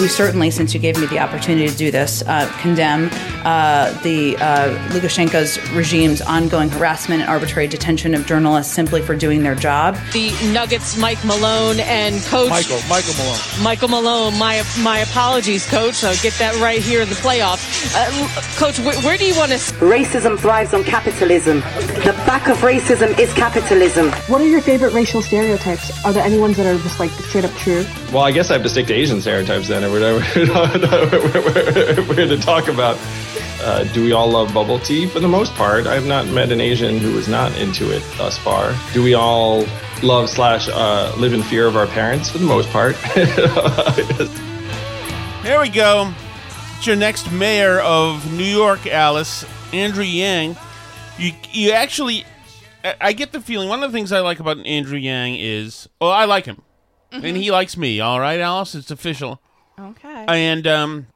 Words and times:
We 0.00 0.08
certainly, 0.08 0.50
since 0.50 0.74
you 0.74 0.80
gave 0.80 0.98
me 1.00 1.06
the 1.06 1.18
opportunity 1.18 1.68
to 1.68 1.76
do 1.76 1.90
this, 1.90 2.22
uh, 2.26 2.50
condemn 2.60 3.08
uh, 3.44 3.90
the 4.02 4.36
uh, 4.36 4.76
Lukashenko's 4.90 5.58
regime's 5.72 6.20
ongoing 6.20 6.68
harassment 6.68 7.22
and 7.22 7.30
arbitrary 7.30 7.66
detention 7.68 8.14
of 8.14 8.26
journalists 8.26 8.72
simply 8.72 9.00
for 9.00 9.14
doing 9.16 9.42
their 9.42 9.54
job. 9.54 9.96
The 10.12 10.30
Nuggets, 10.52 10.96
Mike 10.98 11.24
Malone, 11.24 11.80
and 11.80 12.20
Coach 12.24 12.50
Michael, 12.50 12.80
Michael 12.88 13.14
Malone. 13.14 13.38
Michael 13.62 13.88
Malone. 13.88 14.38
My 14.38 14.62
my 14.80 14.98
apologies, 14.98 15.66
Coach. 15.68 16.04
I'll 16.04 16.16
get 16.22 16.34
that 16.34 16.54
right 16.60 16.80
here 16.82 17.02
in 17.02 17.08
the 17.08 17.14
playoffs. 17.16 17.94
Uh, 17.94 18.10
Coach, 18.58 18.76
wh- 18.78 19.02
where 19.04 19.16
do 19.16 19.24
you 19.24 19.36
want 19.36 19.52
to? 19.52 19.58
Racism 19.58 20.38
thrives 20.38 20.74
on 20.74 20.84
capitalism. 20.84 21.60
The 21.60 22.14
back 22.26 22.48
of 22.48 22.58
racism 22.58 23.18
is 23.18 23.32
capitalism. 23.34 24.10
What 24.28 24.40
are 24.40 24.46
your 24.46 24.60
favorite 24.60 24.92
racial 24.92 25.22
stereotypes? 25.22 26.04
Are 26.04 26.12
there 26.12 26.24
any 26.24 26.38
ones 26.38 26.56
that 26.56 26.66
are 26.66 26.78
just 26.82 26.98
like 27.00 27.10
straight 27.10 27.44
up 27.44 27.52
true? 27.52 27.84
Well, 28.12 28.22
I 28.24 28.32
guess 28.32 28.50
I 28.50 28.54
have 28.54 28.62
to 28.62 28.68
stick 28.68 28.86
to 28.88 28.94
Asian 28.94 29.20
stereotypes 29.20 29.68
then, 29.68 29.84
or 29.86 29.92
whatever 29.92 30.18
we're 32.08 32.26
to 32.26 32.38
talk 32.38 32.68
about. 32.68 32.98
Uh, 33.62 33.84
do 33.92 34.02
we 34.04 34.12
all 34.12 34.28
love 34.30 34.52
bubble 34.52 34.78
tea? 34.78 35.06
For 35.06 35.18
the 35.20 35.28
most 35.28 35.54
part, 35.54 35.86
I 35.86 35.94
have 35.94 36.06
not 36.06 36.26
met 36.28 36.52
an 36.52 36.60
Asian 36.60 36.98
who 36.98 37.16
is 37.16 37.26
not 37.28 37.56
into 37.58 37.90
it 37.90 38.02
thus 38.18 38.36
far. 38.36 38.74
Do 38.92 39.02
we 39.02 39.14
all 39.14 39.64
love 40.02 40.28
slash 40.28 40.68
uh, 40.70 41.14
live 41.16 41.32
in 41.32 41.42
fear 41.42 41.66
of 41.66 41.76
our 41.76 41.86
parents? 41.86 42.30
For 42.30 42.38
the 42.38 42.44
most 42.46 42.68
part. 42.70 42.96
There 45.46 45.60
we 45.60 45.68
go. 45.68 46.12
It's 46.76 46.88
your 46.88 46.96
next 46.96 47.30
mayor 47.30 47.78
of 47.78 48.32
New 48.32 48.42
York, 48.42 48.84
Alice, 48.88 49.46
Andrew 49.72 50.02
Yang. 50.02 50.56
You 51.18 51.30
you 51.52 51.70
actually, 51.70 52.24
I, 52.82 52.96
I 53.00 53.12
get 53.12 53.30
the 53.30 53.40
feeling. 53.40 53.68
One 53.68 53.80
of 53.84 53.92
the 53.92 53.96
things 53.96 54.10
I 54.10 54.18
like 54.22 54.40
about 54.40 54.58
Andrew 54.66 54.98
Yang 54.98 55.36
is, 55.36 55.88
oh, 56.00 56.08
I 56.08 56.24
like 56.24 56.46
him, 56.46 56.62
and 57.12 57.36
he 57.36 57.52
likes 57.52 57.76
me. 57.76 58.00
All 58.00 58.18
right, 58.18 58.40
Alice, 58.40 58.74
it's 58.74 58.90
official. 58.90 59.40
Okay. 59.78 60.24
And 60.28 60.66
um, 60.66 61.06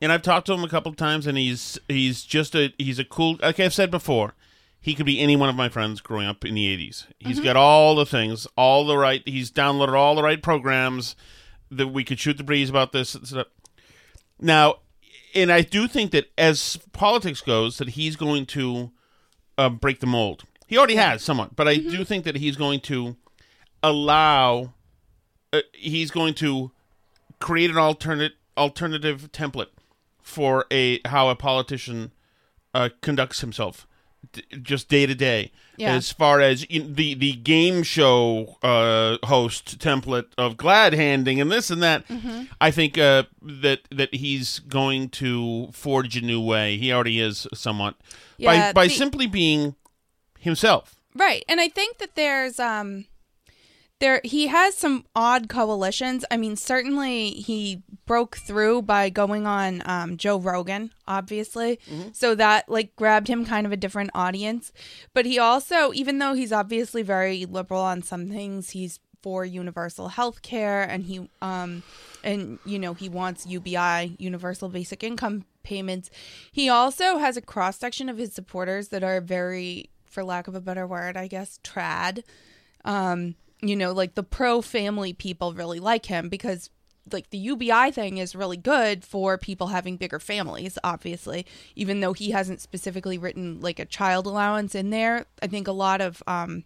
and 0.00 0.12
I've 0.12 0.22
talked 0.22 0.46
to 0.48 0.52
him 0.52 0.64
a 0.64 0.68
couple 0.68 0.90
of 0.90 0.96
times, 0.96 1.26
and 1.26 1.38
he's 1.38 1.78
he's 1.88 2.22
just 2.22 2.54
a 2.54 2.72
he's 2.78 2.98
a 2.98 3.04
cool. 3.04 3.38
Like 3.40 3.60
I've 3.60 3.74
said 3.74 3.90
before, 3.90 4.34
he 4.80 4.94
could 4.94 5.06
be 5.06 5.20
any 5.20 5.36
one 5.36 5.48
of 5.48 5.54
my 5.54 5.68
friends 5.68 6.00
growing 6.00 6.26
up 6.26 6.44
in 6.44 6.54
the 6.54 6.76
'80s. 6.76 7.06
He's 7.18 7.40
got 7.40 7.56
all 7.56 7.94
the 7.94 8.06
things, 8.06 8.46
all 8.56 8.84
the 8.86 8.98
right. 8.98 9.22
He's 9.24 9.50
downloaded 9.50 9.94
all 9.94 10.14
the 10.14 10.22
right 10.22 10.42
programs 10.42 11.16
that 11.70 11.88
we 11.88 12.04
could 12.04 12.18
shoot 12.18 12.36
the 12.36 12.44
breeze 12.44 12.70
about 12.70 12.92
this 12.92 13.10
stuff. 13.10 13.46
Now, 14.40 14.76
and 15.34 15.50
I 15.50 15.62
do 15.62 15.88
think 15.88 16.10
that 16.10 16.30
as 16.36 16.76
politics 16.92 17.40
goes, 17.40 17.78
that 17.78 17.90
he's 17.90 18.16
going 18.16 18.46
to 18.46 18.90
uh, 19.56 19.70
break 19.70 20.00
the 20.00 20.06
mold. 20.06 20.44
He 20.66 20.76
already 20.76 20.96
has 20.96 21.22
somewhat, 21.22 21.56
but 21.56 21.68
I 21.68 21.76
do 21.76 22.04
think 22.04 22.24
that 22.24 22.36
he's 22.36 22.56
going 22.56 22.80
to 22.80 23.16
allow. 23.82 24.74
Uh, 25.52 25.60
he's 25.72 26.10
going 26.10 26.34
to 26.34 26.72
create 27.46 27.70
an 27.70 27.76
alternate 27.88 28.32
alternative 28.56 29.18
template 29.32 29.72
for 30.22 30.64
a 30.70 31.00
how 31.14 31.28
a 31.28 31.36
politician 31.36 32.10
uh, 32.72 32.88
conducts 33.02 33.40
himself 33.40 33.86
d- 34.32 34.42
just 34.62 34.88
day 34.88 35.04
to 35.06 35.14
day 35.14 35.50
Yeah. 35.76 35.94
as 35.96 36.10
far 36.12 36.40
as 36.40 36.64
the 36.70 37.14
the 37.14 37.32
game 37.54 37.82
show 37.82 38.56
uh, 38.62 39.18
host 39.26 39.78
template 39.78 40.28
of 40.38 40.56
glad 40.56 40.94
handing 40.94 41.40
and 41.42 41.50
this 41.52 41.70
and 41.70 41.82
that 41.82 42.00
Mm-hmm. 42.08 42.44
i 42.60 42.70
think 42.70 42.96
uh, 42.96 43.24
that 43.62 43.80
that 43.90 44.14
he's 44.14 44.60
going 44.60 45.08
to 45.22 45.68
forge 45.72 46.16
a 46.16 46.20
new 46.22 46.40
way 46.40 46.66
he 46.78 46.92
already 46.92 47.20
is 47.20 47.46
somewhat 47.52 47.94
Yeah, 48.38 48.72
by 48.72 48.72
by 48.72 48.86
the- 48.88 48.94
simply 48.94 49.26
being 49.26 49.74
himself 50.40 50.86
Right. 51.16 51.44
And 51.48 51.60
I 51.60 51.68
think 51.68 51.98
that 51.98 52.16
there's 52.16 52.58
um 52.58 53.04
there 54.00 54.20
he 54.24 54.48
has 54.48 54.76
some 54.76 55.04
odd 55.14 55.48
coalitions. 55.48 56.24
I 56.30 56.36
mean, 56.36 56.56
certainly 56.56 57.30
he 57.30 57.82
broke 58.06 58.36
through 58.36 58.82
by 58.82 59.08
going 59.08 59.46
on 59.46 59.82
um 59.86 60.16
Joe 60.16 60.38
Rogan, 60.38 60.90
obviously. 61.08 61.78
So 62.12 62.34
that 62.34 62.68
like 62.68 62.94
grabbed 62.96 63.28
him 63.28 63.44
kind 63.44 63.66
of 63.66 63.72
a 63.72 63.76
different 63.76 64.10
audience. 64.14 64.72
But 65.14 65.26
he 65.26 65.38
also 65.38 65.92
even 65.94 66.18
though 66.18 66.34
he's 66.34 66.52
obviously 66.52 67.02
very 67.02 67.46
liberal 67.46 67.80
on 67.80 68.02
some 68.02 68.28
things, 68.30 68.70
he's 68.70 69.00
for 69.22 69.42
universal 69.44 70.08
health 70.08 70.42
care 70.42 70.82
and 70.82 71.04
he 71.04 71.28
um 71.40 71.82
and 72.22 72.58
you 72.66 72.78
know, 72.78 72.94
he 72.94 73.08
wants 73.08 73.46
UBI, 73.46 74.16
universal 74.18 74.68
basic 74.68 75.02
income 75.02 75.44
payments. 75.62 76.10
He 76.52 76.68
also 76.68 77.18
has 77.18 77.36
a 77.36 77.42
cross 77.42 77.78
section 77.78 78.08
of 78.08 78.18
his 78.18 78.34
supporters 78.34 78.88
that 78.88 79.02
are 79.02 79.20
very 79.20 79.88
for 80.04 80.22
lack 80.24 80.46
of 80.46 80.54
a 80.54 80.60
better 80.60 80.86
word, 80.86 81.16
I 81.16 81.26
guess, 81.26 81.58
trad. 81.64 82.22
Um, 82.84 83.36
you 83.68 83.76
know, 83.76 83.92
like 83.92 84.14
the 84.14 84.22
pro 84.22 84.62
family 84.62 85.12
people 85.12 85.54
really 85.54 85.80
like 85.80 86.06
him 86.06 86.28
because 86.28 86.70
like 87.12 87.30
the 87.30 87.38
UBI 87.38 87.90
thing 87.90 88.18
is 88.18 88.34
really 88.34 88.56
good 88.56 89.04
for 89.04 89.36
people 89.36 89.68
having 89.68 89.96
bigger 89.96 90.18
families, 90.18 90.78
obviously, 90.82 91.46
even 91.76 92.00
though 92.00 92.12
he 92.12 92.30
hasn't 92.30 92.60
specifically 92.60 93.18
written 93.18 93.60
like 93.60 93.78
a 93.78 93.84
child 93.84 94.26
allowance 94.26 94.74
in 94.74 94.90
there. 94.90 95.26
I 95.42 95.46
think 95.46 95.68
a 95.68 95.72
lot 95.72 96.00
of 96.00 96.22
um 96.26 96.64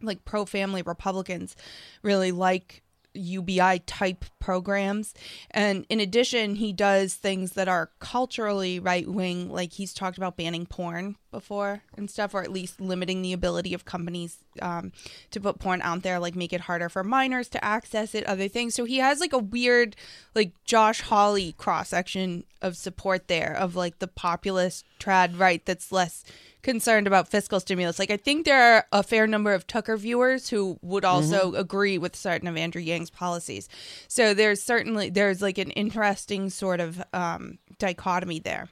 like 0.00 0.24
pro 0.24 0.44
family 0.44 0.82
Republicans 0.82 1.56
really 2.02 2.32
like 2.32 2.82
UBI 3.14 3.80
type 3.80 4.24
programs. 4.38 5.14
And 5.50 5.86
in 5.88 6.00
addition, 6.00 6.56
he 6.56 6.72
does 6.72 7.14
things 7.14 7.52
that 7.52 7.68
are 7.68 7.90
culturally 7.98 8.78
right 8.78 9.08
wing, 9.08 9.50
like 9.50 9.72
he's 9.72 9.92
talked 9.92 10.18
about 10.18 10.36
banning 10.36 10.66
porn 10.66 11.16
before 11.30 11.82
and 11.96 12.10
stuff, 12.10 12.34
or 12.34 12.42
at 12.42 12.52
least 12.52 12.80
limiting 12.80 13.22
the 13.22 13.32
ability 13.32 13.74
of 13.74 13.84
companies 13.84 14.38
um, 14.62 14.92
to 15.30 15.40
put 15.40 15.58
porn 15.58 15.82
out 15.82 16.02
there, 16.02 16.18
like 16.18 16.34
make 16.34 16.52
it 16.52 16.62
harder 16.62 16.88
for 16.88 17.04
minors 17.04 17.48
to 17.48 17.64
access 17.64 18.14
it, 18.14 18.24
other 18.24 18.48
things. 18.48 18.74
So 18.74 18.84
he 18.84 18.98
has 18.98 19.20
like 19.20 19.32
a 19.32 19.38
weird, 19.38 19.96
like 20.34 20.52
Josh 20.64 21.00
Hawley 21.02 21.52
cross 21.52 21.90
section 21.90 22.44
of 22.60 22.76
support 22.76 23.28
there 23.28 23.54
of 23.54 23.76
like 23.76 23.98
the 23.98 24.08
populist 24.08 24.84
trad 24.98 25.38
right 25.38 25.64
that's 25.64 25.92
less 25.92 26.24
concerned 26.62 27.06
about 27.06 27.28
fiscal 27.28 27.60
stimulus. 27.60 27.98
Like 27.98 28.10
I 28.10 28.16
think 28.16 28.44
there 28.44 28.60
are 28.76 28.86
a 28.92 29.02
fair 29.02 29.26
number 29.26 29.54
of 29.54 29.66
Tucker 29.66 29.96
viewers 29.96 30.48
who 30.48 30.78
would 30.82 31.04
also 31.04 31.54
agree 31.54 31.98
with 31.98 32.16
certain 32.16 32.48
of 32.48 32.56
Andrew 32.56 32.82
Yang's 32.82 33.10
policies. 33.10 33.68
So 34.08 34.34
there's 34.34 34.62
certainly 34.62 35.10
there's 35.10 35.40
like 35.40 35.58
an 35.58 35.70
interesting 35.70 36.50
sort 36.50 36.80
of 36.80 37.02
um, 37.12 37.58
dichotomy 37.78 38.40
there. 38.40 38.68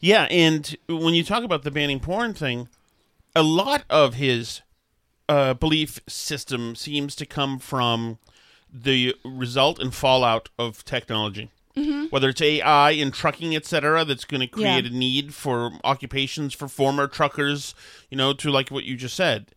Yeah, 0.00 0.24
and 0.30 0.76
when 0.88 1.14
you 1.14 1.24
talk 1.24 1.42
about 1.44 1.62
the 1.62 1.70
banning 1.70 2.00
porn 2.00 2.34
thing, 2.34 2.68
a 3.34 3.42
lot 3.42 3.84
of 3.90 4.14
his 4.14 4.62
uh, 5.28 5.54
belief 5.54 6.00
system 6.06 6.74
seems 6.76 7.14
to 7.16 7.26
come 7.26 7.58
from 7.58 8.18
the 8.72 9.14
result 9.24 9.78
and 9.80 9.94
fallout 9.94 10.48
of 10.58 10.84
technology. 10.84 11.50
Whether 12.08 12.30
it's 12.30 12.40
AI 12.40 12.92
and 12.92 13.12
trucking, 13.12 13.54
etc., 13.54 14.02
that's 14.06 14.24
going 14.24 14.40
to 14.40 14.46
create 14.46 14.84
Yeah. 14.86 14.90
a 14.90 14.94
need 14.94 15.34
for 15.34 15.72
occupations 15.84 16.54
for 16.54 16.68
former 16.68 17.06
truckers, 17.06 17.74
you 18.10 18.16
know, 18.16 18.32
to 18.32 18.50
like 18.50 18.70
what 18.70 18.84
you 18.84 18.96
just 18.96 19.14
said, 19.14 19.48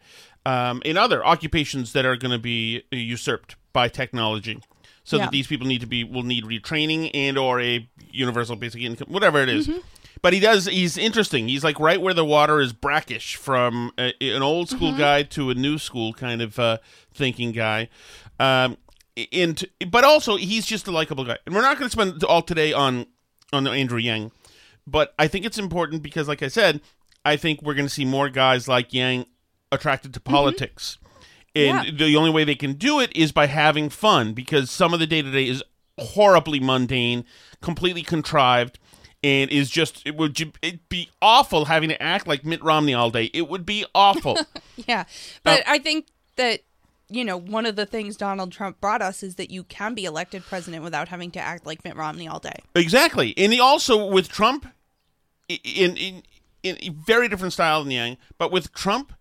um, 0.46 0.82
in 0.84 0.98
other 0.98 1.26
occupations 1.26 1.94
that 1.94 2.06
are 2.06 2.18
going 2.18 2.32
to 2.34 2.38
be 2.40 2.84
usurped 2.92 3.56
by 3.72 3.88
technology, 3.88 4.60
so 5.06 5.16
Yeah. 5.16 5.24
that 5.26 5.32
these 5.32 5.48
people 5.48 5.66
need 5.66 5.80
to 5.80 5.88
be 5.88 6.04
will 6.04 6.24
need 6.24 6.44
retraining 6.44 7.10
and 7.14 7.38
or 7.38 7.62
a 7.62 7.88
universal 8.12 8.58
basic 8.58 8.82
income, 8.82 9.08
whatever 9.10 9.42
it 9.42 9.48
is. 9.48 9.70
But 10.22 10.34
he 10.34 10.40
does. 10.40 10.66
He's 10.66 10.98
interesting. 10.98 11.48
He's 11.48 11.64
like 11.64 11.80
right 11.80 12.02
where 12.02 12.14
the 12.14 12.26
water 12.26 12.60
is 12.60 12.74
brackish, 12.74 13.36
from 13.36 13.92
a, 13.98 14.14
an 14.22 14.42
old 14.42 14.70
school 14.70 14.94
guy 14.98 15.24
to 15.24 15.50
a 15.50 15.54
new 15.56 15.78
school 15.78 16.14
kind 16.14 16.42
of 16.42 16.60
uh, 16.60 16.78
thinking 17.14 17.52
guy. 17.54 17.88
Um, 18.40 18.78
and 19.34 19.64
but 19.90 20.04
also 20.04 20.36
he's 20.38 20.66
just 20.66 20.88
a 20.88 20.92
likable 20.92 21.24
guy. 21.26 21.38
And 21.46 21.56
we're 21.56 21.62
not 21.62 21.78
going 21.78 21.88
to 21.88 21.92
spend 21.92 22.24
all 22.24 22.42
today 22.42 22.74
on 22.74 23.06
on 23.54 23.66
Andrew 23.68 24.00
Yang, 24.00 24.32
but 24.86 25.14
I 25.18 25.28
think 25.28 25.46
it's 25.46 25.58
important 25.58 26.04
because, 26.04 26.28
like 26.28 26.44
I 26.44 26.48
said, 26.50 26.82
I 27.26 27.36
think 27.36 27.62
we're 27.62 27.74
going 27.74 27.88
to 27.88 27.94
see 27.94 28.06
more 28.06 28.30
guys 28.30 28.68
like 28.68 28.94
Yang 28.94 29.26
attracted 29.72 30.14
to 30.16 30.20
politics. 30.20 30.98
And 31.56 31.86
Yeah. 31.86 32.06
the 32.08 32.16
only 32.16 32.30
way 32.30 32.44
they 32.44 32.56
can 32.56 32.74
do 32.74 33.00
it 33.00 33.12
is 33.16 33.32
by 33.32 33.48
having 33.48 33.90
fun 33.90 34.34
because 34.34 34.70
some 34.70 34.94
of 34.94 35.00
the 35.00 35.08
day 35.08 35.22
to 35.22 35.32
day 35.32 35.48
is 35.48 35.64
horribly 35.98 36.60
mundane, 36.60 37.26
completely 37.62 38.04
contrived, 38.04 38.78
and 39.24 39.52
is 39.52 39.70
just 39.70 40.02
it 40.06 40.16
would 40.16 40.40
it'd 40.62 40.88
be 40.90 41.10
awful 41.22 41.66
having 41.66 41.90
to 41.90 42.02
act 42.02 42.28
like 42.28 42.46
Mitt 42.46 42.64
Romney 42.64 42.94
all 42.94 43.10
day. 43.10 43.30
It 43.34 43.50
would 43.50 43.66
be 43.66 43.86
awful. 43.94 44.38
Yeah. 44.88 45.04
But 45.44 45.64
I 45.68 45.78
think 45.80 46.08
that, 46.38 46.62
you 47.10 47.26
know, 47.26 47.36
one 47.36 47.66
of 47.66 47.76
the 47.76 47.86
things 47.86 48.16
Donald 48.16 48.54
Trump 48.54 48.80
brought 48.80 49.02
us 49.02 49.22
is 49.24 49.36
that 49.36 49.52
you 49.52 49.66
can 49.66 49.94
be 49.94 50.06
elected 50.06 50.44
president 50.46 50.86
without 50.86 51.10
having 51.10 51.32
to 51.32 51.40
act 51.40 51.66
like 51.66 51.84
Mitt 51.84 51.98
Romney 51.98 52.30
all 52.30 52.40
day. 52.40 52.62
exactly, 52.76 53.34
and 53.38 53.52
he 53.52 53.60
also 53.60 54.06
with 54.06 54.30
Trump, 54.30 54.68
in 55.50 55.98
in 55.98 56.24
in 56.64 56.78
a 56.80 56.90
very 56.90 57.28
different 57.28 57.52
style 57.52 57.84
than 57.84 57.92
Yang, 57.92 58.18
but 58.38 58.54
with 58.54 58.74
Trump. 58.74 59.12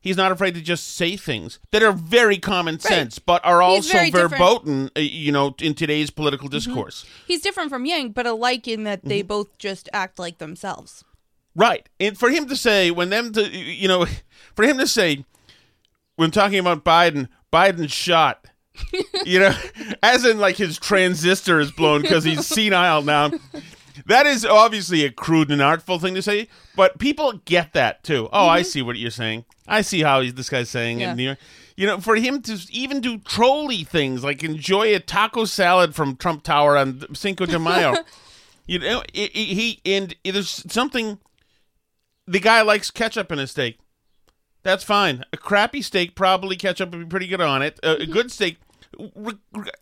He's 0.00 0.16
not 0.16 0.30
afraid 0.30 0.54
to 0.54 0.60
just 0.60 0.94
say 0.96 1.16
things 1.16 1.58
that 1.72 1.82
are 1.82 1.92
very 1.92 2.38
common 2.38 2.78
sense, 2.78 3.18
but 3.18 3.44
are 3.44 3.60
also 3.60 4.10
verboten, 4.10 4.90
uh, 4.96 5.00
you 5.00 5.32
know, 5.32 5.54
in 5.60 5.74
today's 5.74 6.10
political 6.10 6.48
discourse. 6.48 7.04
He's 7.26 7.42
different 7.42 7.70
from 7.70 7.84
Yang, 7.84 8.12
but 8.12 8.26
alike 8.26 8.68
in 8.68 8.84
that 8.84 9.00
Mm-hmm. 9.00 9.08
they 9.08 9.22
both 9.22 9.58
just 9.58 9.88
act 9.92 10.18
like 10.18 10.38
themselves. 10.38 11.04
Right. 11.56 11.88
And 11.98 12.16
for 12.16 12.30
him 12.30 12.46
to 12.48 12.56
say, 12.56 12.90
when 12.92 13.10
them 13.10 13.32
to, 13.32 13.42
you 13.48 13.88
know, 13.88 14.06
for 14.54 14.64
him 14.64 14.78
to 14.78 14.86
say, 14.86 15.24
when 16.16 16.30
talking 16.30 16.58
about 16.60 16.84
Biden, 16.84 17.28
Biden's 17.52 17.92
shot, 17.92 18.46
you 19.24 19.40
know, 19.40 19.56
as 20.02 20.24
in 20.24 20.38
like 20.38 20.56
his 20.56 20.78
transistor 20.78 21.58
is 21.58 21.72
blown 21.72 22.02
because 22.02 22.22
he's 22.22 22.46
senile 22.46 23.02
now. 23.02 23.32
That 24.06 24.26
is 24.26 24.44
obviously 24.44 25.04
a 25.04 25.10
crude 25.10 25.50
and 25.50 25.62
artful 25.62 25.98
thing 25.98 26.14
to 26.14 26.22
say, 26.22 26.48
but 26.76 26.98
people 26.98 27.32
get 27.44 27.72
that 27.72 28.02
too. 28.04 28.28
Oh, 28.32 28.48
I 28.48 28.60
mm-hmm. 28.60 28.68
see 28.68 28.82
what 28.82 28.96
you're 28.96 29.10
saying. 29.10 29.44
I 29.66 29.82
see 29.82 30.02
how 30.02 30.20
he's, 30.20 30.34
this 30.34 30.48
guy's 30.48 30.70
saying 30.70 31.00
Yeah. 31.00 31.12
it. 31.12 31.18
You 31.18 31.28
know, 31.28 31.36
you 31.76 31.86
know, 31.86 32.00
for 32.00 32.16
him 32.16 32.42
to 32.42 32.58
even 32.70 33.00
do 33.00 33.18
trolly 33.18 33.84
things 33.84 34.24
like 34.24 34.42
enjoy 34.42 34.94
a 34.94 35.00
taco 35.00 35.44
salad 35.44 35.94
from 35.94 36.16
Trump 36.16 36.42
Tower 36.42 36.76
on 36.76 37.14
Cinco 37.14 37.46
de 37.46 37.58
Mayo, 37.58 37.94
you 38.66 38.78
know, 38.80 39.02
it, 39.14 39.30
it- 39.34 39.54
he 39.54 39.80
and 39.84 40.16
there's 40.24 40.64
something 40.72 41.18
the 42.26 42.40
guy 42.40 42.62
likes 42.62 42.90
ketchup 42.90 43.32
in 43.32 43.38
his 43.38 43.52
steak. 43.52 43.78
That's 44.62 44.84
fine. 44.84 45.24
A 45.32 45.36
crappy 45.36 45.82
steak, 45.82 46.14
probably 46.14 46.56
ketchup 46.56 46.90
would 46.90 47.00
be 47.00 47.06
pretty 47.06 47.26
good 47.26 47.40
on 47.40 47.62
it. 47.62 47.78
A, 47.82 47.92
a 47.92 47.96
mm-hmm. 47.96 48.12
good 48.12 48.32
steak, 48.32 48.58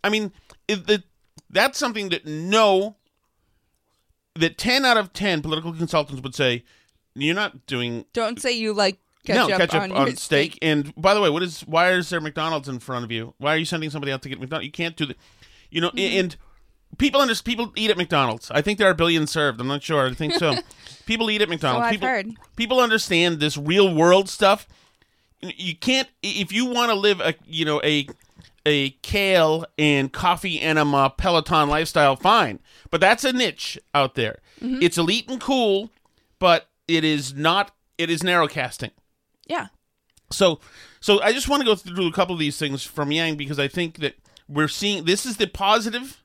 I 0.04 0.10
mean, 0.10 0.32
the, 0.68 1.02
that's 1.50 1.78
something 1.78 2.10
that 2.10 2.26
no, 2.26 2.96
that 4.40 4.58
10 4.58 4.84
out 4.84 4.96
of 4.96 5.12
10 5.12 5.42
political 5.42 5.72
consultants 5.72 6.22
would 6.22 6.34
say, 6.34 6.64
you're 7.14 7.34
not 7.34 7.66
doing 7.66 8.04
Don't 8.12 8.40
say 8.40 8.52
you 8.52 8.72
like 8.74 8.98
ketchup, 9.24 9.48
no 9.48 9.56
ketchup 9.56 9.82
on, 9.82 9.92
on, 9.92 10.06
your 10.08 10.16
steak. 10.16 10.58
And 10.62 10.94
by 10.96 11.14
the 11.14 11.20
way, 11.20 11.30
what 11.30 11.42
is 11.42 11.62
why 11.62 11.92
is 11.92 12.10
there 12.10 12.20
McDonald's 12.20 12.68
in 12.68 12.78
front 12.78 13.04
of 13.04 13.10
you? 13.10 13.34
Why 13.38 13.54
are 13.54 13.56
you 13.56 13.64
sending 13.64 13.90
somebody 13.90 14.12
out 14.12 14.22
to 14.22 14.28
get 14.28 14.38
McDonald's? 14.40 14.66
You 14.66 14.72
can't 14.72 14.96
do 14.96 15.06
that. 15.06 15.16
You 15.70 15.80
know, 15.80 15.90
Mm-hmm. 15.90 16.18
and 16.20 16.36
people 16.98 17.20
under, 17.20 17.34
people 17.36 17.72
eat 17.74 17.90
at 17.90 17.96
McDonald's. 17.96 18.50
I 18.50 18.62
think 18.62 18.78
there 18.78 18.88
are 18.88 18.94
billions 18.94 19.30
served. 19.30 19.60
I'm 19.60 19.66
not 19.66 19.82
sure. 19.82 20.06
I 20.08 20.14
think 20.14 20.34
so. 20.34 20.54
people 21.06 21.30
eat 21.30 21.42
at 21.42 21.48
McDonald's. 21.48 21.86
I've 21.86 21.92
people, 21.92 22.08
heard. 22.08 22.28
people 22.56 22.80
understand 22.80 23.40
this 23.40 23.56
real 23.56 23.92
world 23.94 24.28
stuff. 24.28 24.68
You- 25.40 25.52
You 25.56 25.74
can't 25.76 26.08
if 26.22 26.52
you 26.52 26.66
want 26.66 26.90
to 26.90 26.94
live 26.94 27.20
a 27.20 27.34
you 27.46 27.64
know 27.64 27.80
a 27.82 28.06
a 28.66 28.90
kale 29.00 29.64
and 29.78 30.12
coffee 30.12 30.60
enema 30.60 31.14
Peloton 31.16 31.70
lifestyle. 31.70 32.16
Fine, 32.16 32.58
but 32.90 33.00
that's 33.00 33.24
a 33.24 33.32
niche 33.32 33.78
out 33.94 34.16
there. 34.16 34.40
Mm-hmm. 34.60 34.82
It's 34.82 34.98
elite 34.98 35.30
and 35.30 35.40
cool, 35.40 35.90
but 36.38 36.68
it 36.86 37.04
is 37.04 37.32
not. 37.32 37.70
It 37.96 38.10
is 38.10 38.22
narrow 38.22 38.48
casting. 38.48 38.90
Yeah. 39.46 39.68
So, 40.30 40.60
so 41.00 41.22
I 41.22 41.32
just 41.32 41.48
want 41.48 41.60
to 41.60 41.66
go 41.66 41.76
through 41.76 42.08
a 42.08 42.12
couple 42.12 42.34
of 42.34 42.40
these 42.40 42.58
things 42.58 42.82
from 42.82 43.12
Yang 43.12 43.36
because 43.36 43.58
I 43.58 43.68
think 43.68 43.98
that 43.98 44.16
we're 44.48 44.68
seeing 44.68 45.04
this 45.04 45.24
is 45.24 45.36
the 45.36 45.46
positive 45.46 46.22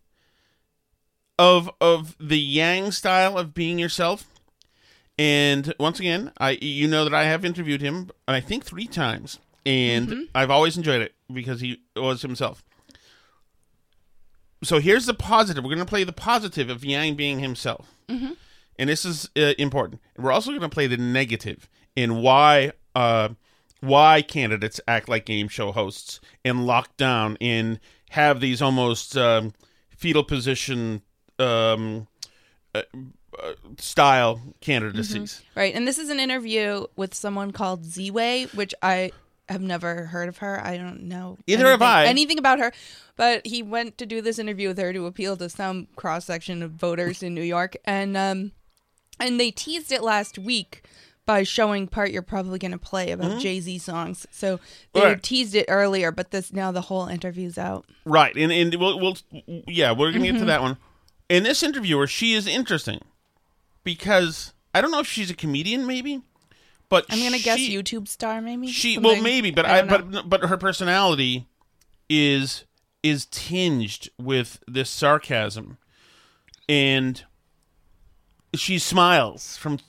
of 1.37 1.69
of 1.79 2.15
the 2.19 2.39
Yang 2.39 2.91
style 2.91 3.37
of 3.37 3.53
being 3.53 3.79
yourself. 3.79 4.27
And 5.19 5.73
once 5.79 5.99
again, 5.99 6.31
I 6.39 6.57
you 6.61 6.87
know 6.87 7.03
that 7.03 7.13
I 7.13 7.25
have 7.25 7.45
interviewed 7.45 7.81
him 7.81 8.09
I 8.27 8.39
think 8.39 8.65
3 8.65 8.87
times 8.87 9.39
and 9.65 10.27
I've 10.33 10.49
always 10.49 10.77
enjoyed 10.77 11.01
it 11.01 11.13
because 11.33 11.61
he 11.61 11.81
was 11.95 12.21
himself. 12.21 12.63
So 14.63 14.79
here's 14.79 15.05
the 15.07 15.13
positive. 15.13 15.63
We're 15.63 15.69
going 15.69 15.79
to 15.79 15.89
play 15.89 16.03
the 16.03 16.13
positive 16.13 16.69
of 16.69 16.85
Yang 16.85 17.15
being 17.15 17.39
himself. 17.39 17.87
And 18.77 18.89
this 18.89 19.05
is 19.05 19.29
uh, 19.37 19.53
important. 19.57 20.01
We're 20.17 20.31
also 20.31 20.51
going 20.51 20.61
to 20.61 20.69
play 20.69 20.87
the 20.87 20.97
negative 20.97 21.69
in 21.95 22.21
why 22.21 22.71
uh, 22.95 23.29
why 23.79 24.21
candidates 24.21 24.79
act 24.87 25.09
like 25.09 25.25
game 25.25 25.47
show 25.47 25.71
hosts 25.71 26.19
and 26.45 26.65
lock 26.65 26.95
down 26.97 27.37
and 27.41 27.79
have 28.11 28.39
these 28.39 28.61
almost 28.61 29.17
um, 29.17 29.53
fetal 29.95 30.23
position 30.23 31.01
um, 31.39 32.07
uh, 32.75 32.83
uh, 33.41 33.53
style 33.77 34.41
candidacies. 34.61 35.41
Right. 35.55 35.73
And 35.73 35.87
this 35.87 35.97
is 35.97 36.09
an 36.09 36.19
interview 36.19 36.85
with 36.95 37.13
someone 37.13 37.51
called 37.51 37.85
Z-Way, 37.85 38.45
which 38.53 38.73
I 38.81 39.11
have 39.51 39.61
never 39.61 40.05
heard 40.05 40.29
of 40.29 40.37
her. 40.37 40.59
I 40.65 40.77
don't 40.77 41.03
know 41.03 41.37
Either 41.47 41.65
have 41.67 41.81
anything- 41.81 41.87
I. 41.87 42.05
anything 42.05 42.39
about 42.39 42.59
her. 42.59 42.71
But 43.17 43.45
he 43.45 43.61
went 43.61 43.97
to 43.99 44.05
do 44.05 44.21
this 44.21 44.39
interview 44.39 44.69
with 44.69 44.77
her 44.79 44.91
to 44.93 45.05
appeal 45.05 45.37
to 45.37 45.49
some 45.49 45.87
cross 45.95 46.25
section 46.25 46.63
of 46.63 46.71
voters 46.71 47.21
in 47.21 47.35
New 47.35 47.43
York, 47.43 47.75
and 47.85 48.17
um, 48.17 48.51
and 49.19 49.39
they 49.39 49.51
teased 49.51 49.91
it 49.91 50.01
last 50.01 50.39
week 50.39 50.83
by 51.27 51.43
showing 51.43 51.87
part 51.87 52.09
you're 52.11 52.23
probably 52.23 52.57
going 52.57 52.71
to 52.71 52.79
play 52.79 53.11
about 53.11 53.39
Jay 53.39 53.59
Z 53.59 53.77
songs. 53.77 54.25
So 54.31 54.59
they 54.93 55.01
Mm-hmm. 55.01 55.09
Right. 55.09 55.23
teased 55.23 55.53
it 55.53 55.65
earlier, 55.67 56.11
but 56.11 56.31
this 56.31 56.51
now 56.51 56.71
the 56.71 56.81
whole 56.81 57.05
interview's 57.07 57.57
out. 57.59 57.85
Right, 58.05 58.35
and 58.35 58.51
and 58.51 58.73
we'll, 58.75 58.99
we'll 58.99 59.17
yeah, 59.67 59.91
we're 59.91 60.11
gonna 60.11 60.23
get 60.25 60.31
Mm-hmm. 60.35 60.39
to 60.39 60.45
that 60.45 60.61
one. 60.63 60.77
And 61.29 61.45
this 61.45 61.61
interviewer, 61.61 62.07
she 62.07 62.33
is 62.33 62.47
interesting 62.47 63.01
because 63.83 64.53
I 64.73 64.81
don't 64.81 64.91
know 64.91 64.99
if 64.99 65.07
she's 65.07 65.29
a 65.29 65.35
comedian, 65.35 65.85
maybe, 65.85 66.21
but 66.91 67.05
I'm 67.09 67.19
going 67.19 67.31
to 67.31 67.39
guess 67.39 67.57
YouTube 67.57 68.07
star, 68.07 68.41
maybe. 68.41 68.67
She 68.67 68.95
Something. 68.95 69.13
well 69.13 69.21
maybe, 69.23 69.49
but 69.49 69.65
I, 69.65 69.81
don't 69.81 70.11
but 70.11 70.29
but 70.29 70.49
her 70.49 70.57
personality 70.57 71.47
is 72.09 72.65
is 73.01 73.25
tinged 73.27 74.09
with 74.19 74.59
this 74.67 74.89
sarcasm, 74.89 75.77
and 76.67 77.23
she 78.53 78.77
smiles 78.77 79.55
from 79.55 79.79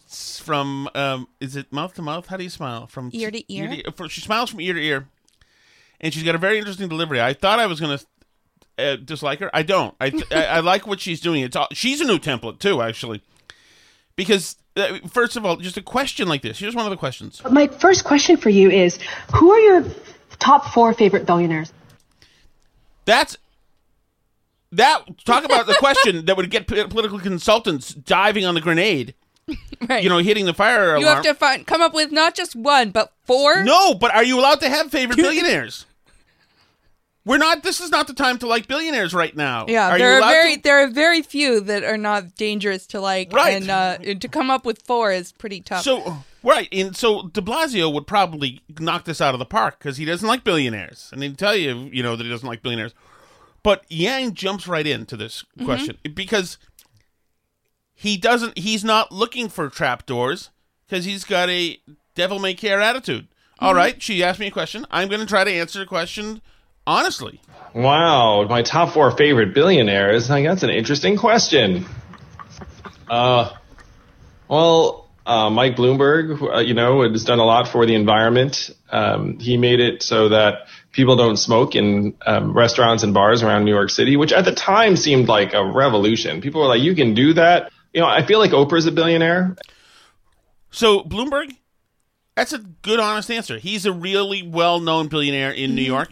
from 0.41 0.89
um 0.95 1.27
is 1.41 1.57
it 1.57 1.73
mouth 1.73 1.93
to 1.95 2.03
mouth? 2.03 2.29
How 2.29 2.37
do 2.37 2.45
you 2.45 2.51
smile 2.51 2.87
from 2.87 3.11
Ear 3.13 3.33
to 3.33 3.53
ear? 3.53 3.83
from- 3.97 4.09
she 4.09 4.21
smiles 4.21 4.51
from 4.51 4.61
ear 4.61 4.75
to 4.75 4.81
ear, 4.81 5.09
and 6.01 6.15
she's 6.15 6.23
got 6.23 6.37
a 6.37 6.39
very 6.39 6.57
interesting 6.59 6.89
delivery. 6.89 7.21
I 7.21 7.35
thought 7.35 7.59
I 7.59 7.67
was 7.67 7.81
gonna. 7.81 7.99
Uh, 8.79 8.97
dislike 8.97 9.39
her? 9.41 9.51
I 9.53 9.63
don't. 9.65 9.95
I, 10.01 10.11
I 10.31 10.45
I 10.45 10.61
like 10.61 10.87
what 10.87 10.99
she's 10.99 11.21
doing. 11.21 11.43
It's 11.43 11.55
all, 11.55 11.69
she's 11.73 12.01
a 12.01 12.05
new 12.05 12.19
template 12.19 12.59
too, 12.59 12.81
actually, 12.81 13.21
because 14.17 14.57
Uh, 14.77 14.99
first 15.09 15.37
of 15.37 15.45
all, 15.45 15.57
just 15.57 15.77
a 15.77 15.83
question 15.83 16.29
like 16.29 16.43
this. 16.43 16.59
Here's 16.59 16.75
one 16.75 16.87
of 16.87 16.91
the 16.91 16.97
questions. 16.97 17.43
My 17.51 17.67
first 17.67 18.05
question 18.05 18.37
for 18.37 18.49
you 18.49 18.71
is 18.71 18.99
who 19.35 19.51
are 19.53 19.61
your 19.61 19.85
top 20.39 20.73
four 20.73 20.95
favorite 20.95 21.27
billionaires? 21.27 21.73
That's 23.05 23.37
that. 24.73 25.05
Talk 25.25 25.45
about 25.45 25.67
the 25.67 25.75
question 25.75 26.25
that 26.27 26.37
would 26.37 26.51
get 26.51 26.67
political 26.67 27.19
consultants 27.19 27.93
diving 27.93 28.45
on 28.47 28.55
the 28.55 28.61
grenade. 28.61 29.15
Right. 29.89 30.05
You 30.05 30.09
know, 30.09 30.19
hitting 30.19 30.47
the 30.47 30.55
fire 30.55 30.91
alarm. 30.91 31.01
You 31.01 31.07
have 31.09 31.25
to 31.25 31.35
find 31.35 31.67
come 31.67 31.83
up 31.83 31.93
with 31.93 32.13
not 32.13 32.37
just 32.37 32.55
one, 32.55 32.91
but 32.93 33.13
four. 33.25 33.65
No, 33.65 33.95
but 33.95 34.15
are 34.15 34.23
you 34.23 34.39
allowed 34.39 34.61
to 34.61 34.69
have 34.69 34.93
favorite 34.93 35.17
billionaires? 35.17 35.87
We're 37.25 37.39
not. 37.39 37.63
This 37.63 37.81
is 37.81 37.91
not 37.91 38.09
the 38.09 38.15
time 38.15 38.39
to 38.39 38.49
like 38.49 38.67
billionaires 38.67 39.15
right 39.15 39.35
now. 39.37 39.67
Yeah, 39.69 39.91
are 39.91 39.99
there 39.99 40.17
are 40.17 40.21
very 40.21 40.57
to? 40.57 40.63
there 40.63 40.83
are 40.83 40.89
very 40.89 41.23
few 41.23 41.61
that 41.61 41.85
are 41.85 41.97
not 41.97 42.35
dangerous 42.35 42.87
to 42.89 43.01
like, 43.01 43.33
Right. 43.33 43.63
and 43.63 43.71
uh, 43.71 43.99
to 43.99 44.29
come 44.29 44.51
up 44.51 44.67
with 44.67 44.83
four 44.83 45.13
is 45.13 45.31
pretty 45.31 45.61
tough. 45.61 45.85
So 45.85 46.25
right, 46.43 46.69
and 46.73 46.97
so 46.97 47.29
De 47.29 47.41
Blasio 47.41 47.93
would 47.95 48.09
probably 48.09 48.61
knock 48.81 49.05
this 49.05 49.21
out 49.21 49.35
of 49.35 49.39
the 49.39 49.45
park 49.47 49.79
because 49.79 49.99
he 49.99 50.05
doesn't 50.05 50.27
like 50.27 50.43
billionaires, 50.43 51.11
and 51.13 51.23
he'd 51.23 51.39
tell 51.39 51.55
you, 51.55 51.89
you 51.93 52.03
know, 52.03 52.17
that 52.17 52.25
he 52.25 52.31
doesn't 52.31 52.49
like 52.49 52.61
billionaires. 52.63 52.93
But 53.63 53.85
Yang 53.89 54.35
jumps 54.35 54.67
right 54.67 54.87
into 54.87 55.17
this 55.17 55.45
Mm-hmm. 55.57 55.65
question 55.65 55.99
because 56.15 56.59
he 57.95 58.17
doesn't. 58.17 58.59
He's 58.59 58.83
not 58.85 59.13
looking 59.13 59.49
for 59.49 59.69
trapdoors 59.69 60.51
because 60.89 61.05
he's 61.05 61.25
got 61.25 61.49
a 61.51 61.79
devil 62.17 62.39
may 62.41 62.55
care 62.55 62.81
attitude. 62.81 63.29
Mm-hmm. 63.29 63.65
All 63.65 63.75
right, 63.75 64.03
she 64.03 64.25
asked 64.25 64.41
me 64.41 64.49
a 64.49 64.51
question. 64.51 64.85
I'm 64.91 65.07
going 65.09 65.21
to 65.21 65.27
try 65.27 65.45
to 65.45 65.53
answer 65.53 65.79
the 65.79 65.87
question 65.87 66.43
honestly. 66.87 67.41
Wow, 67.75 68.47
my 68.49 68.63
top 68.63 68.93
four 68.93 69.11
favorite 69.17 69.55
billionaires. 69.55 70.29
Like, 70.29 70.45
that's 70.45 70.63
an 70.63 70.71
interesting 70.71 71.17
question. 71.17 71.87
Uh, 73.09 73.51
well, 74.49 75.11
uh, 75.25 75.51
Mike 75.51 75.77
Bloomberg, 75.77 76.43
uh, 76.43 76.59
you 76.59 76.75
know, 76.75 77.09
has 77.09 77.25
done 77.25 77.39
a 77.39 77.45
lot 77.45 77.69
for 77.69 77.87
the 77.87 77.95
environment. 77.95 78.71
Um, 78.91 79.39
he 79.39 79.57
made 79.57 79.81
it 79.81 80.03
so 80.03 80.31
that 80.31 80.67
people 80.93 81.17
don't 81.17 81.37
smoke 81.37 81.75
in 81.75 82.15
um, 82.27 82.53
restaurants 82.53 83.03
and 83.03 83.15
bars 83.15 83.43
around 83.43 83.65
New 83.65 83.73
York 83.73 83.91
City, 83.91 84.17
which 84.17 84.33
at 84.33 84.45
the 84.45 84.55
time 84.55 84.97
seemed 84.97 85.29
like 85.29 85.55
a 85.55 85.65
revolution. 85.65 86.41
People 86.41 86.61
were 86.61 86.67
like, 86.67 86.83
"You 86.83 86.95
can 86.95 87.15
do 87.15 87.35
that." 87.35 87.73
You 87.93 88.01
know, 88.01 88.09
I 88.09 88.25
feel 88.27 88.39
like 88.39 88.51
Oprah's 88.51 88.87
a 88.87 88.93
billionaire. 88.93 89.57
So 90.71 91.03
Bloomberg, 91.03 91.57
that's 92.35 92.53
a 92.53 92.59
good, 92.59 92.99
honest 92.99 93.31
answer. 93.31 93.59
He's 93.59 93.87
a 93.87 93.93
really 93.93 94.43
well-known 94.43 95.09
billionaire 95.09 95.53
in 95.53 95.75
New 95.75 95.83
York. 95.83 96.09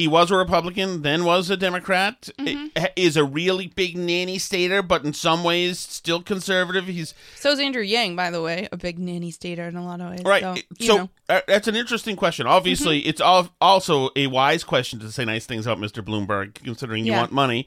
He 0.00 0.08
was 0.08 0.30
a 0.30 0.36
Republican, 0.36 1.02
then 1.02 1.24
was 1.24 1.50
a 1.50 1.56
Democrat. 1.56 2.28
i- 2.38 2.70
Is 2.96 3.16
a 3.18 3.24
really 3.24 3.66
big 3.68 3.96
nanny 3.98 4.38
stater, 4.38 4.82
but 4.82 5.04
in 5.04 5.12
some 5.12 5.44
ways 5.44 5.78
still 5.78 6.22
conservative. 6.22 6.86
He's 6.86 7.12
So 7.36 7.50
is 7.50 7.58
Andrew 7.60 7.82
Yang, 7.82 8.16
by 8.16 8.30
the 8.30 8.40
way, 8.40 8.66
a 8.72 8.76
big 8.78 8.98
nanny 8.98 9.30
stater 9.30 9.68
in 9.68 9.76
a 9.76 9.84
lot 9.84 10.00
of 10.00 10.10
ways. 10.10 10.22
right. 10.24 10.42
So, 10.80 10.86
So, 10.86 11.10
uh, 11.28 11.40
that's 11.46 11.68
an 11.68 11.76
interesting 11.76 12.16
question. 12.16 12.46
Obviously, 12.46 13.00
it's 13.00 13.20
al- 13.20 13.54
also 13.60 14.08
a 14.16 14.26
wise 14.28 14.64
question 14.64 14.98
to 15.00 15.12
say 15.12 15.24
nice 15.26 15.44
things 15.44 15.66
about 15.66 15.78
Mr. 15.78 16.02
Bloomberg, 16.02 16.54
considering 16.64 17.04
you 17.04 17.12
want 17.12 17.32
money. 17.32 17.66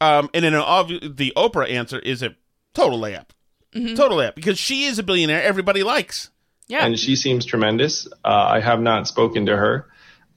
Um, 0.00 0.28
and 0.34 0.44
then 0.44 0.54
an 0.54 0.62
obvi- 0.62 1.16
the 1.16 1.32
Oprah 1.36 1.70
answer 1.70 1.98
is 2.00 2.22
a 2.22 2.34
total 2.74 2.98
layup. 2.98 3.26
Total 3.72 4.18
layup 4.18 4.34
because 4.34 4.58
she 4.58 4.84
is 4.84 4.98
a 4.98 5.02
billionaire 5.04 5.42
everybody 5.42 5.82
likes. 5.84 6.30
yeah. 6.66 6.84
and 6.84 6.98
she 6.98 7.14
seems 7.16 7.46
tremendous. 7.46 8.06
Uh, 8.24 8.28
I 8.56 8.60
have 8.60 8.80
not 8.80 9.06
spoken 9.06 9.46
to 9.46 9.56
her. 9.56 9.86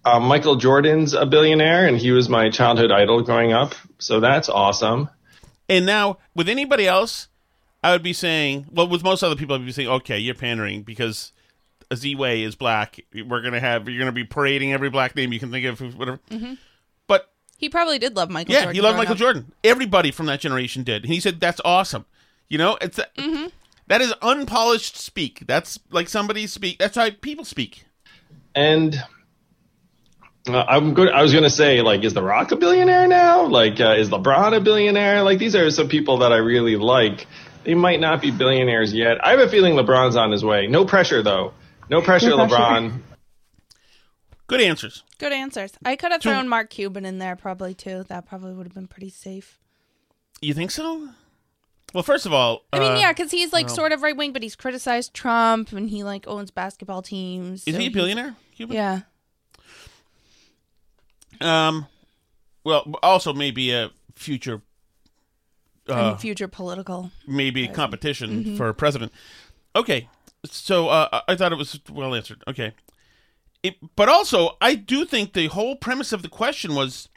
Uh, 0.03 0.19
Michael 0.19 0.55
Jordan's 0.55 1.13
a 1.13 1.25
billionaire, 1.25 1.87
and 1.87 1.97
he 1.97 2.11
was 2.11 2.27
my 2.27 2.49
childhood 2.49 2.91
idol 2.91 3.21
growing 3.21 3.53
up, 3.53 3.75
so 3.99 4.19
that's 4.19 4.49
awesome. 4.49 5.09
And 5.69 5.85
now, 5.85 6.17
with 6.35 6.49
anybody 6.49 6.87
else, 6.87 7.27
I 7.83 7.91
would 7.91 8.03
be 8.03 8.13
saying, 8.13 8.67
well, 8.71 8.87
with 8.87 9.03
most 9.03 9.23
other 9.23 9.35
people, 9.35 9.55
I'd 9.55 9.65
be 9.65 9.71
saying, 9.71 9.89
okay, 9.89 10.17
you're 10.17 10.35
pandering 10.35 10.81
because 10.83 11.33
Z 11.93 12.15
Way 12.15 12.43
is 12.43 12.55
black. 12.55 12.99
We're 13.13 13.41
gonna 13.41 13.59
have 13.59 13.87
you're 13.87 13.99
gonna 13.99 14.11
be 14.11 14.23
parading 14.23 14.73
every 14.73 14.89
black 14.89 15.15
name 15.15 15.33
you 15.33 15.39
can 15.39 15.51
think 15.51 15.65
of, 15.65 15.97
whatever. 15.97 16.19
But 17.07 17.31
he 17.57 17.69
probably 17.69 17.99
did 17.99 18.15
love 18.15 18.29
Michael. 18.29 18.53
yeah, 18.53 18.61
Jordan 18.61 18.75
he 18.75 18.81
loved 18.81 18.97
Michael 18.97 19.13
up. 19.13 19.17
Jordan. 19.19 19.51
Everybody 19.63 20.11
from 20.11 20.25
that 20.27 20.39
generation 20.39 20.83
did. 20.83 21.03
And 21.03 21.13
he 21.13 21.19
said 21.19 21.39
that's 21.39 21.61
awesome. 21.63 22.05
You 22.49 22.57
know, 22.57 22.77
it's 22.81 22.99
that 23.87 24.01
is 24.01 24.13
unpolished 24.21 24.97
speak. 24.97 25.43
That's 25.47 25.79
like 25.89 26.09
somebody 26.09 26.47
speak. 26.47 26.79
That's 26.79 26.95
how 26.95 27.09
people 27.09 27.45
speak. 27.45 27.85
And 28.55 29.03
uh, 30.47 30.63
I'm 30.67 30.93
good. 30.93 31.09
I 31.09 31.21
was 31.21 31.31
going 31.31 31.43
to 31.43 31.49
say, 31.49 31.81
like, 31.81 32.03
is 32.03 32.13
The 32.13 32.23
Rock 32.23 32.51
a 32.51 32.55
billionaire 32.55 33.07
now? 33.07 33.47
Like, 33.47 33.79
uh, 33.79 33.95
is 33.97 34.09
LeBron 34.09 34.55
a 34.55 34.59
billionaire? 34.59 35.23
Like, 35.23 35.39
these 35.39 35.55
are 35.55 35.69
some 35.71 35.87
people 35.87 36.19
that 36.19 36.31
I 36.31 36.37
really 36.37 36.75
like. 36.75 37.27
They 37.63 37.75
might 37.75 37.99
not 37.99 38.21
be 38.21 38.31
billionaires 38.31 38.93
yet. 38.93 39.23
I 39.25 39.31
have 39.31 39.39
a 39.39 39.49
feeling 39.49 39.75
LeBron's 39.75 40.15
on 40.15 40.31
his 40.31 40.43
way. 40.43 40.67
No 40.67 40.85
pressure, 40.85 41.21
though. 41.21 41.53
No 41.89 42.01
pressure, 42.01 42.29
No 42.29 42.47
pressure. 42.47 42.55
LeBron. 42.55 43.01
Good 44.47 44.61
answers. 44.61 45.03
Good 45.17 45.31
answers. 45.31 45.71
I 45.85 45.95
could 45.95 46.11
have 46.11 46.21
thrown 46.21 46.49
Mark 46.49 46.69
Cuban 46.69 47.05
in 47.05 47.19
there 47.19 47.37
probably 47.37 47.73
too. 47.73 48.03
That 48.09 48.27
probably 48.27 48.53
would 48.53 48.65
have 48.65 48.73
been 48.73 48.87
pretty 48.87 49.09
safe. 49.09 49.59
You 50.41 50.53
think 50.53 50.71
so? 50.71 51.07
Well, 51.93 52.03
first 52.03 52.25
of 52.25 52.33
all, 52.33 52.65
I 52.73 52.79
mean, 52.79 52.91
uh, 52.93 52.97
yeah, 52.97 53.11
because 53.13 53.31
he's 53.31 53.53
like 53.53 53.67
well. 53.67 53.75
sort 53.75 53.91
of 53.93 54.01
right 54.01 54.15
wing, 54.15 54.33
but 54.33 54.43
he's 54.43 54.57
criticized 54.57 55.13
Trump 55.13 55.71
and 55.71 55.89
he 55.89 56.03
like 56.03 56.27
owns 56.27 56.51
basketball 56.51 57.01
teams. 57.01 57.63
Is 57.65 57.75
so 57.75 57.79
he 57.79 57.87
a 57.87 57.91
billionaire? 57.91 58.35
Cuban? 58.55 58.75
Yeah. 58.75 59.01
Um, 61.41 61.87
well, 62.63 62.93
also 63.01 63.33
maybe 63.33 63.71
a 63.71 63.91
future, 64.15 64.61
uh, 65.87 66.15
future 66.17 66.47
political. 66.47 67.11
maybe 67.27 67.67
competition 67.67 68.43
Mhm. 68.43 68.57
for 68.57 68.71
president. 68.73 69.11
Okay, 69.75 70.07
so 70.45 70.89
uh, 70.89 71.21
I- 71.27 71.35
thought 71.35 71.51
it 71.51 71.57
was 71.57 71.79
well 71.89 72.13
answered. 72.13 72.43
Okay, 72.47 72.73
it, 73.63 73.75
but 73.95 74.09
also 74.09 74.57
I 74.61 74.75
do 74.75 75.05
think 75.05 75.33
the 75.33 75.47
whole 75.47 75.75
premise 75.75 76.11
of 76.13 76.21
the 76.21 76.29
question 76.29 76.75
was 76.75 77.09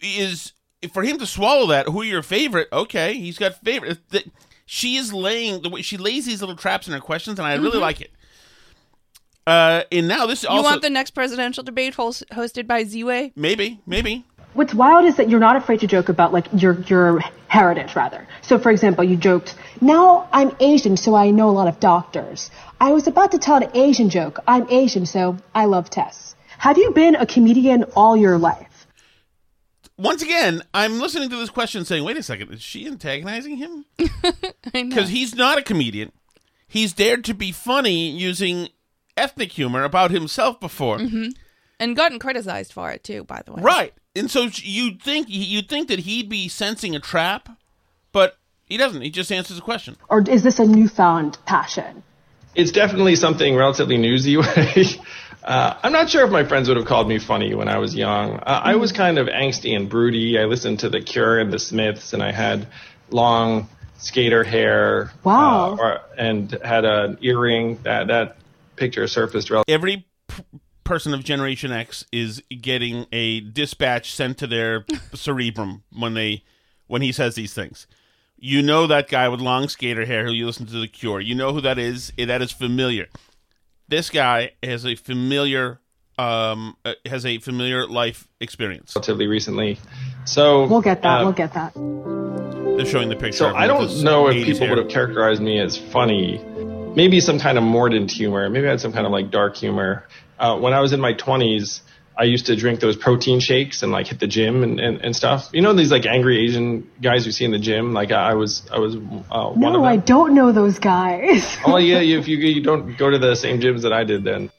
is 0.00 0.52
for 0.92 1.02
him 1.02 1.18
to 1.18 1.26
swallow 1.26 1.66
that. 1.68 1.88
Who 1.88 2.02
your 2.02 2.22
favorite? 2.22 2.68
Okay, 2.72 3.14
he's 3.14 3.38
got 3.38 3.54
favorite. 3.64 4.08
That 4.10 4.24
she 4.66 4.96
is 4.96 5.12
laying 5.12 5.62
the 5.62 5.68
way 5.70 5.82
she 5.82 5.96
lays 5.96 6.26
these 6.26 6.40
little 6.40 6.56
traps 6.56 6.86
in 6.86 6.92
her 6.94 7.00
questions, 7.00 7.38
and 7.38 7.46
I 7.46 7.54
really 7.54 7.78
Mhm. 7.78 7.82
like 7.82 8.00
it. 8.00 8.12
Uh, 9.46 9.82
and 9.90 10.06
now 10.06 10.26
this 10.26 10.42
you 10.44 10.48
also 10.48 10.62
want 10.62 10.82
the 10.82 10.90
next 10.90 11.10
presidential 11.10 11.64
debate 11.64 11.94
host- 11.94 12.24
hosted 12.30 12.66
by 12.66 12.84
Z-Way? 12.84 13.32
maybe 13.34 13.80
maybe 13.86 14.24
What's 14.54 14.74
wild 14.74 15.06
is 15.06 15.16
that 15.16 15.30
you're 15.30 15.40
not 15.40 15.56
afraid 15.56 15.80
to 15.80 15.86
joke 15.86 16.10
about 16.10 16.32
like 16.32 16.46
your 16.52 16.78
your 16.82 17.20
heritage 17.48 17.96
rather. 17.96 18.28
So 18.42 18.58
for 18.58 18.70
example, 18.70 19.02
you 19.02 19.16
joked, 19.16 19.54
"Now 19.80 20.28
I'm 20.30 20.54
Asian, 20.60 20.98
so 20.98 21.14
I 21.14 21.30
know 21.30 21.48
a 21.48 21.56
lot 21.60 21.68
of 21.68 21.80
doctors." 21.80 22.50
I 22.78 22.92
was 22.92 23.06
about 23.06 23.32
to 23.32 23.38
tell 23.38 23.56
an 23.56 23.70
Asian 23.74 24.10
joke. 24.10 24.40
I'm 24.46 24.68
Asian, 24.68 25.06
so 25.06 25.38
I 25.54 25.64
love 25.64 25.88
tests. 25.88 26.36
Have 26.58 26.76
you 26.76 26.90
been 26.90 27.14
a 27.14 27.24
comedian 27.24 27.84
all 27.96 28.14
your 28.14 28.36
life? 28.36 28.72
once 29.98 30.22
again, 30.22 30.62
I'm 30.74 30.98
listening 30.98 31.30
to 31.30 31.36
this 31.36 31.50
question 31.50 31.84
saying, 31.84 32.02
wait 32.02 32.16
a 32.16 32.22
second, 32.22 32.52
is 32.52 32.62
she 32.62 32.86
antagonizing 32.86 33.56
him? 33.56 33.84
Because 34.72 35.10
he's 35.10 35.34
not 35.34 35.58
a 35.58 35.62
comedian. 35.62 36.12
He's 36.66 36.92
dared 36.92 37.24
to 37.24 37.34
be 37.34 37.52
funny 37.52 38.08
using 38.08 38.68
ethnic 39.16 39.52
humor 39.52 39.84
about 39.84 40.10
himself 40.10 40.60
before. 40.60 40.98
hmm 40.98 41.28
And 41.78 41.96
gotten 41.96 42.18
criticized 42.18 42.72
for 42.72 42.90
it 42.90 43.04
too, 43.04 43.24
by 43.24 43.42
the 43.44 43.52
way. 43.52 43.62
Right. 43.62 43.94
And 44.14 44.30
so 44.30 44.48
you'd 44.54 45.02
think 45.02 45.26
you'd 45.28 45.68
think 45.68 45.88
that 45.88 46.00
he'd 46.00 46.28
be 46.28 46.48
sensing 46.48 46.94
a 46.94 47.00
trap, 47.00 47.48
but 48.12 48.36
he 48.64 48.76
doesn't. 48.76 49.02
He 49.02 49.10
just 49.10 49.32
answers 49.32 49.56
the 49.56 49.62
question. 49.62 49.96
Or 50.08 50.22
is 50.22 50.42
this 50.42 50.58
a 50.58 50.64
newfound 50.64 51.38
passion? 51.46 52.02
It's 52.54 52.72
definitely 52.72 53.16
something 53.16 53.56
relatively 53.56 53.96
newsy. 53.96 54.36
uh, 55.44 55.74
I'm 55.82 55.92
not 55.92 56.10
sure 56.10 56.24
if 56.24 56.30
my 56.30 56.44
friends 56.44 56.68
would 56.68 56.76
have 56.76 56.86
called 56.86 57.08
me 57.08 57.18
funny 57.18 57.54
when 57.54 57.68
I 57.68 57.78
was 57.78 57.94
young. 57.94 58.34
Uh, 58.34 58.60
I 58.64 58.76
was 58.76 58.92
kind 58.92 59.18
of 59.18 59.26
angsty 59.28 59.74
and 59.74 59.88
broody. 59.88 60.38
I 60.38 60.44
listened 60.44 60.80
to 60.80 60.90
The 60.90 61.00
Cure 61.00 61.38
and 61.38 61.50
The 61.50 61.58
Smiths, 61.58 62.12
and 62.12 62.22
I 62.22 62.32
had 62.32 62.68
long 63.10 63.68
skater 63.96 64.44
hair. 64.44 65.10
Wow. 65.24 65.72
Uh, 65.72 65.76
or, 65.76 66.00
and 66.18 66.50
had 66.62 66.84
an 66.84 67.18
earring. 67.22 67.78
That 67.84 68.08
that 68.08 68.36
picture 68.82 69.06
surfaced. 69.06 69.48
Rel- 69.50 69.62
Every 69.68 70.06
p- 70.28 70.42
person 70.84 71.14
of 71.14 71.22
Generation 71.22 71.70
X 71.70 72.04
is 72.12 72.42
getting 72.60 73.06
a 73.12 73.40
dispatch 73.40 74.12
sent 74.12 74.38
to 74.38 74.46
their 74.48 74.84
cerebrum 75.14 75.84
when 75.92 76.14
they 76.14 76.42
when 76.88 77.00
he 77.02 77.12
says 77.12 77.34
these 77.36 77.54
things. 77.54 77.86
You 78.36 78.60
know 78.60 78.88
that 78.88 79.08
guy 79.08 79.28
with 79.28 79.40
long 79.40 79.68
skater 79.68 80.04
hair 80.04 80.24
who 80.26 80.32
you 80.32 80.46
listen 80.46 80.66
to 80.66 80.80
The 80.80 80.88
Cure. 80.88 81.20
You 81.20 81.36
know 81.36 81.52
who 81.52 81.60
that 81.60 81.78
is. 81.78 82.12
Eh, 82.18 82.24
That 82.26 82.42
is 82.42 82.50
familiar. 82.50 83.06
This 83.86 84.10
guy 84.10 84.52
has 84.62 84.84
a 84.84 84.96
familiar 84.96 85.78
um 86.18 86.76
uh, 86.84 86.94
has 87.06 87.24
a 87.24 87.38
familiar 87.38 87.86
life 87.86 88.26
experience. 88.40 88.94
relatively 88.96 89.28
recently. 89.28 89.78
So 90.24 90.66
We'll 90.66 90.80
get 90.82 91.02
that. 91.02 91.20
uh, 91.20 91.24
we'll 91.24 91.32
get 91.32 91.54
that. 91.54 91.72
They're 92.76 92.86
showing 92.86 93.08
the 93.10 93.16
picture. 93.16 93.38
So 93.38 93.54
I 93.54 93.66
don't 93.68 94.02
know 94.02 94.28
if 94.28 94.44
people 94.44 94.66
hair. 94.66 94.70
would 94.70 94.78
have 94.78 94.88
characterized 94.90 95.40
me 95.40 95.60
as 95.60 95.78
funny. 95.78 96.44
Maybe 96.94 97.20
some 97.20 97.38
kind 97.38 97.56
of 97.58 97.64
mordant 97.64 98.10
humor. 98.10 98.48
Maybe 98.50 98.66
I 98.66 98.70
had 98.70 98.80
some 98.80 98.92
kind 98.92 99.06
of 99.06 99.12
like 99.12 99.30
dark 99.30 99.56
humor. 99.56 100.06
Uh, 100.38 100.58
when 100.58 100.74
I 100.74 100.80
was 100.80 100.92
in 100.92 101.00
my 101.00 101.14
20s, 101.14 101.80
I 102.18 102.24
used 102.24 102.46
to 102.46 102.56
drink 102.56 102.80
those 102.80 102.96
protein 102.96 103.40
shakes 103.40 103.82
and 103.82 103.90
like 103.90 104.08
hit 104.08 104.20
the 104.20 104.26
gym 104.26 104.62
and, 104.62 104.78
and, 104.78 105.00
and 105.00 105.16
stuff. 105.16 105.48
You 105.54 105.62
know 105.62 105.72
these 105.72 105.90
like 105.90 106.04
angry 106.04 106.44
Asian 106.44 106.90
guys 107.00 107.24
you 107.24 107.32
see 107.32 107.46
in 107.46 107.50
the 107.50 107.58
gym. 107.58 107.94
Like 107.94 108.12
I, 108.12 108.32
I 108.32 108.34
was 108.34 108.62
I 108.70 108.78
was 108.78 108.94
uh, 108.96 108.98
one 108.98 109.24
of 109.30 109.56
No, 109.56 109.72
them. 109.72 109.84
I 109.84 109.96
don't 109.96 110.34
know 110.34 110.52
those 110.52 110.78
guys. 110.78 111.56
Oh 111.66 111.78
yeah, 111.78 112.00
if 112.00 112.28
you 112.28 112.36
you 112.36 112.62
don't 112.62 112.96
go 112.98 113.08
to 113.08 113.18
the 113.18 113.34
same 113.36 113.60
gyms 113.60 113.82
that 113.82 113.92
I 113.94 114.04
did, 114.04 114.24
then 114.24 114.50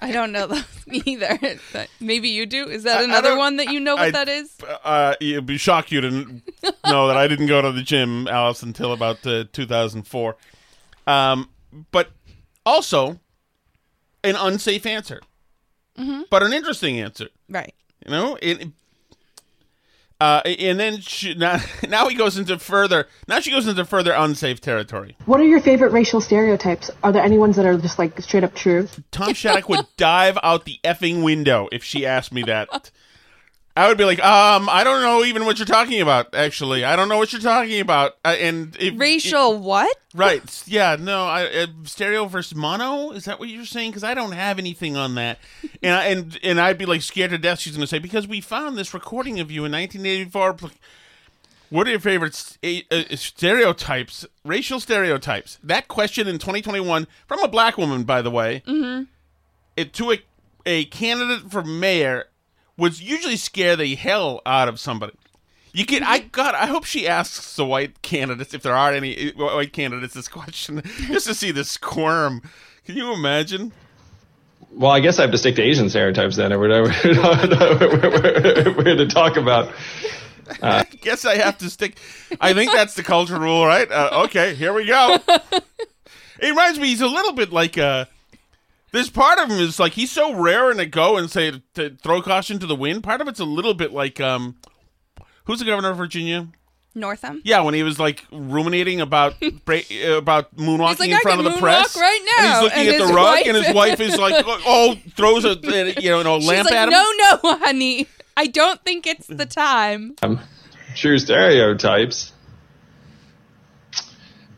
I 0.00 0.12
don't 0.12 0.32
know 0.32 0.46
those 0.46 0.64
either. 1.06 1.38
But 1.72 1.88
Maybe 2.00 2.30
you 2.30 2.46
do. 2.46 2.68
Is 2.68 2.84
that 2.84 2.98
I- 2.98 3.00
I 3.00 3.04
another 3.04 3.36
one 3.36 3.56
that 3.56 3.70
you 3.70 3.80
know 3.80 3.96
what 3.96 4.06
I- 4.06 4.10
that 4.12 4.28
is? 4.30 4.56
Uh, 4.82 5.14
it'd 5.20 5.44
be 5.44 5.58
shock 5.58 5.92
you 5.92 6.00
to 6.00 6.10
know 6.86 7.08
that 7.08 7.16
I 7.18 7.28
didn't 7.28 7.46
go 7.48 7.60
to 7.60 7.70
the 7.72 7.82
gym, 7.82 8.26
Alice, 8.28 8.62
until 8.62 8.92
about 8.94 9.26
uh, 9.26 9.44
2004. 9.52 10.36
Um, 11.06 11.48
but 11.90 12.10
also 12.64 13.18
an 14.24 14.36
unsafe 14.36 14.86
answer, 14.86 15.20
Mhm. 15.98 16.24
but 16.30 16.42
an 16.42 16.52
interesting 16.52 17.00
answer. 17.00 17.28
Right. 17.48 17.74
You 18.04 18.10
know, 18.12 18.38
it. 18.40 18.68
Uh, 20.20 20.40
and 20.44 20.78
then 20.78 21.00
she, 21.00 21.34
now, 21.38 21.58
now 21.88 22.08
he 22.08 22.14
goes 22.14 22.38
into 22.38 22.56
further. 22.58 23.08
Now 23.26 23.40
she 23.40 23.50
goes 23.50 23.66
into 23.66 23.84
further 23.84 24.12
unsafe 24.12 24.60
territory. 24.60 25.16
What 25.26 25.40
are 25.40 25.44
your 25.44 25.60
favorite 25.60 25.90
racial 25.90 26.20
stereotypes? 26.20 26.90
Are 27.02 27.10
there 27.10 27.24
any 27.24 27.38
ones 27.38 27.56
that 27.56 27.66
are 27.66 27.76
just 27.76 27.98
like 27.98 28.20
straight 28.20 28.44
up 28.44 28.54
true? 28.54 28.86
Tom 29.10 29.34
Shattuck 29.34 29.68
would 29.68 29.86
dive 29.96 30.38
out 30.44 30.64
the 30.64 30.78
effing 30.84 31.24
window 31.24 31.68
if 31.72 31.82
she 31.82 32.06
asked 32.06 32.32
me 32.32 32.44
that. 32.44 32.92
I 33.74 33.88
would 33.88 33.96
be 33.96 34.04
like, 34.04 34.22
um, 34.22 34.68
I 34.68 34.84
don't 34.84 35.00
know 35.00 35.24
even 35.24 35.46
what 35.46 35.58
you're 35.58 35.64
talking 35.64 36.02
about. 36.02 36.34
Actually, 36.34 36.84
I 36.84 36.94
don't 36.94 37.08
know 37.08 37.16
what 37.16 37.32
you're 37.32 37.40
talking 37.40 37.80
about. 37.80 38.16
Uh, 38.22 38.36
and 38.38 38.76
if, 38.78 38.98
Racial 39.00 39.58
what? 39.58 39.96
right? 40.14 40.62
Yeah, 40.66 40.96
no, 41.00 41.24
I, 41.24 41.46
uh, 41.46 41.66
stereo 41.84 42.26
versus 42.26 42.54
mono. 42.54 43.12
Is 43.12 43.24
that 43.24 43.40
what 43.40 43.48
you're 43.48 43.64
saying? 43.64 43.90
Because 43.92 44.04
I 44.04 44.12
don't 44.12 44.32
have 44.32 44.58
anything 44.58 44.96
on 44.96 45.14
that. 45.14 45.38
And 45.84 45.94
I, 45.94 46.04
and 46.04 46.38
and 46.44 46.60
I'd 46.60 46.78
be 46.78 46.86
like 46.86 47.02
scared 47.02 47.30
to 47.32 47.38
death. 47.38 47.58
She's 47.58 47.72
going 47.72 47.80
to 47.80 47.88
say 47.88 47.98
because 47.98 48.28
we 48.28 48.40
found 48.40 48.76
this 48.78 48.94
recording 48.94 49.40
of 49.40 49.50
you 49.50 49.64
in 49.64 49.72
1984. 49.72 50.70
What 51.70 51.86
are 51.88 51.90
your 51.90 51.98
favorite 51.98 52.34
st- 52.36 52.84
uh, 52.92 53.16
stereotypes? 53.16 54.24
Racial 54.44 54.78
stereotypes. 54.78 55.58
That 55.64 55.88
question 55.88 56.28
in 56.28 56.34
2021 56.38 57.06
from 57.26 57.42
a 57.42 57.48
black 57.48 57.78
woman, 57.78 58.04
by 58.04 58.22
the 58.22 58.30
way 58.30 58.62
Mm-hmm. 58.66 59.04
it 59.76 59.92
to 59.94 60.12
a, 60.12 60.20
a 60.66 60.84
candidate 60.84 61.50
for 61.50 61.64
mayor 61.64 62.26
would 62.76 63.00
usually 63.00 63.36
scare 63.36 63.76
the 63.76 63.94
hell 63.94 64.40
out 64.46 64.68
of 64.68 64.80
somebody. 64.80 65.14
You 65.72 65.86
get, 65.86 66.02
I 66.02 66.18
God, 66.18 66.54
I 66.54 66.66
hope 66.66 66.84
she 66.84 67.08
asks 67.08 67.56
the 67.56 67.64
white 67.64 68.02
candidates 68.02 68.52
if 68.52 68.62
there 68.62 68.76
are 68.76 68.92
any 68.92 69.32
uh, 69.32 69.36
white 69.36 69.72
candidates 69.72 70.14
this 70.14 70.28
question 70.28 70.82
just 71.06 71.26
to 71.26 71.34
see 71.34 71.50
the 71.50 71.64
squirm. 71.64 72.42
Can 72.84 72.96
you 72.96 73.12
imagine? 73.12 73.72
well, 74.74 74.90
I 74.90 75.00
guess 75.00 75.18
I 75.18 75.22
have 75.22 75.30
to 75.32 75.38
stick 75.38 75.56
to 75.56 75.62
Asian 75.62 75.88
stereotypes 75.90 76.36
then, 76.36 76.52
or 76.52 76.58
whatever 76.58 76.88
we're, 77.04 78.74
we're 78.74 78.96
to 78.96 79.06
talk 79.06 79.36
about. 79.36 79.68
Uh, 80.48 80.52
I 80.62 80.84
guess 80.84 81.24
I 81.24 81.36
have 81.36 81.58
to 81.58 81.70
stick. 81.70 81.98
I 82.40 82.54
think 82.54 82.72
that's 82.72 82.94
the 82.94 83.02
culture 83.02 83.38
rule, 83.38 83.66
right? 83.66 83.90
Uh, 83.90 84.24
okay, 84.24 84.54
here 84.54 84.72
we 84.72 84.86
go. 84.86 85.18
It 86.42 86.48
reminds 86.48 86.80
me, 86.80 86.88
he's 86.88 87.00
a 87.00 87.06
little 87.06 87.34
bit 87.34 87.52
like 87.52 87.78
uh 87.78 88.06
This 88.92 89.08
part 89.10 89.38
of 89.38 89.50
him 89.50 89.58
is 89.58 89.80
like 89.80 89.92
he's 89.94 90.10
so 90.12 90.34
raring 90.34 90.78
a 90.78 90.86
go 90.86 91.16
and 91.16 91.30
say 91.30 91.62
to 91.74 91.90
throw 91.96 92.20
caution 92.22 92.58
to 92.58 92.66
the 92.66 92.74
wind. 92.76 93.02
Part 93.02 93.20
of 93.20 93.28
it's 93.28 93.40
a 93.40 93.44
little 93.44 93.74
bit 93.74 93.92
like 93.92 94.20
um, 94.20 94.56
who's 95.44 95.58
the 95.60 95.64
governor 95.64 95.90
of 95.90 95.96
Virginia? 95.96 96.48
Northam. 96.94 97.40
Yeah, 97.42 97.62
when 97.62 97.72
he 97.72 97.82
was 97.82 97.98
like 97.98 98.22
ruminating 98.30 99.00
about 99.00 99.34
bra- 99.64 99.78
uh, 100.04 100.18
about 100.18 100.54
moonwalking 100.56 100.88
He's 100.90 101.00
like, 101.00 101.08
in 101.10 101.16
"I 101.16 101.20
front 101.20 101.38
can 101.38 101.46
of 101.46 101.54
the 101.54 101.58
press, 101.58 101.96
right 101.96 102.18
and 102.20 102.26
now," 102.46 102.52
he's 102.54 102.62
looking 102.64 102.78
and 102.80 102.88
at 103.02 103.06
the 103.08 103.14
rug, 103.14 103.16
wife- 103.16 103.46
and 103.46 103.56
his 103.56 103.74
wife 103.74 104.00
is 104.00 104.18
like, 104.18 104.44
oh, 104.46 104.96
throws 105.16 105.46
a 105.46 105.54
you 106.02 106.10
know 106.10 106.36
a 106.36 106.40
She's 106.40 106.48
lamp 106.50 106.66
like, 106.66 106.74
at 106.74 106.88
him. 106.88 106.90
no, 106.92 107.10
no, 107.18 107.56
honey. 107.64 108.06
I 108.36 108.46
don't 108.46 108.82
think 108.84 109.06
it's 109.06 109.26
the 109.26 109.46
time. 109.46 110.16
um, 110.22 110.38
true 110.94 111.18
stereotypes. 111.18 112.31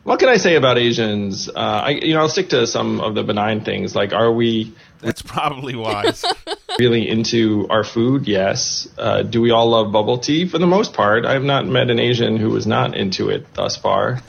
What 0.05 0.19
can 0.19 0.29
I 0.29 0.37
say 0.37 0.55
about 0.55 0.77
Asians? 0.77 1.49
Uh, 1.49 1.81
I, 1.85 1.89
you 1.89 2.13
know, 2.13 2.19
I'll 2.19 2.29
stick 2.29 2.49
to 2.49 2.67
some 2.67 3.01
of 3.01 3.15
the 3.15 3.23
benign 3.23 3.61
things. 3.61 3.95
Like, 3.95 4.13
are 4.13 4.31
we 4.31 4.71
That's 5.01 5.23
probably 5.23 5.73
wise. 5.75 6.23
really 6.79 7.09
into 7.09 7.65
our 7.71 7.83
food? 7.83 8.27
Yes. 8.27 8.87
Uh, 8.99 9.23
do 9.23 9.41
we 9.41 9.49
all 9.49 9.67
love 9.67 9.91
bubble 9.91 10.19
tea? 10.19 10.47
For 10.47 10.59
the 10.59 10.67
most 10.67 10.93
part, 10.93 11.25
I 11.25 11.33
have 11.33 11.43
not 11.43 11.65
met 11.65 11.89
an 11.89 11.97
Asian 11.97 12.37
who 12.37 12.51
was 12.51 12.67
not 12.67 12.95
into 12.95 13.29
it 13.29 13.51
thus 13.55 13.77
far. 13.77 14.21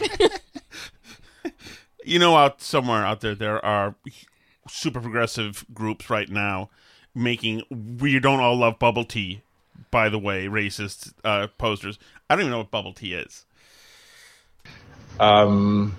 you 2.05 2.19
know, 2.19 2.35
out 2.37 2.63
somewhere 2.63 3.05
out 3.05 3.21
there, 3.21 3.35
there 3.35 3.63
are 3.63 3.97
super 4.67 5.03
progressive 5.03 5.67
groups 5.75 6.09
right 6.09 6.31
now 6.31 6.71
making 7.15 7.65
"We 8.01 8.19
don't 8.19 8.41
all 8.41 8.57
love 8.57 8.79
bubble 8.79 9.05
tea." 9.05 9.43
By 9.91 10.09
the 10.09 10.19
way, 10.19 10.47
racist 10.47 11.13
uh, 11.23 11.49
posters. 11.59 11.99
I 12.31 12.35
don't 12.35 12.45
even 12.45 12.53
know 12.53 12.59
what 12.59 12.71
bubble 12.71 12.95
tea 12.95 13.13
is. 13.13 13.45
Um, 15.19 15.97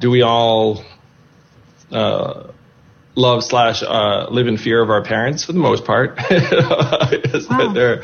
do 0.00 0.10
we 0.10 0.22
all 0.22 0.84
uh, 1.90 2.48
love 3.14 3.42
slash 3.44 3.82
uh, 3.82 4.26
live 4.30 4.46
in 4.46 4.56
fear 4.56 4.82
of 4.82 4.90
our 4.90 5.02
parents? 5.02 5.44
For 5.44 5.52
the 5.52 5.58
most 5.58 5.84
part, 5.84 6.16
There- 7.74 8.02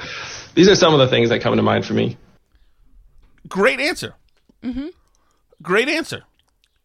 these 0.54 0.68
are 0.68 0.76
some 0.76 0.92
of 0.94 1.00
the 1.00 1.09
things 1.09 1.30
that 1.30 1.40
come 1.40 1.57
to 1.57 1.62
mind 1.62 1.85
for 1.85 1.94
me. 1.94 2.16
Great 3.48 3.80
answer. 3.80 4.14
Mm-hmm. 4.62 4.88
Great 5.62 5.88
answer. 5.88 6.22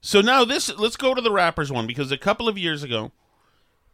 So 0.01 0.21
now 0.21 0.43
this, 0.45 0.75
let's 0.77 0.95
go 0.95 1.13
to 1.13 1.21
the 1.21 1.31
rappers 1.31 1.71
one 1.71 1.85
because 1.85 2.11
a 2.11 2.17
couple 2.17 2.47
of 2.47 2.57
years 2.57 2.83
ago, 2.83 3.11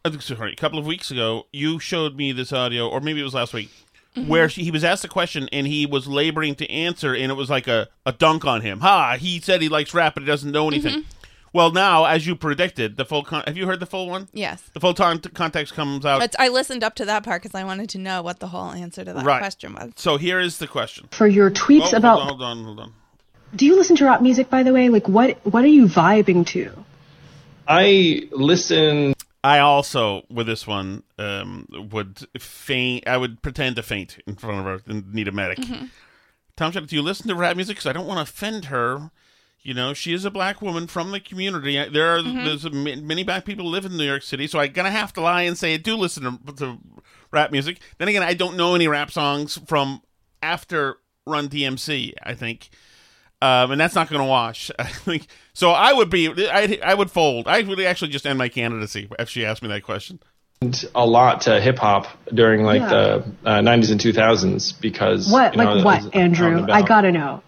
uh, 0.04 0.18
sorry, 0.20 0.52
a 0.52 0.56
couple 0.56 0.78
of 0.78 0.86
weeks 0.86 1.10
ago, 1.10 1.46
you 1.52 1.78
showed 1.78 2.16
me 2.16 2.32
this 2.32 2.52
audio, 2.52 2.88
or 2.88 3.00
maybe 3.00 3.20
it 3.20 3.24
was 3.24 3.34
last 3.34 3.52
week, 3.52 3.70
Mm-hmm. 4.16 4.28
where 4.28 4.48
she, 4.48 4.64
he 4.64 4.70
was 4.70 4.82
asked 4.82 5.04
a 5.04 5.08
question 5.08 5.46
and 5.52 5.66
he 5.66 5.84
was 5.84 6.06
laboring 6.06 6.54
to 6.56 6.70
answer, 6.70 7.14
and 7.14 7.30
it 7.30 7.34
was 7.34 7.50
like 7.50 7.68
a, 7.68 7.88
a 8.06 8.12
dunk 8.12 8.46
on 8.46 8.62
him. 8.62 8.80
Ha! 8.80 9.16
He 9.18 9.40
said 9.40 9.60
he 9.60 9.68
likes 9.68 9.92
rap, 9.92 10.14
but 10.14 10.22
he 10.22 10.26
doesn't 10.26 10.50
know 10.50 10.68
anything. 10.68 11.00
Mm-hmm. 11.00 11.10
Well, 11.52 11.70
now, 11.70 12.04
as 12.06 12.26
you 12.26 12.34
predicted, 12.34 12.96
the 12.96 13.04
full 13.04 13.22
con- 13.24 13.44
have 13.46 13.56
you 13.56 13.66
heard 13.66 13.80
the 13.80 13.86
full 13.86 14.08
one? 14.08 14.28
Yes. 14.32 14.62
The 14.74 14.80
full 14.80 14.94
ton- 14.94 15.20
context 15.20 15.74
comes 15.74 16.04
out. 16.06 16.20
But 16.20 16.34
I 16.38 16.48
listened 16.48 16.82
up 16.82 16.94
to 16.96 17.04
that 17.06 17.24
part 17.24 17.42
because 17.42 17.54
I 17.54 17.64
wanted 17.64 17.88
to 17.90 17.98
know 17.98 18.22
what 18.22 18.40
the 18.40 18.48
whole 18.48 18.70
answer 18.72 19.04
to 19.04 19.12
that 19.12 19.24
right. 19.24 19.38
question 19.38 19.74
was. 19.74 19.92
So 19.96 20.16
here 20.16 20.40
is 20.40 20.58
the 20.58 20.66
question. 20.66 21.08
For 21.12 21.26
your 21.26 21.50
tweets 21.50 21.92
Oh, 21.92 21.96
about, 21.98 22.20
hold 22.22 22.42
on, 22.42 22.56
hold 22.58 22.58
on, 22.58 22.64
hold 22.64 22.80
on. 22.80 22.94
do 23.54 23.64
you 23.66 23.76
listen 23.76 23.96
to 23.96 24.04
rap 24.06 24.20
music 24.22 24.48
by 24.50 24.62
the 24.62 24.72
way? 24.72 24.88
Like 24.88 25.08
what 25.08 25.38
what 25.44 25.62
are 25.64 25.68
you 25.68 25.86
vibing 25.86 26.46
to? 26.48 26.72
I 27.68 28.28
listen. 28.32 29.14
I 29.44 29.58
also, 29.60 30.24
with 30.28 30.46
this 30.46 30.66
one, 30.66 31.04
um, 31.18 31.66
would 31.92 32.26
faint. 32.38 33.06
I 33.06 33.16
would 33.16 33.42
pretend 33.42 33.76
to 33.76 33.82
faint 33.82 34.18
in 34.26 34.34
front 34.36 34.58
of 34.60 34.64
her 34.64 34.90
and 34.90 35.14
need 35.14 35.28
a 35.28 35.32
medic. 35.32 35.58
Mm-hmm. 35.58 35.86
Tom 36.56 36.72
Shattuck, 36.72 36.88
do 36.88 36.96
you 36.96 37.02
listen 37.02 37.28
to 37.28 37.34
rap 37.34 37.54
music? 37.56 37.76
Because 37.76 37.86
I 37.88 37.92
don't 37.92 38.06
want 38.06 38.18
to 38.18 38.22
offend 38.32 38.66
her. 38.66 39.10
You 39.62 39.74
know, 39.74 39.94
she 39.94 40.12
is 40.14 40.24
a 40.24 40.30
black 40.30 40.62
woman 40.62 40.86
from 40.86 41.10
the 41.10 41.20
community. 41.20 41.74
There 41.88 42.14
are 42.14 42.20
Mm-hmm. 42.20 42.44
there's 42.44 42.64
a, 42.64 42.70
many 42.70 43.24
black 43.24 43.44
people 43.44 43.66
live 43.66 43.84
in 43.84 43.96
New 43.96 44.04
York 44.04 44.22
City, 44.22 44.46
so 44.46 44.60
I'm 44.60 44.72
gonna 44.72 44.90
have 44.92 45.12
to 45.14 45.20
lie 45.20 45.42
and 45.42 45.58
say 45.58 45.74
I 45.74 45.76
do 45.76 45.96
listen 45.96 46.22
to, 46.46 46.52
to 46.54 46.78
rap 47.32 47.50
music. 47.50 47.80
Then 47.98 48.08
again, 48.08 48.22
I 48.22 48.34
don't 48.34 48.56
know 48.56 48.74
any 48.74 48.86
rap 48.88 49.10
songs 49.10 49.58
from 49.66 50.02
after 50.42 50.98
Run 51.26 51.48
DMC. 51.48 52.14
I 52.22 52.34
think, 52.34 52.70
um, 53.42 53.70
and 53.72 53.80
that's 53.80 53.94
not 53.94 54.08
going 54.08 54.20
to 54.22 54.26
wash. 54.28 54.70
I 54.78 54.84
think 54.86 55.26
so. 55.52 55.70
I 55.70 55.92
would 55.92 56.10
be. 56.10 56.28
I 56.50 56.78
I 56.84 56.94
would 56.94 57.10
fold. 57.10 57.46
I 57.48 57.62
would 57.62 57.80
actually 57.80 58.10
just 58.10 58.26
end 58.26 58.38
my 58.38 58.48
candidacy 58.48 59.08
if 59.18 59.28
she 59.28 59.44
asked 59.44 59.62
me 59.62 59.68
that 59.68 59.82
question. 59.82 60.20
a 60.94 61.04
lot 61.06 61.42
to 61.42 61.60
hip 61.60 61.78
hop 61.78 62.06
during 62.32 62.64
like 62.64 62.80
Yeah. 62.80 62.88
the 62.88 63.24
uh, 63.44 63.60
90s 63.60 63.90
and 63.92 64.00
2000s 64.00 64.80
because 64.80 65.30
What 65.30 65.52
you 65.54 65.58
know, 65.58 65.64
like 65.64 65.72
it 65.80 65.84
was 65.84 66.04
what, 66.04 66.14
Andrew? 66.16 66.66
I 66.70 66.80
gotta 66.82 67.12
know. 67.12 67.42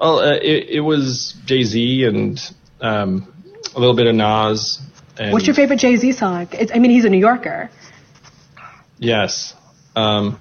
Well, 0.00 0.18
uh, 0.18 0.34
it, 0.34 0.68
it 0.70 0.80
was 0.80 1.34
Jay 1.44 1.62
Z 1.62 2.04
and 2.04 2.54
um, 2.80 3.32
a 3.74 3.78
little 3.78 3.94
bit 3.94 4.06
of 4.08 4.14
Nas. 4.16 4.80
And 5.18 5.32
What's 5.32 5.46
your 5.46 5.54
favorite 5.54 5.78
Jay 5.78 5.94
Z 5.96 6.12
song? 6.12 6.48
It's, 6.52 6.72
I 6.74 6.78
mean, 6.78 6.90
he's 6.90 7.04
a 7.04 7.10
New 7.10 7.18
Yorker. 7.18 7.70
Yes. 8.98 9.54
Um, 9.94 10.40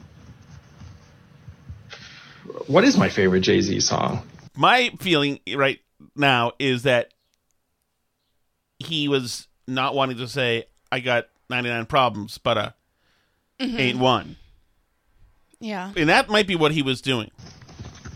what 2.67 2.84
is 2.84 2.97
my 2.97 3.10
favorite 3.10 3.41
Jay 3.41 3.62
Z 3.62 3.80
song? 3.82 4.23
My 4.55 4.91
feeling 4.99 5.39
right 5.55 5.79
now 6.15 6.51
is 6.59 6.83
that 6.83 7.13
he 8.79 9.07
was 9.07 9.47
not 9.67 9.95
wanting 9.95 10.17
to 10.17 10.27
say 10.27 10.65
I 10.91 10.99
got 10.99 11.25
99 11.49 11.85
problems, 11.85 12.38
but 12.38 12.57
uh, 12.57 12.69
Mhm. 13.59 13.79
ain't 13.79 13.99
one, 13.99 14.38
Yeah. 15.59 15.91
and 15.97 16.09
that 16.09 16.29
might 16.29 16.47
be 16.47 16.55
what 16.55 16.71
he 16.71 16.81
was 16.81 17.01
doing. 17.01 17.29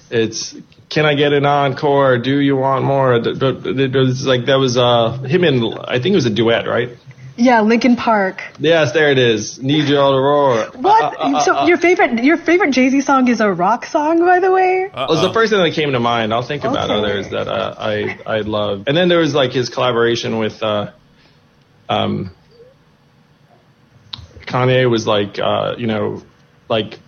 It's 0.09 0.55
Can 0.89 1.05
I 1.05 1.15
Get 1.15 1.33
an 1.33 1.45
Encore? 1.45 2.19
Do 2.19 2.37
You 2.39 2.55
Want 2.55 2.85
More? 2.85 3.19
But 3.19 3.39
th- 3.39 3.63
th- 3.63 3.77
It 3.79 3.95
was 3.97 4.27
like 4.27 4.45
that 4.45 4.55
was 4.59 4.77
uh, 4.77 5.13
him 5.23 5.43
and 5.43 5.73
I 5.87 5.97
think 5.99 6.13
it 6.13 6.15
was 6.15 6.27
a 6.27 6.29
duet, 6.29 6.67
right? 6.67 6.89
Yeah, 7.35 7.61
Linkin 7.61 7.95
Park. 7.95 8.43
Yes, 8.59 8.91
there 8.91 9.11
it 9.11 9.17
is. 9.17 9.61
Need 9.61 9.89
you 9.89 9.97
all 9.97 10.11
to 10.11 10.19
roar. 10.19 10.65
What? 10.75 11.03
Uh, 11.03 11.37
uh, 11.37 11.43
so 11.43 11.55
uh, 11.55 11.65
your 11.65 11.77
favorite 11.77 12.23
your 12.23 12.37
favorite 12.37 12.71
Jay 12.71 12.89
Z 12.89 13.01
song 13.01 13.27
is 13.27 13.39
a 13.41 13.51
rock 13.51 13.85
song, 13.85 14.19
by 14.19 14.39
the 14.39 14.51
way? 14.51 14.83
It 14.83 14.93
was 14.93 15.21
the 15.21 15.33
first 15.33 15.51
thing 15.51 15.63
that 15.63 15.73
came 15.73 15.91
to 15.93 15.99
mind. 15.99 16.31
I'll 16.31 16.43
think 16.43 16.63
about 16.63 16.91
Okay. 16.91 16.99
others 16.99 17.29
that 17.31 17.47
uh, 17.47 17.73
I 17.77 18.19
I 18.25 18.39
love. 18.41 18.83
And 18.87 18.95
then 18.95 19.09
there 19.09 19.17
was 19.19 19.33
like 19.33 19.51
his 19.51 19.69
collaboration 19.69 20.37
with 20.37 20.61
uh, 20.61 20.91
um, 21.89 22.29
Kanye 24.45 24.89
was 24.89 25.07
like, 25.07 25.39
uh, 25.39 25.73
you 25.77 25.87
know, 25.87 26.21
like 26.69 26.99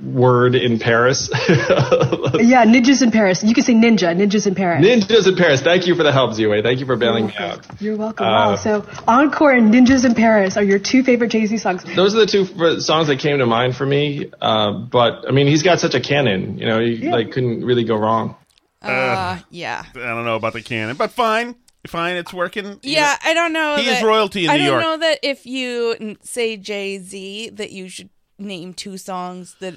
word 0.00 0.54
in 0.54 0.78
Paris. 0.78 1.28
yeah, 1.48 2.64
ninjas 2.64 3.02
in 3.02 3.10
Paris. 3.10 3.42
You 3.44 3.54
can 3.54 3.64
say 3.64 3.74
ninja, 3.74 4.14
ninjas 4.16 4.46
in 4.46 4.54
Paris. 4.54 4.84
Ninjas 4.84 5.26
in 5.28 5.36
Paris. 5.36 5.60
Thank 5.62 5.86
you 5.86 5.94
for 5.94 6.02
the 6.02 6.12
help, 6.12 6.32
Zue. 6.32 6.62
Thank 6.62 6.80
you 6.80 6.86
for 6.86 6.96
bailing 6.96 7.26
me 7.28 7.34
out. 7.36 7.64
You're 7.80 7.96
welcome. 7.96 8.26
Uh, 8.26 8.30
wow. 8.30 8.56
So 8.56 8.84
Encore 9.06 9.52
and 9.52 9.72
Ninjas 9.72 10.04
in 10.04 10.14
Paris 10.14 10.56
are 10.56 10.62
your 10.64 10.78
two 10.78 11.02
favorite 11.02 11.30
Jay 11.30 11.46
Z 11.46 11.56
songs. 11.58 11.84
Those 11.96 12.14
are 12.14 12.18
the 12.20 12.26
two 12.26 12.42
f- 12.42 12.80
songs 12.80 13.08
that 13.08 13.18
came 13.18 13.38
to 13.38 13.46
mind 13.46 13.76
for 13.76 13.86
me. 13.86 14.30
Uh, 14.40 14.72
but 14.72 15.28
I 15.28 15.32
mean, 15.32 15.46
he's 15.46 15.62
got 15.62 15.80
such 15.80 15.94
a 15.94 16.00
canon. 16.00 16.58
You 16.58 16.66
know, 16.66 16.80
he 16.80 16.94
Yeah. 16.96 17.12
like 17.12 17.30
couldn't 17.32 17.64
really 17.64 17.84
go 17.84 17.96
wrong. 17.96 18.36
Uh, 18.80 19.38
yeah. 19.50 19.84
I 19.94 19.98
don't 19.98 20.24
know 20.24 20.34
about 20.36 20.54
the 20.54 20.62
canon, 20.62 20.96
but 20.96 21.12
fine, 21.12 21.54
fine, 21.86 22.16
it's 22.16 22.32
working. 22.34 22.66
You 22.82 22.94
Yeah, 22.94 23.02
know, 23.22 23.30
I 23.30 23.34
don't 23.34 23.52
know. 23.52 23.76
He 23.76 23.88
is 23.88 24.02
royalty 24.02 24.44
in 24.46 24.50
I 24.50 24.56
New 24.56 24.64
don't 24.64 24.72
York. 24.72 24.82
know 24.82 24.96
that 25.06 25.18
if 25.22 25.46
you 25.46 26.16
say 26.22 26.56
Jay 26.56 26.98
Z, 26.98 27.50
that 27.50 27.70
you 27.70 27.88
should 27.88 28.10
name 28.38 28.74
two 28.74 28.96
songs 28.96 29.56
that 29.60 29.74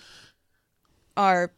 are 1.17 1.51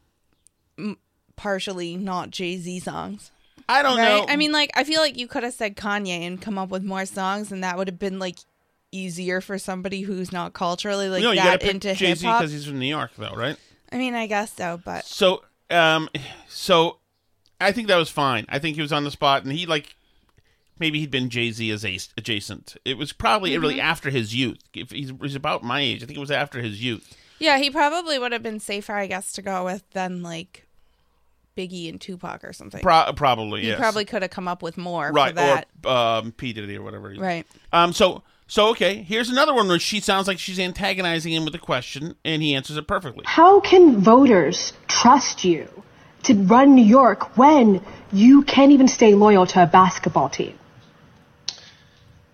m- 0.77 0.97
partially 1.35 1.95
not 1.95 2.31
Jay 2.31 2.57
Z 2.57 2.79
songs. 2.79 3.31
I 3.69 3.83
don't 3.83 3.97
right? 3.97 4.05
know. 4.05 4.25
I 4.29 4.37
mean, 4.37 4.51
like, 4.51 4.71
I 4.75 4.83
feel 4.83 5.01
like 5.01 5.17
you 5.17 5.27
could 5.27 5.43
have 5.43 5.53
said 5.53 5.75
Kanye 5.75 6.25
and 6.25 6.41
come 6.41 6.57
up 6.57 6.69
with 6.69 6.83
more 6.83 7.05
songs, 7.05 7.51
and 7.51 7.63
that 7.63 7.77
would 7.77 7.87
have 7.87 7.99
been 7.99 8.19
like 8.19 8.37
easier 8.91 9.41
for 9.41 9.59
somebody 9.59 10.01
who's 10.01 10.31
not 10.31 10.53
culturally 10.53 11.09
like 11.09 11.21
no, 11.21 11.31
you 11.31 11.41
that 11.41 11.61
into 11.63 11.93
Jay 11.93 12.15
Z 12.15 12.25
because 12.25 12.51
he's 12.51 12.65
from 12.65 12.79
New 12.79 12.87
York, 12.87 13.11
though, 13.17 13.33
right? 13.35 13.57
I 13.91 13.97
mean, 13.97 14.15
I 14.15 14.27
guess 14.27 14.53
so, 14.53 14.79
but 14.83 15.05
So, 15.05 15.43
um, 15.69 16.09
so 16.47 16.99
I 17.59 17.71
think 17.71 17.87
that 17.89 17.97
was 17.97 18.09
fine. 18.09 18.45
I 18.49 18.59
think 18.59 18.75
he 18.75 18.81
was 18.81 18.93
on 18.93 19.03
the 19.03 19.11
spot, 19.11 19.43
and 19.43 19.51
he 19.51 19.65
like 19.65 19.96
maybe 20.79 20.99
he'd 20.99 21.11
been 21.11 21.29
Jay 21.29 21.51
Z 21.51 21.69
as 21.71 21.83
adjacent. 22.17 22.77
It 22.85 22.97
was 22.97 23.11
probably 23.13 23.57
really 23.57 23.75
Mhm. 23.75 23.83
after 23.83 24.09
his 24.09 24.35
youth. 24.35 24.59
If 24.73 24.91
he's, 24.91 25.11
he's 25.21 25.35
about 25.35 25.63
my 25.63 25.81
age, 25.81 26.03
I 26.03 26.05
think 26.05 26.17
it 26.17 26.21
was 26.21 26.31
after 26.31 26.61
his 26.61 26.83
youth. 26.83 27.15
yeah, 27.39 27.57
he 27.57 27.69
probably 27.69 28.17
would 28.19 28.31
have 28.31 28.43
been 28.43 28.59
safer, 28.59 28.93
I 28.93 29.07
guess, 29.07 29.31
to 29.33 29.41
go 29.41 29.63
with 29.65 29.89
than 29.91 30.23
like 30.23 30.65
Biggie 31.57 31.89
and 31.89 31.99
Tupac 31.99 32.43
or 32.43 32.53
something. 32.53 32.81
Pro- 32.81 33.11
probably, 33.15 33.61
he 33.61 33.67
yes. 33.69 33.79
probably 33.79 34.05
could 34.05 34.21
have 34.21 34.31
come 34.31 34.47
up 34.47 34.61
with 34.61 34.77
more 34.77 35.11
right 35.11 35.29
for 35.31 35.35
that. 35.35 35.67
or 35.85 35.91
um, 35.91 36.31
P 36.31 36.53
Diddy 36.53 36.77
or 36.77 36.83
whatever. 36.83 37.13
Right. 37.17 37.45
Um. 37.73 37.93
So 37.93 38.21
so 38.47 38.67
okay. 38.69 39.01
Here's 39.01 39.29
another 39.29 39.53
one 39.55 39.67
where 39.67 39.79
she 39.79 39.99
sounds 39.99 40.27
like 40.27 40.37
she's 40.39 40.59
antagonizing 40.59 41.33
him 41.33 41.45
with 41.45 41.55
a 41.55 41.59
question, 41.59 42.15
and 42.23 42.41
he 42.43 42.53
answers 42.53 42.77
it 42.77 42.87
perfectly. 42.87 43.23
How 43.25 43.59
can 43.59 43.97
voters 44.01 44.73
trust 44.87 45.43
you 45.43 45.67
to 46.23 46.35
run 46.35 46.75
New 46.75 46.85
York 46.85 47.37
when 47.37 47.83
you 48.13 48.43
can't 48.43 48.71
even 48.71 48.87
stay 48.87 49.15
loyal 49.15 49.45
to 49.47 49.63
a 49.63 49.65
basketball 49.67 50.29
team? 50.29 50.53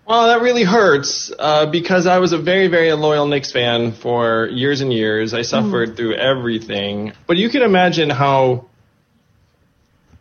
Well, 0.06 0.26
that 0.26 0.42
really 0.42 0.64
hurts 0.64 1.32
uh, 1.38 1.66
because 1.66 2.06
I 2.06 2.18
was 2.18 2.32
a 2.32 2.38
very, 2.38 2.68
very 2.68 2.92
loyal 2.92 3.26
Knicks 3.26 3.52
fan 3.52 3.92
for 3.92 4.46
years 4.48 4.82
and 4.82 4.92
years. 4.92 5.32
I 5.32 5.42
suffered 5.42 5.96
through 5.96 6.14
everything. 6.14 7.12
But 7.26 7.38
you 7.38 7.48
can 7.48 7.62
imagine 7.62 8.10
how 8.10 8.66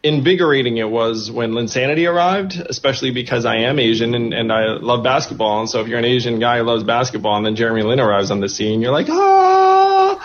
invigorating 0.01 0.77
it 0.77 0.89
was 0.89 1.31
when 1.31 1.51
Linsanity 1.51 2.09
arrived, 2.09 2.55
especially 2.55 3.11
because 3.11 3.45
I 3.45 3.57
am 3.57 3.79
Asian 3.79 4.15
and, 4.15 4.33
and 4.33 4.51
I 4.51 4.73
love 4.73 5.03
basketball. 5.03 5.61
And 5.61 5.69
so 5.69 5.81
if 5.81 5.87
you're 5.87 5.99
an 5.99 6.05
Asian 6.05 6.39
guy 6.39 6.57
who 6.59 6.63
loves 6.63 6.83
basketball 6.83 7.37
and 7.37 7.45
then 7.45 7.55
Jeremy 7.55 7.83
Lin 7.83 7.99
arrives 7.99 8.31
on 8.31 8.39
the 8.39 8.49
scene, 8.49 8.81
you're 8.81 8.91
like, 8.91 9.07
ah! 9.09 10.19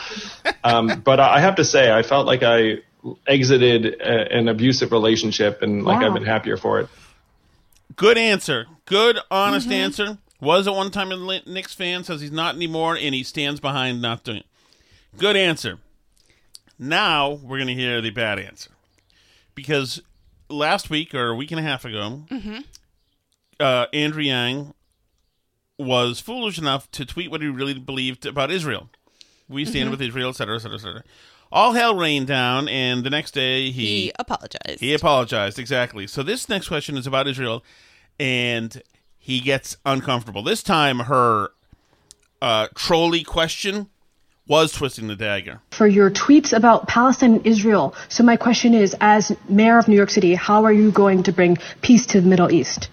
um, 0.64 1.00
but 1.04 1.20
I 1.20 1.40
have 1.40 1.56
to 1.56 1.64
say, 1.64 1.90
I 1.92 2.02
felt 2.02 2.26
like 2.26 2.42
I 2.42 2.78
exited 3.26 3.86
a, 3.86 4.36
an 4.36 4.48
abusive 4.48 4.90
relationship 4.92 5.62
and 5.62 5.84
like 5.84 6.00
Wow. 6.00 6.08
I've 6.08 6.14
been 6.14 6.24
happier 6.24 6.56
for 6.56 6.80
it. 6.80 6.88
Good 7.94 8.18
answer. 8.18 8.66
Good, 8.88 9.18
honest 9.30 9.68
Mhm. 9.68 9.72
answer. 9.72 10.18
Was 10.40 10.66
at 10.68 10.74
one 10.74 10.90
time 10.90 11.10
a 11.12 11.40
Knicks 11.46 11.74
fan, 11.74 12.04
says 12.04 12.20
he's 12.20 12.30
not 12.32 12.54
anymore, 12.54 12.96
and 12.96 13.14
he 13.14 13.22
stands 13.24 13.60
behind 13.60 14.00
not 14.00 14.22
doing 14.24 14.38
it. 14.38 14.46
Good 15.16 15.36
answer. 15.36 15.78
Now 16.78 17.30
we're 17.30 17.58
going 17.58 17.68
to 17.68 17.74
hear 17.74 18.00
the 18.00 18.10
bad 18.10 18.38
answer. 18.38 18.70
Because 19.54 20.00
last 20.48 20.90
week 20.90 21.12
or 21.14 21.28
a 21.30 21.34
week 21.34 21.50
and 21.50 21.58
a 21.58 21.62
half 21.64 21.84
ago, 21.84 22.24
Mm-hmm. 22.30 22.58
uh, 23.58 23.86
Andrew 23.92 24.22
Yang 24.22 24.74
was 25.76 26.20
foolish 26.20 26.56
enough 26.58 26.90
to 26.92 27.04
tweet 27.04 27.30
what 27.30 27.42
he 27.42 27.48
really 27.48 27.74
believed 27.74 28.24
about 28.26 28.50
Israel. 28.50 28.88
We 29.48 29.64
stand 29.64 29.88
Mhm. 29.88 29.90
with 29.92 30.02
Israel, 30.02 30.28
et 30.30 30.36
cetera, 30.36 30.56
et 30.56 30.60
cetera, 30.60 30.76
et 30.76 30.80
cetera. 30.80 31.04
All 31.50 31.72
hell 31.72 31.94
rained 31.96 32.26
down, 32.26 32.68
and 32.68 33.02
the 33.04 33.10
next 33.10 33.32
day 33.32 33.70
he 33.70 34.02
He 34.02 34.12
apologized. 34.18 34.80
he 34.80 34.92
apologized 34.94 35.58
exactly. 35.58 36.06
So 36.06 36.22
this 36.22 36.48
next 36.48 36.68
question 36.68 36.96
is 36.96 37.06
about 37.06 37.26
Israel, 37.26 37.64
and 38.18 38.82
he 39.18 39.40
gets 39.40 39.76
uncomfortable. 39.84 40.42
This 40.42 40.62
time, 40.62 41.00
her 41.00 41.50
uh, 42.40 42.68
trolley 42.74 43.22
question 43.22 43.88
was 44.46 44.72
twisting 44.72 45.08
the 45.08 45.16
dagger. 45.16 45.60
For 45.70 45.86
your 45.86 46.10
tweets 46.10 46.56
about 46.56 46.88
Palestine 46.88 47.34
and 47.34 47.46
Israel. 47.46 47.94
So 48.08 48.24
my 48.24 48.36
question 48.36 48.72
is, 48.72 48.96
as 49.00 49.36
mayor 49.48 49.78
of 49.78 49.88
New 49.88 49.96
York 49.96 50.10
City, 50.10 50.34
how 50.34 50.64
are 50.64 50.72
you 50.72 50.90
going 50.90 51.24
to 51.24 51.32
bring 51.32 51.58
peace 51.82 52.06
to 52.06 52.20
the 52.20 52.26
Middle 52.26 52.50
East? 52.50 52.88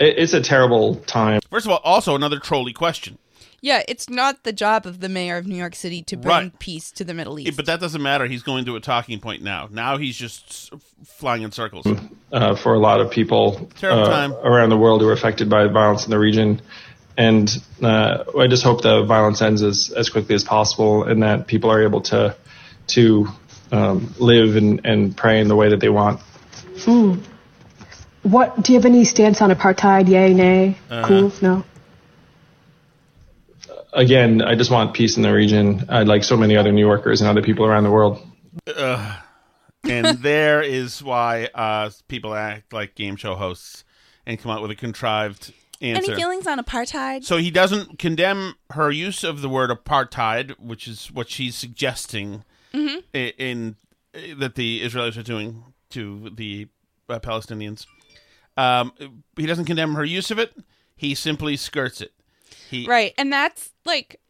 It's 0.00 0.32
a 0.32 0.40
terrible 0.40 0.96
time. 0.96 1.40
First 1.50 1.66
of 1.66 1.72
all, 1.72 1.80
also 1.84 2.16
another 2.16 2.38
trolley 2.38 2.72
question. 2.72 3.18
Yeah, 3.64 3.82
it's 3.86 4.10
not 4.10 4.42
the 4.42 4.52
job 4.52 4.86
of 4.86 4.98
the 4.98 5.08
mayor 5.08 5.36
of 5.36 5.46
New 5.46 5.54
York 5.54 5.76
City 5.76 6.02
to 6.02 6.16
bring 6.16 6.34
Right. 6.34 6.58
peace 6.58 6.90
to 6.92 7.04
the 7.04 7.14
Middle 7.14 7.38
Yeah, 7.38 7.48
East. 7.48 7.56
but 7.56 7.66
that 7.66 7.78
doesn't 7.80 8.02
matter. 8.02 8.26
He's 8.26 8.42
going 8.42 8.64
to 8.64 8.74
a 8.74 8.80
talking 8.80 9.20
point 9.20 9.40
now. 9.42 9.68
Now 9.70 9.98
he's 9.98 10.16
just 10.16 10.72
flying 11.06 11.42
in 11.42 11.52
circles. 11.52 11.86
uh, 12.32 12.56
for 12.56 12.74
a 12.74 12.80
lot 12.80 13.00
of 13.00 13.10
people 13.12 13.70
uh, 13.80 14.04
time. 14.04 14.32
around 14.32 14.70
the 14.70 14.76
world 14.76 15.00
who 15.00 15.08
are 15.08 15.12
affected 15.12 15.48
by 15.48 15.68
violence 15.68 16.04
in 16.04 16.10
the 16.10 16.18
region. 16.18 16.60
And 17.16 17.48
uh, 17.80 18.24
I 18.36 18.48
just 18.48 18.64
hope 18.64 18.82
the 18.82 19.04
violence 19.04 19.40
ends 19.40 19.62
as, 19.62 19.92
as 19.96 20.08
quickly 20.10 20.34
as 20.34 20.42
possible 20.42 21.04
and 21.04 21.22
that 21.22 21.46
people 21.46 21.70
are 21.70 21.82
able 21.84 22.00
to 22.02 22.34
to 22.88 23.28
um, 23.70 24.12
live 24.18 24.56
and, 24.56 24.80
and 24.84 25.16
pray 25.16 25.40
in 25.40 25.46
the 25.46 25.54
way 25.54 25.68
that 25.70 25.78
they 25.78 25.88
want. 25.88 26.20
Hmm. 26.80 27.20
What 28.22 28.60
do 28.62 28.72
you 28.72 28.78
have 28.78 28.86
any 28.86 29.04
stance 29.04 29.40
on 29.40 29.50
apartheid? 29.50 30.08
Yay, 30.08 30.34
nay, 30.34 30.76
Uh, 30.90 31.06
cool, 31.06 31.32
no. 31.40 31.64
Again, 33.92 34.40
I 34.42 34.54
just 34.54 34.70
want 34.70 34.94
peace 34.94 35.16
in 35.16 35.22
the 35.22 35.32
region. 35.32 35.84
I'd 35.88 36.08
like 36.08 36.24
so 36.24 36.36
many 36.36 36.56
other 36.56 36.72
New 36.72 36.84
Yorkers 36.84 37.20
and 37.20 37.28
other 37.28 37.42
people 37.42 37.66
around 37.66 37.84
the 37.84 37.90
world. 37.90 38.26
Ugh. 38.66 39.18
and 39.88 40.06
there 40.22 40.62
is 40.62 41.02
why 41.02 41.48
uh, 41.54 41.90
people 42.08 42.34
act 42.34 42.72
like 42.72 42.94
game 42.94 43.16
show 43.16 43.34
hosts 43.34 43.84
and 44.24 44.38
come 44.38 44.50
out 44.50 44.62
with 44.62 44.70
a 44.70 44.74
contrived 44.76 45.52
answer. 45.80 46.12
Any 46.12 46.20
feelings 46.20 46.46
on 46.46 46.58
apartheid? 46.58 47.24
So 47.24 47.36
he 47.36 47.50
doesn't 47.50 47.98
condemn 47.98 48.54
her 48.70 48.90
use 48.90 49.24
of 49.24 49.42
the 49.42 49.48
word 49.48 49.68
apartheid, 49.70 50.58
which 50.58 50.86
is 50.88 51.10
what 51.12 51.28
she's 51.28 51.54
suggesting 51.56 52.44
Mhm. 52.72 53.02
i- 53.14 53.34
in, 53.36 53.76
that 54.36 54.54
the 54.54 54.82
Israelis 54.82 55.18
are 55.18 55.22
doing 55.22 55.64
to 55.90 56.30
the 56.34 56.68
uh, 57.10 57.18
Palestinians. 57.18 57.84
Um, 58.56 58.92
he 59.36 59.44
doesn't 59.44 59.64
condemn 59.66 59.94
her 59.96 60.04
use 60.04 60.30
of 60.30 60.38
it. 60.38 60.54
He 60.96 61.14
simply 61.14 61.56
skirts 61.56 62.00
it. 62.00 62.12
He 62.70 62.86
Right. 62.86 63.12
And 63.18 63.30
that's 63.32 63.71
like 63.84 64.20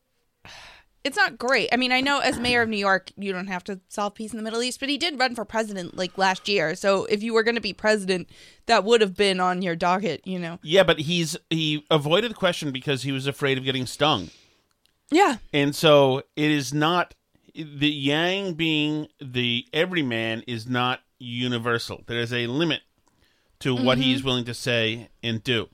it's 1.05 1.17
not 1.17 1.37
great. 1.37 1.69
I 1.73 1.77
mean, 1.77 1.91
I 1.91 2.01
know 2.01 2.21
as 2.21 2.38
mayor 2.38 2.62
of 2.62 2.69
New 2.69 2.77
York, 2.77 3.11
you 3.17 3.33
don't 3.33 3.49
have 3.49 3.65
to 3.65 3.81
solve 3.88 4.15
peace 4.15 4.31
in 4.33 4.37
the 4.37 4.43
Middle 4.45 4.62
East, 4.62 4.79
but 4.79 4.88
he 4.88 4.97
did 4.99 5.19
run 5.19 5.35
for 5.35 5.45
president 5.45 5.97
like 5.97 6.17
last 6.17 6.49
year. 6.49 6.77
So 6.77 7.07
if 7.07 7.25
you 7.25 7.35
were 7.35 7.43
going 7.43 7.57
to 7.57 7.61
be 7.61 7.73
president, 7.73 8.31
that 8.67 8.85
would 8.85 9.01
have 9.01 9.17
been 9.17 9.41
on 9.41 9.62
your 9.62 9.75
docket, 9.75 10.25
you 10.25 10.38
know. 10.38 10.61
Yeah, 10.62 10.85
but 10.85 11.01
he's 11.01 11.37
he 11.51 11.85
avoided 11.91 12.31
the 12.31 12.35
question 12.37 12.71
because 12.71 13.03
he 13.03 13.11
was 13.11 13.27
afraid 13.27 13.59
of 13.59 13.65
getting 13.65 13.85
stung. 13.87 14.31
Yeah. 15.11 15.38
And 15.53 15.75
so 15.75 16.23
it 16.37 16.51
is 16.53 16.73
not 16.73 17.15
the 17.55 17.91
yang 17.91 18.55
being 18.55 19.09
the 19.21 19.67
everyman 19.73 20.43
is 20.47 20.69
not 20.69 21.01
universal. 21.19 22.03
There 22.07 22.21
is 22.21 22.33
a 22.33 22.47
limit 22.47 22.81
to 23.59 23.75
what 23.75 23.99
Mhm. 23.99 24.03
he's 24.03 24.23
willing 24.23 24.45
to 24.45 24.55
say 24.55 25.09
and 25.23 25.43
do. 25.43 25.69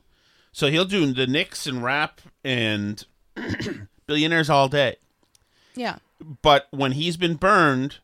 So 0.53 0.71
he'll 0.71 0.85
do 0.87 1.13
the 1.13 1.27
Knicks 1.27 1.67
and 1.67 1.83
rap 1.85 2.21
and 2.43 3.05
billionaires 4.07 4.51
all 4.51 4.69
day. 4.69 4.97
Yeah. 5.75 5.97
But 6.43 6.67
when 6.71 6.93
he's 6.93 7.17
been 7.17 7.35
burned, 7.37 7.97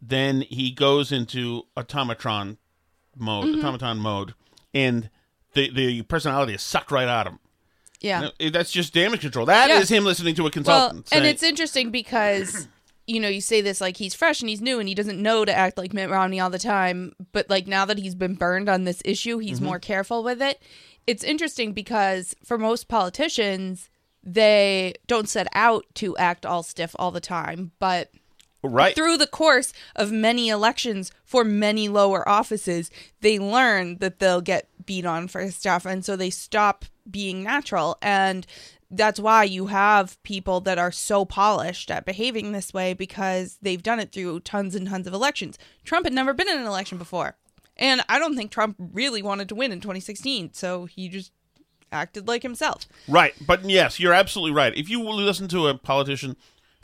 then 0.00 0.42
he 0.42 0.70
goes 0.70 1.10
into 1.12 1.64
automatron 1.76 2.58
mode, 3.16 3.46
Mhm. 3.46 3.58
automaton 3.64 3.98
mode, 3.98 4.34
and 4.74 5.10
the 5.54 5.70
the 5.70 6.02
personality 6.02 6.54
is 6.54 6.62
sucked 6.62 6.90
right 6.90 7.08
out 7.08 7.26
of 7.26 7.32
him. 7.34 7.38
Yeah. 8.00 8.28
No, 8.40 8.50
that's 8.50 8.70
just 8.70 8.92
damage 8.92 9.22
control. 9.22 9.46
That 9.46 9.70
is 9.70 9.90
Yeah. 9.90 9.96
him 9.98 10.04
listening 10.04 10.34
to 10.36 10.46
a 10.46 10.50
consultant. 10.50 10.94
Well, 10.94 11.02
consultant. 11.02 11.12
and 11.12 11.26
it's 11.26 11.42
interesting 11.42 11.90
because 11.90 12.68
you 13.06 13.18
know 13.20 13.28
you 13.28 13.40
say 13.40 13.60
this 13.62 13.80
like 13.80 13.96
he's 13.96 14.14
fresh 14.14 14.40
and 14.40 14.48
he's 14.50 14.60
new 14.60 14.78
and 14.78 14.88
he 14.88 14.94
doesn't 14.94 15.20
know 15.20 15.44
to 15.44 15.52
act 15.56 15.78
like 15.78 15.92
Mitt 15.94 16.10
Romney 16.10 16.38
all 16.38 16.50
the 16.50 16.58
time, 16.58 17.14
but 17.32 17.48
like 17.50 17.66
now 17.66 17.84
that 17.86 17.98
he's 17.98 18.14
been 18.14 18.34
burned 18.34 18.68
on 18.68 18.84
this 18.84 19.00
issue, 19.04 19.38
he's 19.38 19.58
Mhm. 19.60 19.64
more 19.64 19.78
careful 19.80 20.22
with 20.22 20.42
it. 20.42 20.60
It's 21.06 21.24
interesting 21.24 21.72
because 21.72 22.34
for 22.44 22.58
most 22.58 22.86
politicians, 22.86 23.88
they 24.26 24.94
don't 25.06 25.28
set 25.28 25.46
out 25.54 25.86
to 25.94 26.16
act 26.16 26.44
all 26.44 26.64
stiff 26.64 26.96
all 26.98 27.12
the 27.12 27.20
time, 27.20 27.70
but 27.78 28.10
right 28.62 28.96
through 28.96 29.16
the 29.16 29.26
course 29.28 29.72
of 29.94 30.10
many 30.10 30.48
elections 30.48 31.12
for 31.24 31.44
many 31.44 31.88
lower 31.88 32.28
offices, 32.28 32.90
they 33.20 33.38
learn 33.38 33.98
that 33.98 34.18
they'll 34.18 34.40
get 34.40 34.68
beat 34.84 35.06
on 35.06 35.28
for 35.28 35.48
stuff, 35.52 35.86
and 35.86 36.04
so 36.04 36.16
they 36.16 36.30
stop 36.30 36.84
being 37.08 37.44
natural. 37.44 37.96
And 38.02 38.46
that's 38.90 39.20
why 39.20 39.44
you 39.44 39.66
have 39.66 40.20
people 40.24 40.60
that 40.62 40.78
are 40.78 40.92
so 40.92 41.24
polished 41.24 41.90
at 41.90 42.04
behaving 42.04 42.50
this 42.50 42.74
way 42.74 42.94
because 42.94 43.58
they've 43.62 43.82
done 43.82 44.00
it 44.00 44.12
through 44.12 44.40
tons 44.40 44.74
and 44.74 44.88
tons 44.88 45.06
of 45.06 45.14
elections. 45.14 45.56
Trump 45.84 46.04
had 46.04 46.12
never 46.12 46.34
been 46.34 46.48
in 46.48 46.58
an 46.58 46.66
election 46.66 46.98
before. 46.98 47.36
And 47.76 48.02
I 48.08 48.18
don't 48.18 48.36
think 48.36 48.50
Trump 48.50 48.76
really 48.78 49.22
wanted 49.22 49.48
to 49.50 49.54
win 49.54 49.70
in 49.70 49.80
2016, 49.80 50.52
so 50.54 50.86
he 50.86 51.08
just 51.08 51.30
acted 51.96 52.28
like 52.28 52.42
himself. 52.42 52.86
Right, 53.08 53.34
but 53.44 53.64
yes, 53.68 53.98
you're 53.98 54.12
absolutely 54.14 54.54
right. 54.54 54.76
If 54.76 54.88
you 54.88 55.02
listen 55.02 55.48
to 55.48 55.66
a 55.68 55.74
politician 55.76 56.36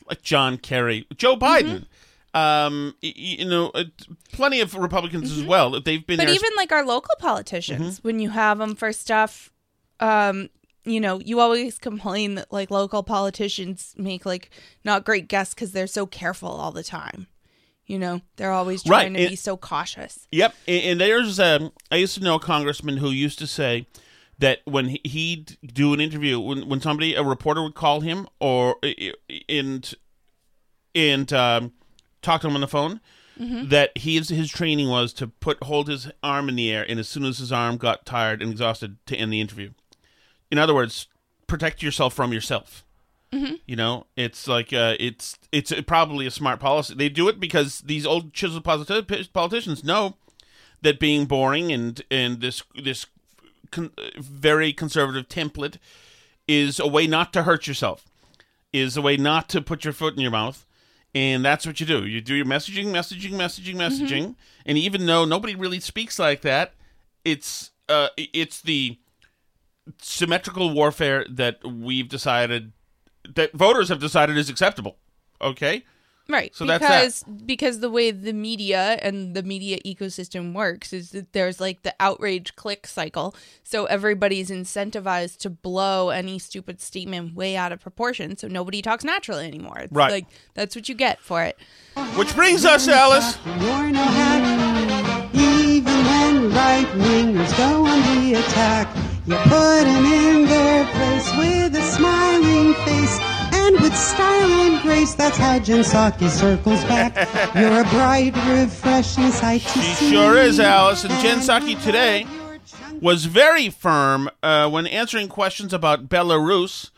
like 0.08 0.22
John 0.22 0.58
Kerry, 0.58 1.06
Joe 1.16 1.36
Biden, 1.36 1.86
um, 2.34 2.94
y- 3.02 3.12
y- 3.16 3.36
you 3.38 3.44
know, 3.44 3.70
uh, 3.74 3.84
plenty 4.32 4.60
of 4.60 4.74
Republicans 4.74 5.30
as 5.30 5.44
well. 5.44 5.70
They've 5.80 6.04
been 6.06 6.16
But 6.16 6.26
there. 6.26 6.34
even 6.34 6.50
like 6.56 6.72
our 6.72 6.84
local 6.84 7.14
politicians, 7.18 7.98
when 8.02 8.18
you 8.18 8.30
have 8.30 8.58
them 8.58 8.74
for 8.74 8.92
stuff, 8.92 9.50
um, 10.00 10.48
you 10.84 10.98
know, 11.00 11.20
you 11.20 11.38
always 11.38 11.78
complain 11.78 12.34
that 12.34 12.50
like 12.52 12.70
local 12.70 13.02
politicians 13.02 13.94
make 13.96 14.26
like 14.26 14.50
not 14.84 15.04
great 15.04 15.28
guests 15.28 15.54
because 15.54 15.72
they're 15.72 15.86
so 15.86 16.06
careful 16.06 16.48
all 16.48 16.72
the 16.72 16.82
time. 16.82 17.28
You 17.86 17.98
know, 17.98 18.20
they're 18.36 18.52
always 18.52 18.84
Right, 18.86 19.02
trying 19.02 19.14
to 19.14 19.20
it- 19.20 19.28
be 19.30 19.36
so 19.36 19.56
cautious. 19.56 20.26
Yep, 20.32 20.54
and, 20.66 20.82
and 20.84 21.00
there's 21.00 21.38
um, 21.38 21.72
I 21.90 21.96
used 21.96 22.14
to 22.14 22.20
know 22.24 22.36
a 22.36 22.40
congressman 22.40 22.96
who 22.96 23.10
used 23.10 23.38
to 23.40 23.46
say 23.46 23.86
that 24.42 24.58
when 24.64 24.88
he- 24.88 25.00
he'd 25.04 25.56
do 25.64 25.94
an 25.94 26.00
interview, 26.00 26.38
when 26.38 26.68
when 26.68 26.80
somebody 26.80 27.14
a 27.14 27.22
reporter 27.22 27.62
would 27.62 27.74
call 27.74 28.00
him 28.00 28.26
or 28.40 28.76
and 29.48 29.94
and 30.94 31.32
um, 31.32 31.72
talk 32.20 32.40
to 32.42 32.48
him 32.48 32.54
on 32.54 32.60
the 32.60 32.68
phone, 32.68 33.00
that 33.38 33.90
his 33.96 34.28
his 34.28 34.50
training 34.50 34.88
was 34.88 35.12
to 35.14 35.26
put 35.26 35.62
hold 35.64 35.88
his 35.88 36.10
arm 36.22 36.48
in 36.48 36.56
the 36.56 36.70
air, 36.70 36.84
and 36.88 37.00
as 37.00 37.08
soon 37.08 37.24
as 37.24 37.38
his 37.38 37.50
arm 37.50 37.76
got 37.76 38.04
tired 38.04 38.42
and 38.42 38.52
exhausted, 38.52 38.98
to 39.06 39.16
end 39.16 39.32
the 39.32 39.40
interview. 39.40 39.70
In 40.50 40.58
other 40.58 40.74
words, 40.74 41.08
protect 41.46 41.82
yourself 41.82 42.12
from 42.14 42.32
yourself. 42.32 42.84
You 43.66 43.76
know, 43.76 44.06
it's 44.16 44.46
like 44.46 44.72
uh, 44.74 44.94
it's 45.00 45.38
it's 45.50 45.72
probably 45.86 46.26
a 46.26 46.30
smart 46.30 46.60
policy. 46.60 46.94
They 46.94 47.08
do 47.08 47.28
it 47.28 47.40
because 47.40 47.80
these 47.80 48.04
old 48.04 48.34
politi- 48.34 49.32
politicians 49.32 49.82
know 49.82 50.16
that 50.82 51.00
being 51.00 51.24
boring 51.24 51.72
and 51.72 52.02
and 52.10 52.40
this 52.42 52.62
this 52.84 53.06
con- 53.72 53.90
very 54.16 54.72
conservative 54.72 55.28
template 55.28 55.78
is 56.46 56.78
a 56.78 56.86
way 56.86 57.06
not 57.08 57.32
to 57.32 57.42
hurt 57.42 57.66
yourself, 57.66 58.08
is 58.72 58.96
a 58.96 59.02
way 59.02 59.16
not 59.16 59.48
to 59.48 59.60
put 59.60 59.84
your 59.84 59.92
foot 59.92 60.14
in 60.14 60.20
your 60.20 60.30
mouth, 60.30 60.64
and 61.14 61.44
that's 61.44 61.66
what 61.66 61.80
you 61.80 61.86
do. 61.86 62.06
You 62.06 62.20
do 62.20 62.34
your 62.34 62.46
messaging, 62.46 62.86
messaging, 62.86 63.32
messaging, 63.32 63.74
messaging, 63.74 64.36
and 64.64 64.78
even 64.78 65.06
though 65.06 65.24
nobody 65.24 65.54
really 65.54 65.80
speaks 65.80 66.18
like 66.18 66.42
that, 66.42 66.74
it's 67.24 67.72
uh 67.88 68.08
it's 68.16 68.60
the 68.60 68.98
symmetrical 70.00 70.72
warfare 70.72 71.26
that 71.28 71.64
we've 71.64 72.08
decided 72.08 72.72
that 73.34 73.52
voters 73.52 73.88
have 73.88 73.98
decided 74.00 74.36
is 74.36 74.48
acceptable. 74.48 74.96
Okay. 75.40 75.84
Right. 76.28 76.54
So 76.54 76.64
that's 76.64 76.82
because 76.82 77.24
because 77.44 77.80
the 77.80 77.90
way 77.90 78.10
the 78.10 78.32
media 78.32 78.98
and 79.02 79.34
the 79.34 79.42
media 79.42 79.78
ecosystem 79.84 80.54
works 80.54 80.92
is 80.92 81.10
that 81.10 81.32
there's 81.32 81.60
like 81.60 81.82
the 81.82 81.94
outrage 81.98 82.54
click 82.56 82.86
cycle. 82.86 83.34
So 83.64 83.86
everybody's 83.86 84.48
incentivized 84.50 85.38
to 85.38 85.50
blow 85.50 86.10
any 86.10 86.38
stupid 86.38 86.80
statement 86.80 87.34
way 87.34 87.56
out 87.56 87.72
of 87.72 87.80
proportion 87.80 88.36
so 88.36 88.46
nobody 88.48 88.82
talks 88.82 89.04
naturally 89.04 89.46
anymore. 89.46 89.78
It's 89.80 89.92
Right. 89.92 90.10
like 90.12 90.26
that's 90.54 90.76
what 90.76 90.88
you 90.88 90.94
get 90.94 91.20
for 91.20 91.42
it. 91.42 91.58
Which 92.16 92.34
brings 92.34 92.64
us, 92.64 92.88
Alice. 92.88 93.36
You're 103.62 103.70
no 103.70 103.78
hack. 103.78 103.82
Even 103.82 103.82
when 103.82 103.82
right 103.82 103.82
wingers 103.82 103.82
go 103.82 103.82
on 103.82 103.82
the 103.82 103.82
attack, 103.82 103.82
you 103.82 103.82
put 103.82 103.82
'em 103.82 103.82
in 103.82 103.82
their 103.82 103.82
place 103.82 103.82
with 103.82 103.82
a 103.82 103.82
smiling 103.82 103.82
face 103.82 103.82
and 103.82 103.82
with 103.82 103.96
style 103.96 104.52
and 104.60 104.82
grace. 104.82 105.14
That's 105.14 105.36
how 105.36 105.58
Jen 105.58 105.80
Psaki 105.80 106.28
circles 106.28 106.84
back. 106.84 107.54
You're 107.54 107.80
a 107.80 107.84
bright, 107.84 108.34
refreshing 108.48 109.30
sight 109.30 109.60
to 109.62 109.68
She 109.68 109.94
see. 109.94 110.10
sure 110.10 110.36
is, 110.36 110.60
Alice. 110.60 111.04
And 111.04 111.12
Jen 111.20 111.38
Psaki 111.38 111.82
today 111.82 112.26
was 113.00 113.24
very 113.26 113.70
firm 113.70 114.30
uh, 114.42 114.68
when 114.70 114.86
answering 114.86 115.28
questions 115.28 115.72
about 115.72 116.08
Belarus, 116.08 116.90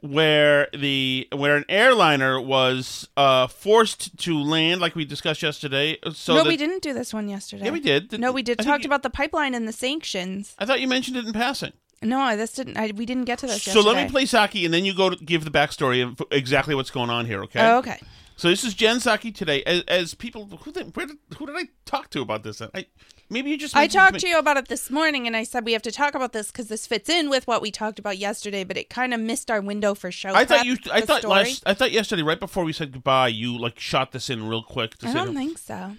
where 0.00 0.68
the 0.72 1.28
where 1.32 1.56
an 1.56 1.64
airliner 1.68 2.40
was 2.40 3.08
uh, 3.16 3.46
forced 3.46 4.16
to 4.18 4.38
land, 4.40 4.80
like 4.80 4.94
we 4.94 5.04
discussed 5.04 5.42
yesterday. 5.42 5.98
So 6.14 6.34
no, 6.34 6.42
that- 6.44 6.48
we 6.48 6.56
didn't 6.56 6.82
do 6.82 6.92
this 6.94 7.12
one 7.12 7.28
yesterday. 7.28 7.64
Yeah, 7.66 7.70
we 7.72 7.80
did. 7.80 8.18
No, 8.18 8.32
we 8.32 8.42
did. 8.42 8.58
I 8.60 8.62
think 8.62 8.72
Talked 8.72 8.84
you- 8.84 8.88
about 8.88 9.02
the 9.02 9.10
pipeline 9.10 9.54
and 9.54 9.66
the 9.68 9.72
sanctions. 9.72 10.54
I 10.58 10.64
thought 10.64 10.80
you 10.80 10.88
mentioned 10.88 11.16
it 11.18 11.26
in 11.26 11.32
passing. 11.32 11.72
No, 12.02 12.36
this 12.36 12.52
didn't. 12.52 12.76
I, 12.78 12.92
we 12.94 13.04
didn't 13.04 13.24
get 13.24 13.38
to 13.40 13.46
this. 13.46 13.62
So 13.62 13.80
yesterday. 13.80 13.94
let 13.94 14.06
me 14.06 14.10
play 14.10 14.24
Psaki, 14.24 14.64
and 14.64 14.72
then 14.72 14.84
you 14.84 14.94
go 14.94 15.10
to 15.10 15.24
give 15.24 15.44
the 15.44 15.50
backstory 15.50 16.02
of 16.02 16.22
exactly 16.30 16.74
what's 16.74 16.90
going 16.90 17.10
on 17.10 17.26
here. 17.26 17.42
Okay. 17.44 17.60
Oh, 17.60 17.78
okay. 17.78 18.00
So 18.36 18.48
this 18.48 18.64
is 18.64 18.72
Jen 18.72 18.96
Psaki 18.96 19.34
today. 19.34 19.62
As, 19.64 19.82
as 19.82 20.14
people, 20.14 20.46
who 20.46 20.72
did, 20.72 20.96
where 20.96 21.04
did, 21.04 21.18
who 21.36 21.44
did 21.44 21.56
I 21.56 21.64
talk 21.84 22.08
to 22.10 22.22
about 22.22 22.42
this? 22.42 22.62
I, 22.62 22.86
maybe 23.28 23.50
you 23.50 23.58
just. 23.58 23.76
I 23.76 23.86
talked 23.86 24.18
to 24.20 24.28
you 24.28 24.38
about 24.38 24.56
it 24.56 24.68
this 24.68 24.90
morning, 24.90 25.26
and 25.26 25.36
I 25.36 25.42
said 25.42 25.66
we 25.66 25.74
have 25.74 25.82
to 25.82 25.92
talk 25.92 26.14
about 26.14 26.32
this 26.32 26.50
because 26.50 26.68
this 26.68 26.86
fits 26.86 27.10
in 27.10 27.28
with 27.28 27.46
what 27.46 27.60
we 27.60 27.70
talked 27.70 27.98
about 27.98 28.16
yesterday, 28.16 28.64
but 28.64 28.78
it 28.78 28.88
kind 28.88 29.12
of 29.12 29.20
missed 29.20 29.50
our 29.50 29.60
window 29.60 29.94
for 29.94 30.10
show. 30.10 30.30
I 30.30 30.46
thought 30.46 30.64
you. 30.64 30.78
I 30.90 31.02
thought 31.02 31.20
story. 31.20 31.34
last. 31.34 31.64
I 31.66 31.74
thought 31.74 31.92
yesterday, 31.92 32.22
right 32.22 32.40
before 32.40 32.64
we 32.64 32.72
said 32.72 32.92
goodbye, 32.92 33.28
you 33.28 33.58
like 33.58 33.78
shot 33.78 34.12
this 34.12 34.30
in 34.30 34.48
real 34.48 34.62
quick. 34.62 34.96
To 34.98 35.08
I 35.08 35.12
don't 35.12 35.34
think 35.34 35.58
so. 35.58 35.96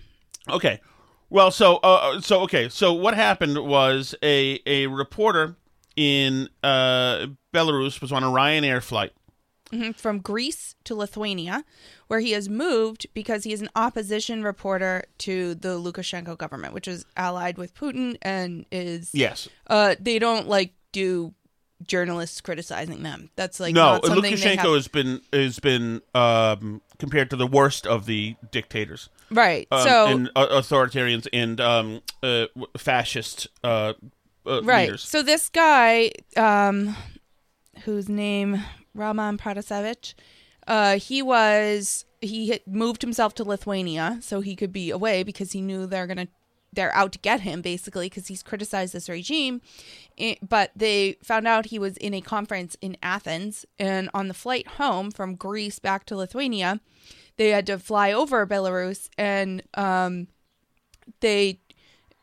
Okay. 0.50 0.82
Well, 1.30 1.52
so 1.52 1.76
uh, 1.78 2.22
so 2.22 2.42
okay, 2.42 2.70
so 2.70 2.92
what 2.92 3.14
happened 3.14 3.60
was 3.60 4.16
a 4.24 4.60
a 4.66 4.88
reporter 4.88 5.58
in 5.96 6.50
uh, 6.64 7.28
Belarus 7.54 8.02
was 8.02 8.12
on 8.12 8.24
a 8.24 8.28
Ryanair 8.28 8.82
flight. 8.82 9.12
Mhm, 9.72 9.96
From 9.96 10.20
Greece 10.20 10.76
to 10.84 10.96
Lithuania, 10.96 11.64
where 12.08 12.20
he 12.20 12.32
has 12.32 12.50
moved 12.50 13.06
because 13.14 13.46
he 13.46 13.54
is 13.54 13.62
an 13.62 13.70
opposition 13.76 14.44
reporter 14.44 15.04
to 15.20 15.56
the 15.56 15.80
Lukashenko 15.80 16.38
government, 16.38 16.74
which 16.74 16.90
is 16.90 17.06
allied 17.16 17.58
with 17.58 17.74
Putin 17.74 18.18
and 18.22 18.66
is 18.70 19.12
Yes. 19.14 19.48
Uh, 19.68 19.96
they 19.98 20.20
don't 20.20 20.48
like 20.50 20.74
do 20.92 21.34
journalists 21.88 22.42
criticizing 22.42 23.02
them. 23.02 23.30
That's 23.38 23.60
like 23.62 23.74
no, 23.74 23.94
not 23.94 24.06
something 24.06 24.24
they 24.24 24.32
Lukashenko 24.38 24.58
have. 24.58 24.74
has 24.74 24.88
been 24.90 25.22
has 25.32 25.60
been 25.60 26.02
um, 26.14 26.82
compared 27.00 27.30
to 27.30 27.38
the 27.38 27.48
worst 27.48 27.88
of 27.88 28.06
the 28.06 28.36
dictators. 28.52 29.08
Right, 29.32 29.70
Um, 29.72 29.84
so- 29.88 30.08
and 30.08 30.30
uh, 30.36 30.48
authoritarians 30.62 31.28
and 31.32 31.62
um, 31.62 32.02
uh, 32.22 32.48
fascist 32.78 33.48
uh, 33.64 33.94
uh, 34.46 34.62
right. 34.64 34.86
leaders. 34.86 35.08
So 35.08 35.24
this 35.24 35.50
guy, 35.50 36.12
um, 36.36 36.96
whose 37.84 38.10
name 38.10 38.64
Raman 38.94 39.38
Pratasevich, 39.38 40.14
uh, 40.68 40.98
he 40.98 41.22
was 41.22 42.06
he 42.22 42.50
had 42.50 42.62
moved 42.68 43.02
himself 43.02 43.34
to 43.36 43.44
Lithuania 43.44 44.20
so 44.22 44.42
he 44.42 44.56
could 44.56 44.72
be 44.72 44.92
away 44.92 45.24
because 45.24 45.54
he 45.54 45.62
knew 45.62 45.86
they're 45.86 46.08
gonna 46.08 46.28
they're 46.74 46.96
out 46.96 47.12
to 47.12 47.20
get 47.20 47.42
him 47.42 47.62
basically 47.62 48.08
because 48.08 48.28
he's 48.28 48.44
criticized 48.44 48.94
this 48.94 49.10
regime. 49.10 49.62
But 50.42 50.72
they 50.76 51.18
found 51.24 51.48
out 51.48 51.68
he 51.68 51.80
was 51.80 51.98
in 51.98 52.14
a 52.14 52.22
conference 52.22 52.78
in 52.82 52.96
Athens, 53.02 53.66
and 53.80 54.10
on 54.14 54.28
the 54.28 54.34
flight 54.34 54.68
home 54.68 55.12
from 55.12 55.36
Greece 55.36 55.80
back 55.80 56.06
to 56.06 56.16
Lithuania, 56.16 56.80
they 57.38 57.50
had 57.50 57.66
to 57.68 57.80
fly 57.80 58.12
over 58.12 58.46
Belarus 58.46 59.10
and 59.18 59.64
um, 59.74 60.28
they 61.20 61.60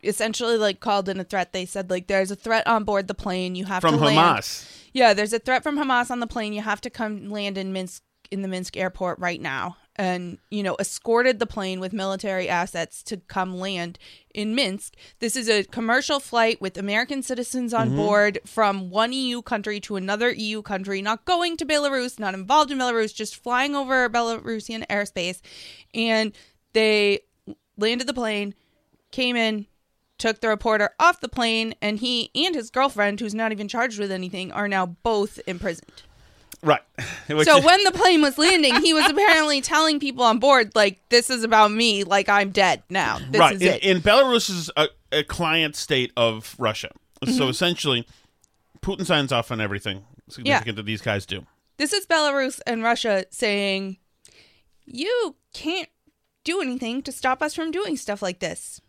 essentially 0.03 0.57
like 0.57 0.81
called 0.81 1.09
in 1.09 1.19
a 1.21 1.25
threat. 1.25 1.53
They 1.53 1.67
said 1.67 1.91
like 1.91 2.07
there's 2.07 2.31
a 2.31 2.37
threat 2.37 2.67
on 2.67 2.85
board 2.85 3.09
the 3.09 3.15
plane. 3.15 3.55
You 3.55 3.65
have 3.67 3.81
From 3.81 3.99
to 3.99 4.05
land. 4.05 4.19
Hamas. 4.19 4.71
Yeah, 4.93 5.15
there's 5.15 5.33
a 5.33 5.39
threat 5.39 5.63
from 5.63 5.77
Hamas 5.79 6.11
on 6.11 6.21
the 6.21 6.27
plane. 6.27 6.53
You 6.53 6.63
have 6.63 6.81
to 6.83 6.91
come 6.91 7.29
land 7.31 7.59
in 7.59 7.73
Minsk 7.73 8.03
in 8.31 8.43
the 8.43 8.49
Minsk 8.49 8.77
airport 8.77 9.19
right 9.19 9.41
now. 9.41 9.77
And, 9.97 10.39
you 10.49 10.63
know, 10.63 10.77
escorted 10.79 11.41
the 11.41 11.47
plane 11.47 11.81
with 11.81 11.93
military 11.93 12.49
assets 12.49 13.03
to 13.05 13.17
come 13.17 13.59
land 13.59 13.99
in 14.33 14.55
Minsk. 14.55 14.95
This 15.19 15.35
is 15.35 15.49
a 15.49 15.65
commercial 15.65 16.21
flight 16.21 16.61
with 16.61 16.79
American 16.79 17.21
citizens 17.21 17.75
on 17.75 17.91
Mhm. 17.91 17.97
board 17.97 18.39
from 18.47 18.91
one 18.91 19.13
EU 19.13 19.43
country 19.43 19.81
to 19.81 19.97
another 19.97 20.31
EU 20.31 20.63
country, 20.63 21.03
not 21.03 21.25
going 21.25 21.57
to 21.57 21.67
Belarus, 21.67 22.17
not 22.17 22.35
involved 22.35 22.71
in 22.71 22.79
Belarus, 22.79 23.13
just 23.13 23.35
flying 23.35 23.75
over 23.75 24.09
Belarusian 24.09 24.87
airspace. 24.87 25.41
And 25.93 26.33
they 26.75 27.21
landed 27.77 28.07
the 28.07 28.15
plane, 28.15 28.55
came 29.11 29.35
in, 29.35 29.67
took 30.19 30.41
the 30.41 30.49
reporter 30.49 30.91
off 30.99 31.21
the 31.21 31.29
plane, 31.29 31.75
and 31.81 31.99
he 32.01 32.31
and 32.35 32.55
his 32.55 32.71
girlfriend, 32.71 33.21
who's 33.21 33.35
not 33.35 33.53
even 33.53 33.69
charged 33.69 33.99
with 33.99 34.11
anything, 34.11 34.51
are 34.53 34.69
now 34.69 34.87
both 34.87 35.41
imprisoned. 35.47 36.03
Right. 36.63 36.83
Which 37.29 37.47
so 37.47 37.59
is- 37.59 37.65
when 37.65 37.85
the 37.85 37.93
plane 37.93 38.21
was 38.21 38.37
landing, 38.37 38.75
he 38.83 38.93
was 38.93 39.09
apparently 39.09 39.61
telling 39.61 40.01
people 40.01 40.25
on 40.25 40.39
board, 40.41 40.73
like, 40.75 41.01
"This 41.09 41.31
is 41.31 41.45
about 41.45 41.71
me. 41.71 42.03
Like 42.05 42.29
I'm 42.29 42.51
dead 42.51 42.83
now. 42.91 43.19
This 43.31 43.39
right. 43.39 43.55
is 43.55 43.63
In, 43.63 43.69
it." 43.69 43.83
in 43.85 44.01
Belarus 44.01 44.51
is 44.51 44.71
a, 44.77 44.89
a 45.13 45.23
client 45.23 45.77
state 45.77 46.13
of 46.17 46.57
Russia. 46.59 46.91
So 47.25 47.31
Mhm. 47.47 47.51
essentially, 47.51 48.07
Putin 48.83 49.07
signs 49.07 49.33
off 49.33 49.51
on 49.53 49.61
everything 49.61 50.05
significant 50.29 50.77
that 50.77 50.85
these 50.87 51.01
guys 51.01 51.27
do. 51.27 51.47
This 51.79 51.93
is 51.93 52.07
Belarus 52.07 52.61
and 52.67 52.83
Russia 52.83 53.25
saying, 53.31 53.99
"You 54.85 55.37
can't 55.55 55.89
do 56.45 56.61
anything 56.61 57.03
to 57.03 57.13
stop 57.13 57.41
us 57.43 57.55
from 57.55 57.71
doing 57.71 57.97
stuff 57.97 58.21
like 58.23 58.39
this. 58.41 58.81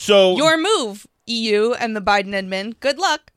So 0.00 0.34
Your 0.34 0.56
move, 0.56 1.06
EU 1.26 1.74
and 1.74 1.94
the 1.94 2.00
Biden 2.00 2.28
admin. 2.28 2.72
Good 2.80 2.98
luck." 2.98 3.32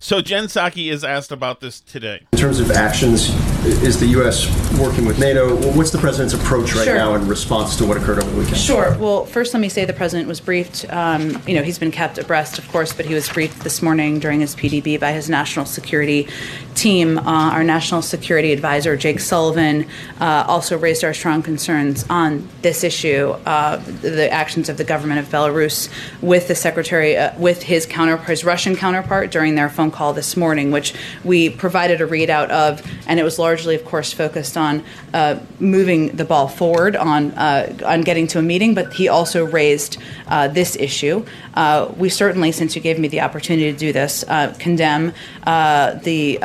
So 0.00 0.20
Jen 0.20 0.46
Psaki 0.46 0.90
is 0.90 1.04
asked 1.04 1.30
about 1.30 1.60
this 1.60 1.80
today. 1.80 2.26
In 2.32 2.38
terms 2.40 2.58
of 2.58 2.72
actions, 2.72 3.28
is 3.64 4.00
the 4.00 4.06
U.S. 4.18 4.46
working 4.80 5.04
with 5.04 5.18
NATO? 5.18 5.54
What's 5.76 5.90
the 5.90 5.98
president's 5.98 6.32
approach 6.32 6.74
right 6.74 6.84
Sure. 6.84 6.94
now 6.94 7.14
in 7.14 7.28
response 7.28 7.76
to 7.76 7.84
what 7.84 7.98
occurred 7.98 8.18
over 8.18 8.30
the 8.30 8.38
weekend? 8.38 8.56
Sure. 8.56 8.96
Well, 8.98 9.26
first, 9.26 9.52
let 9.52 9.60
me 9.60 9.68
say 9.68 9.84
the 9.84 9.92
president 9.92 10.26
was 10.26 10.40
briefed. 10.40 10.86
Um, 10.90 11.40
you 11.46 11.54
know, 11.54 11.62
he's 11.62 11.78
been 11.78 11.90
kept 11.90 12.16
abreast, 12.16 12.58
of 12.58 12.66
course, 12.72 12.92
but 12.94 13.04
he 13.04 13.12
was 13.12 13.28
briefed 13.28 13.62
this 13.62 13.82
morning 13.82 14.18
during 14.20 14.40
his 14.40 14.54
PDB 14.56 14.98
by 14.98 15.12
his 15.12 15.28
national 15.28 15.66
security 15.66 16.28
team. 16.74 17.18
Uh, 17.18 17.50
our 17.50 17.62
national 17.62 18.00
security 18.00 18.52
advisor, 18.52 18.96
Jake 18.96 19.20
Sullivan, 19.20 19.86
uh, 20.18 20.44
also 20.48 20.78
raised 20.78 21.04
our 21.04 21.12
strong 21.12 21.42
concerns 21.42 22.06
on 22.08 22.48
this 22.62 22.82
issue, 22.82 23.34
uh, 23.44 23.76
the 23.76 24.32
actions 24.32 24.70
of 24.70 24.78
the 24.78 24.84
government 24.84 25.20
of 25.20 25.26
Belarus 25.26 25.90
with 26.22 26.48
the 26.48 26.54
secretary, 26.54 27.18
uh, 27.18 27.38
with 27.38 27.62
his 27.62 27.84
counterpart, 27.84 28.28
his 28.30 28.44
Russian 28.44 28.76
counterpart, 28.76 29.30
during 29.30 29.56
their 29.56 29.68
phone 29.68 29.90
call 29.90 30.14
this 30.14 30.38
morning, 30.38 30.70
which 30.70 30.94
we 31.22 31.50
provided 31.50 32.00
a 32.00 32.06
readout 32.06 32.48
of, 32.48 32.82
and 33.06 33.20
it 33.20 33.24
was 33.24 33.38
largely, 33.38 33.74
of 33.74 33.84
course, 33.84 34.12
focused 34.12 34.56
on 34.56 34.69
uh, 35.12 35.38
moving 35.58 36.16
the 36.16 36.24
ball 36.24 36.48
forward 36.48 36.94
on 36.96 37.30
uh, 37.32 37.76
on 37.84 38.02
getting 38.02 38.26
to 38.28 38.38
a 38.38 38.42
meeting. 38.42 38.74
But 38.74 38.86
he 38.92 39.08
also 39.08 39.44
raised 39.44 39.98
uh, 40.28 40.48
this 40.48 40.76
issue. 40.76 41.24
Uh, 41.54 41.92
we 41.96 42.08
certainly, 42.08 42.52
since 42.52 42.76
you 42.76 42.82
gave 42.82 42.98
me 42.98 43.08
the 43.08 43.20
opportunity 43.20 43.72
to 43.72 43.78
do 43.78 43.92
this, 43.92 44.24
uh, 44.28 44.54
condemn 44.58 45.12
uh, 45.46 45.94
the 45.94 46.38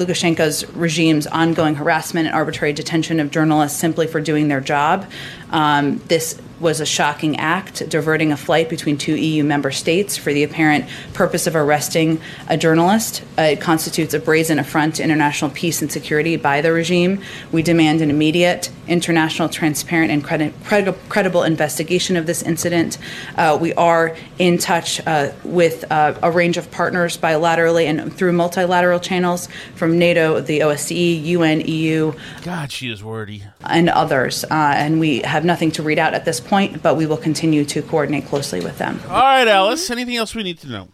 Lukashenko's 0.00 0.64
regime's 0.74 1.26
ongoing 1.26 1.74
harassment 1.74 2.26
and 2.28 2.34
arbitrary 2.34 2.72
detention 2.72 3.20
of 3.20 3.30
journalists 3.30 3.78
simply 3.78 4.06
for 4.06 4.20
doing 4.20 4.48
their 4.48 4.60
job. 4.60 5.10
Um, 5.50 5.98
this 6.08 6.40
was 6.64 6.80
a 6.80 6.86
shocking 6.86 7.36
act, 7.36 7.88
diverting 7.88 8.32
a 8.32 8.36
flight 8.36 8.68
between 8.68 8.96
two 8.96 9.14
EU 9.14 9.44
member 9.44 9.70
states 9.70 10.16
for 10.16 10.32
the 10.32 10.42
apparent 10.42 10.86
purpose 11.12 11.46
of 11.46 11.54
arresting 11.54 12.18
a 12.48 12.56
journalist. 12.56 13.22
Uh, 13.38 13.42
it 13.42 13.60
constitutes 13.60 14.14
a 14.14 14.18
brazen 14.18 14.58
affront 14.58 14.96
to 14.96 15.02
international 15.04 15.50
peace 15.50 15.82
and 15.82 15.92
security 15.92 16.36
by 16.36 16.62
the 16.62 16.72
regime. 16.72 17.20
We 17.52 17.62
demand 17.62 18.00
an 18.00 18.08
immediate, 18.08 18.70
international, 18.88 19.50
transparent, 19.50 20.10
and 20.10 20.24
credi- 20.24 20.54
credi- 20.64 20.98
credible 21.10 21.42
investigation 21.42 22.16
of 22.16 22.24
this 22.24 22.42
incident. 22.42 22.96
Uh, 23.36 23.58
we 23.60 23.74
are 23.74 24.16
in 24.38 24.56
touch 24.56 25.06
uh, 25.06 25.32
with 25.44 25.84
uh, 25.92 26.18
a 26.22 26.30
range 26.30 26.56
of 26.56 26.70
partners 26.70 27.18
bilaterally 27.18 27.84
and 27.84 28.12
through 28.16 28.32
multilateral 28.32 29.00
channels 29.00 29.48
from 29.74 29.98
NATO, 29.98 30.40
the 30.40 30.60
OSCE, 30.60 31.22
UN, 31.24 31.60
EU, 31.60 32.14
God, 32.42 32.72
she 32.72 32.90
is 32.90 33.04
wordy. 33.04 33.42
and 33.60 33.90
others. 33.90 34.44
Uh, 34.44 34.72
and 34.76 34.98
we 34.98 35.18
have 35.20 35.44
nothing 35.44 35.70
to 35.72 35.82
read 35.82 35.98
out 35.98 36.14
at 36.14 36.24
this 36.24 36.40
point, 36.40 36.53
but 36.82 36.96
we 36.96 37.06
will 37.06 37.16
continue 37.16 37.64
to 37.66 37.82
coordinate 37.82 38.26
closely 38.26 38.60
with 38.60 38.78
them. 38.78 39.00
All 39.08 39.20
right, 39.20 39.48
Alice. 39.48 39.90
Anything 39.90 40.16
else 40.16 40.34
we 40.34 40.42
need 40.42 40.58
to 40.58 40.68
know? 40.68 40.88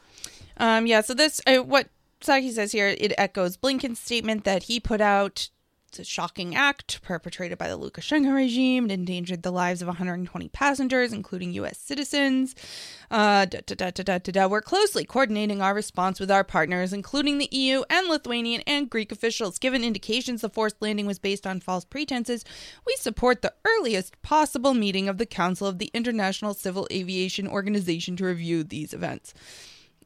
Um, 0.57 0.87
yeah, 0.87 1.01
so 1.01 1.15
this, 1.15 1.41
uh, 1.47 1.59
what 1.59 1.89
Psaki 2.21 2.53
says 2.53 2.73
here, 2.73 2.89
it 2.89 3.13
echoes 3.17 3.57
Blinken's 3.57 3.99
statement 3.99 4.45
that 4.45 4.65
he 4.65 4.79
put 4.79 5.01
out. 5.01 5.49
It's 5.91 5.99
a 5.99 6.05
shocking 6.05 6.55
act 6.55 7.03
perpetrated 7.03 7.59
by 7.59 7.67
the 7.67 7.77
Lukashenko 7.77 8.33
regime. 8.33 8.85
It 8.85 8.93
endangered 8.93 9.43
the 9.43 9.51
lives 9.51 9.83
of 9.83 9.89
120 9.89 10.49
passengers, 10.51 11.13
including 11.13 11.53
U.S. 11.55 11.79
citizens. 11.79 12.55
Uh, 13.11 13.45
da, 13.45 13.91
da, 13.91 13.91
da. 13.91 14.47
We're 14.47 14.63
closely 14.63 15.05
coordinating 15.05 15.61
our 15.61 15.75
response 15.75 16.21
with 16.21 16.31
our 16.31 16.45
partners, 16.45 16.93
including 16.93 17.39
the 17.39 17.49
EU 17.51 17.83
and 17.91 18.07
Lithuanian 18.07 18.63
and 18.69 18.89
Greek 18.89 19.11
officials. 19.11 19.59
Given 19.59 19.83
indications 19.83 20.43
the 20.43 20.49
forced 20.49 20.81
landing 20.81 21.07
was 21.07 21.19
based 21.19 21.45
on 21.45 21.59
false 21.59 21.85
pretenses, 21.85 22.45
we 22.87 22.95
support 22.95 23.43
the 23.43 23.55
earliest 23.65 24.23
possible 24.23 24.75
meeting 24.75 25.09
of 25.09 25.19
the 25.19 25.27
Council 25.27 25.67
of 25.67 25.81
the 25.81 25.91
International 25.93 26.55
Civil 26.55 26.87
Aviation 26.93 27.49
Organization 27.49 28.15
to 28.15 28.27
review 28.27 28.63
these 28.63 28.95
events. 28.95 29.35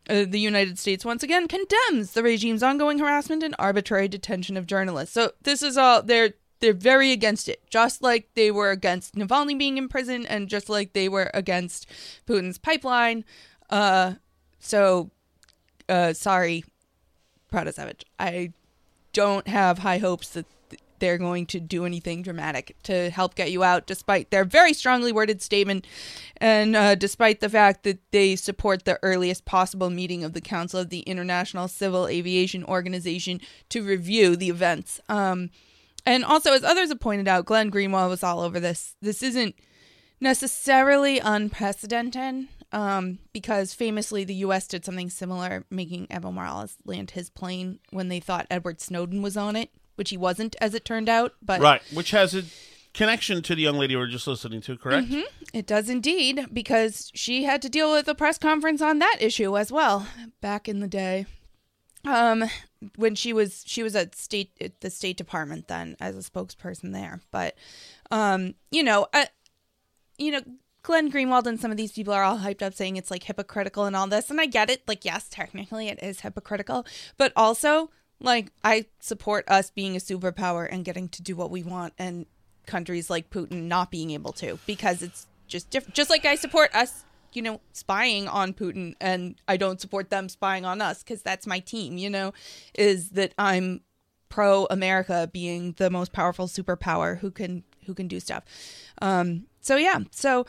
Uh, 0.09 0.25
the 0.29 0.41
United 0.41 0.79
States 0.79 1.05
once 1.05 1.23
again 1.23 1.49
condemns 1.49 2.13
the 2.13 2.23
regime's 2.23 2.63
ongoing 2.63 2.99
harassment 2.99 3.43
and 3.43 3.55
arbitrary 3.59 4.07
detention 4.07 4.57
of 4.57 4.67
journalists. 4.67 5.15
So 5.15 5.33
this 5.43 5.63
is 5.63 5.79
all 5.79 6.03
they're 6.03 6.35
they're 6.61 6.73
very 6.73 7.13
against 7.13 7.49
it, 7.49 7.63
just 7.69 8.03
like 8.03 8.29
they 8.35 8.51
were 8.51 8.71
against 8.71 9.15
Navalny 9.15 9.59
being 9.59 9.77
in 9.77 9.89
prison, 9.89 10.25
and 10.27 10.49
just 10.49 10.69
like 10.69 10.93
they 10.93 11.09
were 11.09 11.31
against 11.35 11.87
Putin's 12.27 12.59
pipeline. 12.59 13.25
Uh, 13.69 14.15
so, 14.61 15.11
uh, 15.89 16.13
sorry, 16.13 16.65
Protasevich, 17.53 18.05
I 18.19 18.53
don't 19.13 19.47
have 19.47 19.79
high 19.79 19.99
hopes 19.99 20.31
that 20.31 20.47
th- 20.47 20.54
they're 20.99 21.19
going 21.19 21.47
to 21.47 21.61
do 21.61 21.85
anything 21.85 22.23
dramatic 22.23 22.77
to 22.85 23.11
help 23.11 23.35
get 23.35 23.51
you 23.51 23.63
out, 23.65 23.87
despite 23.87 24.31
their 24.31 24.45
very 24.45 24.73
strongly 24.73 25.13
worded 25.13 25.43
statement, 25.43 25.87
and 26.39 26.77
uh, 26.77 26.95
despite 26.95 27.41
the 27.41 27.49
fact 27.49 27.83
that 27.85 27.99
they 28.11 28.37
support 28.37 28.85
the 28.85 28.99
earliest 29.03 29.45
possible 29.45 29.91
meeting 29.91 30.25
of 30.25 30.33
the 30.33 30.41
Council 30.41 30.81
of 30.81 30.91
the 30.91 31.01
International 31.01 31.69
Civil 31.69 32.07
Aviation 32.07 32.65
Organization 32.65 33.41
to 33.69 33.83
review 33.83 34.37
the 34.37 34.51
events. 34.51 35.01
Um, 35.09 35.51
and 36.07 36.25
also, 36.25 36.53
as 36.53 36.65
others 36.65 36.91
have 36.91 37.01
pointed 37.01 37.29
out, 37.29 37.47
Glenn 37.47 37.71
Greenwald 37.71 38.11
was 38.11 38.23
all 38.23 38.41
over 38.41 38.61
this. 38.61 38.97
This 39.01 39.23
isn't 39.23 39.55
necessarily 40.21 41.19
unprecedented 41.19 42.49
um, 42.73 43.21
because 43.33 43.73
famously 43.73 44.25
the 44.25 44.35
U.S. 44.37 44.67
did 44.67 44.85
something 44.85 45.09
similar, 45.09 45.65
making 45.71 46.09
Evo 46.09 46.33
Morales 46.33 46.77
land 46.85 47.13
his 47.13 47.31
plane 47.31 47.79
when 47.91 48.09
they 48.09 48.21
thought 48.21 48.47
Edward 48.51 48.81
Snowden 48.81 49.23
was 49.23 49.37
on 49.37 49.55
it, 49.55 49.71
which 49.97 50.11
he 50.11 50.17
wasn't, 50.17 50.57
as 50.61 50.75
it 50.75 50.85
turned 50.85 51.09
out. 51.09 51.33
But 51.43 51.61
Right, 51.61 51.83
which 51.93 52.11
has 52.13 52.35
a 52.35 52.45
connection 52.93 53.43
to 53.43 53.55
the 53.55 53.63
young 53.63 53.77
lady 53.77 53.97
we 53.97 54.03
are 54.03 54.07
just 54.07 54.27
listening 54.27 54.61
to, 54.63 54.77
correct? 54.77 55.09
Mhm, 55.09 55.25
it 55.53 55.67
does 55.67 55.89
indeed, 55.89 56.47
because 56.53 57.11
she 57.15 57.45
had 57.45 57.61
to 57.63 57.69
deal 57.69 57.93
with 57.93 58.07
a 58.09 58.15
press 58.15 58.39
conference 58.39 58.81
on 58.81 58.99
that 59.01 59.17
issue 59.21 59.57
as 59.59 59.73
well 59.73 60.07
back 60.41 60.69
in 60.69 60.81
the 60.81 60.89
day. 60.89 61.27
Um, 62.05 62.45
when 62.97 63.15
she 63.15 63.33
was 63.33 63.65
she 63.67 63.83
was 63.83 63.97
at 63.97 64.15
state 64.15 64.51
at 64.61 64.81
the 64.83 64.91
State 64.91 65.17
Department 65.17 65.69
then 65.69 65.97
as 66.01 66.17
a 66.17 66.31
spokesperson 66.31 66.93
there, 66.93 67.21
but 67.31 67.57
um, 68.11 68.55
you 68.71 68.83
know, 68.83 69.07
uh, 69.13 69.27
you 70.19 70.31
know. 70.31 70.43
Glenn 70.83 71.11
Greenwald 71.11 71.47
and 71.47 71.59
some 71.59 71.71
of 71.71 71.79
these 71.79 71.93
people 71.93 72.13
are 72.13 72.23
all 72.23 72.41
hyped 72.41 72.61
up 72.61 72.75
saying 72.75 72.99
it's 72.99 73.11
like 73.11 73.23
hypocritical 73.23 73.87
and 73.87 73.97
all 73.97 74.07
this. 74.07 74.29
And 74.29 74.39
I 74.39 74.45
get 74.45 74.69
it. 74.69 74.83
Like, 74.87 75.03
yes, 75.03 75.29
technically 75.31 75.89
it 75.89 75.99
is 76.03 76.21
hypocritical. 76.21 76.85
But 77.17 77.33
also, 77.35 77.89
like, 78.25 78.53
I 78.63 78.87
support 79.01 79.45
us 79.49 79.71
being 79.71 79.97
a 79.97 80.01
superpower 80.01 80.69
and 80.71 80.85
getting 80.85 81.09
to 81.11 81.23
do 81.23 81.37
what 81.37 81.51
we 81.51 81.63
want 81.63 81.95
and 81.99 82.27
countries 82.67 83.11
like 83.11 83.31
Putin 83.31 83.65
not 83.65 83.91
being 83.91 84.11
able 84.11 84.33
to 84.33 84.59
because 84.67 85.03
it's 85.03 85.27
just 85.47 85.71
different. 85.71 85.95
Just 85.95 86.11
like 86.11 86.25
I 86.25 86.35
support 86.35 86.75
us, 86.75 87.05
you 87.33 87.43
know, 87.43 87.61
spying 87.73 88.29
on 88.29 88.53
Putin 88.53 88.95
and 89.01 89.37
I 89.47 89.57
don't 89.57 89.81
support 89.81 90.11
them 90.11 90.29
spying 90.29 90.65
on 90.65 90.81
us 90.81 91.03
because 91.03 91.23
that's 91.23 91.47
my 91.47 91.61
team, 91.61 91.99
you 91.99 92.11
know, 92.11 92.33
is 92.75 93.11
that 93.11 93.35
I'm 93.39 93.83
pro 94.29 94.67
America 94.67 95.29
being 95.33 95.75
the 95.77 95.91
most 95.91 96.13
powerful 96.13 96.49
superpower 96.49 97.19
who 97.19 97.31
can 97.31 97.63
who 97.87 97.95
can 97.95 98.09
do 98.09 98.19
stuff. 98.19 98.45
Um 99.01 99.47
so 99.61 99.77
yeah, 99.77 100.01
so 100.11 100.47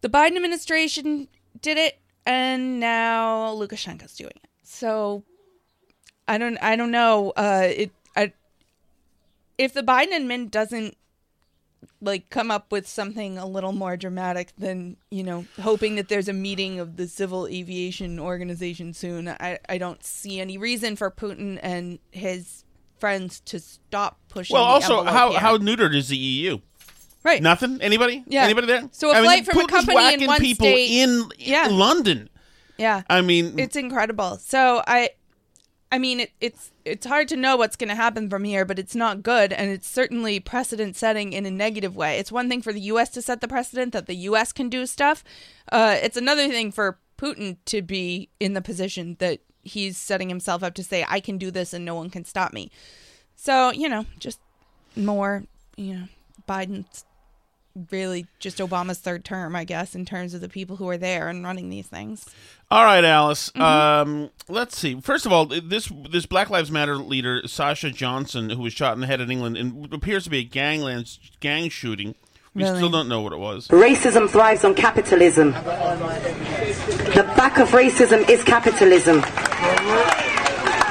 the 0.00 0.08
Biden 0.08 0.36
administration 0.36 1.28
did 1.60 1.78
it 1.78 1.98
and 2.26 2.80
now 2.80 3.54
Lukashenko's 3.54 4.16
doing 4.16 4.32
it. 4.42 4.50
So 4.62 5.24
I 6.28 6.38
don't 6.38 6.58
I 6.62 6.76
don't 6.76 6.90
know 6.90 7.32
uh 7.36 7.66
it 7.68 7.90
I 8.16 8.32
if 9.58 9.72
the 9.74 9.82
Biden 9.82 10.12
admin 10.12 10.50
doesn't 10.50 10.96
like 12.00 12.30
come 12.30 12.50
up 12.50 12.70
with 12.70 12.86
something 12.88 13.38
a 13.38 13.46
little 13.46 13.72
more 13.72 13.96
dramatic 13.96 14.52
than 14.56 14.96
you 15.10 15.22
know 15.22 15.46
hoping 15.60 15.96
that 15.96 16.08
there's 16.08 16.28
a 16.28 16.32
meeting 16.32 16.78
of 16.78 16.96
the 16.96 17.08
civil 17.08 17.46
aviation 17.48 18.20
organization 18.20 18.92
soon 18.94 19.26
i 19.28 19.58
i 19.68 19.78
don't 19.78 20.04
see 20.04 20.40
any 20.40 20.56
reason 20.56 20.94
for 20.94 21.10
putin 21.10 21.58
and 21.62 21.98
his 22.12 22.64
friends 23.00 23.40
to 23.40 23.58
stop 23.58 24.18
pushing 24.28 24.54
Well, 24.54 24.62
also, 24.62 25.02
how 25.02 25.30
here. 25.30 25.40
how 25.40 25.58
neutered 25.58 25.92
is 25.96 26.06
the 26.08 26.16
EU? 26.16 26.58
Right. 27.24 27.42
Nothing. 27.42 27.80
Anybody? 27.82 28.22
Yeah. 28.28 28.44
Anybody 28.44 28.68
there? 28.68 28.88
So 28.92 29.10
a 29.10 29.14
I 29.14 29.16
mean, 29.16 29.24
flight 29.24 29.44
from 29.46 29.58
a 29.58 29.66
company 29.66 30.14
in 30.14 30.26
one 30.28 30.38
people 30.40 30.66
state- 30.66 30.90
in 30.90 31.28
Yeah. 31.38 31.66
London. 31.68 32.28
yeah 32.78 33.02
I 33.10 33.20
mean, 33.22 33.58
it's 33.58 33.74
incredible 33.76 34.36
so 34.38 34.82
i 34.86 35.10
i 35.92 35.98
mean 35.98 36.20
it, 36.20 36.32
it's 36.40 36.72
it's 36.84 37.06
hard 37.06 37.28
to 37.28 37.36
know 37.36 37.56
what's 37.56 37.76
going 37.76 37.88
to 37.88 37.94
happen 37.94 38.28
from 38.28 38.42
here 38.42 38.64
but 38.64 38.78
it's 38.78 38.96
not 38.96 39.22
good 39.22 39.52
and 39.52 39.70
it's 39.70 39.88
certainly 39.88 40.40
precedent 40.40 40.96
setting 40.96 41.32
in 41.32 41.46
a 41.46 41.50
negative 41.50 41.94
way. 41.94 42.18
It's 42.18 42.32
one 42.32 42.48
thing 42.48 42.62
for 42.62 42.72
the 42.72 42.80
us 42.80 43.10
to 43.10 43.22
set 43.22 43.40
the 43.40 43.48
precedent 43.48 43.92
that 43.92 44.06
the 44.06 44.16
us 44.16 44.52
can 44.52 44.68
do 44.68 44.86
stuff. 44.86 45.22
Uh, 45.70 45.96
it's 46.02 46.16
another 46.16 46.48
thing 46.48 46.72
for 46.72 46.98
putin 47.16 47.56
to 47.66 47.82
be 47.82 48.28
in 48.40 48.54
the 48.54 48.60
position 48.60 49.16
that 49.20 49.40
he's 49.62 49.96
setting 49.96 50.28
himself 50.28 50.64
up 50.64 50.74
to 50.74 50.82
say 50.82 51.04
i 51.08 51.20
can 51.20 51.38
do 51.38 51.52
this 51.52 51.72
and 51.72 51.84
no 51.84 51.94
one 51.94 52.10
can 52.10 52.24
stop 52.24 52.52
me. 52.52 52.70
So 53.36 53.70
you 53.70 53.88
know 53.88 54.06
just 54.18 54.40
more 54.96 55.44
you 55.76 55.94
know 55.94 56.04
biden's 56.48 57.04
really 57.90 58.26
just 58.38 58.58
obama's 58.58 58.98
third 58.98 59.24
term 59.24 59.56
i 59.56 59.64
guess 59.64 59.94
in 59.94 60.04
terms 60.04 60.34
of 60.34 60.40
the 60.40 60.48
people 60.48 60.76
who 60.76 60.88
are 60.88 60.98
there 60.98 61.28
and 61.28 61.42
running 61.44 61.70
these 61.70 61.86
things 61.86 62.26
All 62.70 62.84
right, 62.86 63.04
Alice. 63.04 63.50
Mm-hmm. 63.50 63.60
Um, 63.62 64.30
let's 64.48 64.78
see. 64.78 64.98
First 65.02 65.26
of 65.26 65.32
all, 65.32 65.44
this 65.44 65.92
this 66.08 66.24
Black 66.24 66.48
Lives 66.48 66.70
Matter 66.70 66.96
leader 66.96 67.46
Sasha 67.46 67.90
Johnson, 67.90 68.48
who 68.48 68.62
was 68.62 68.72
shot 68.72 68.94
in 68.94 69.00
the 69.00 69.06
head 69.06 69.20
in 69.20 69.30
England, 69.30 69.58
and 69.58 69.92
appears 69.92 70.24
to 70.24 70.30
be 70.30 70.38
a 70.38 70.42
gangland 70.44 71.18
gang 71.40 71.68
shooting. 71.68 72.14
We 72.54 72.62
Really? 72.64 72.76
still 72.78 72.88
don't 72.88 73.08
know 73.10 73.20
what 73.20 73.34
it 73.34 73.38
was. 73.38 73.68
Racism 73.68 74.26
thrives 74.28 74.64
on 74.64 74.74
capitalism. 74.74 75.52
The 77.12 77.30
back 77.36 77.58
of 77.58 77.68
racism 77.72 78.26
is 78.30 78.42
capitalism. 78.42 79.22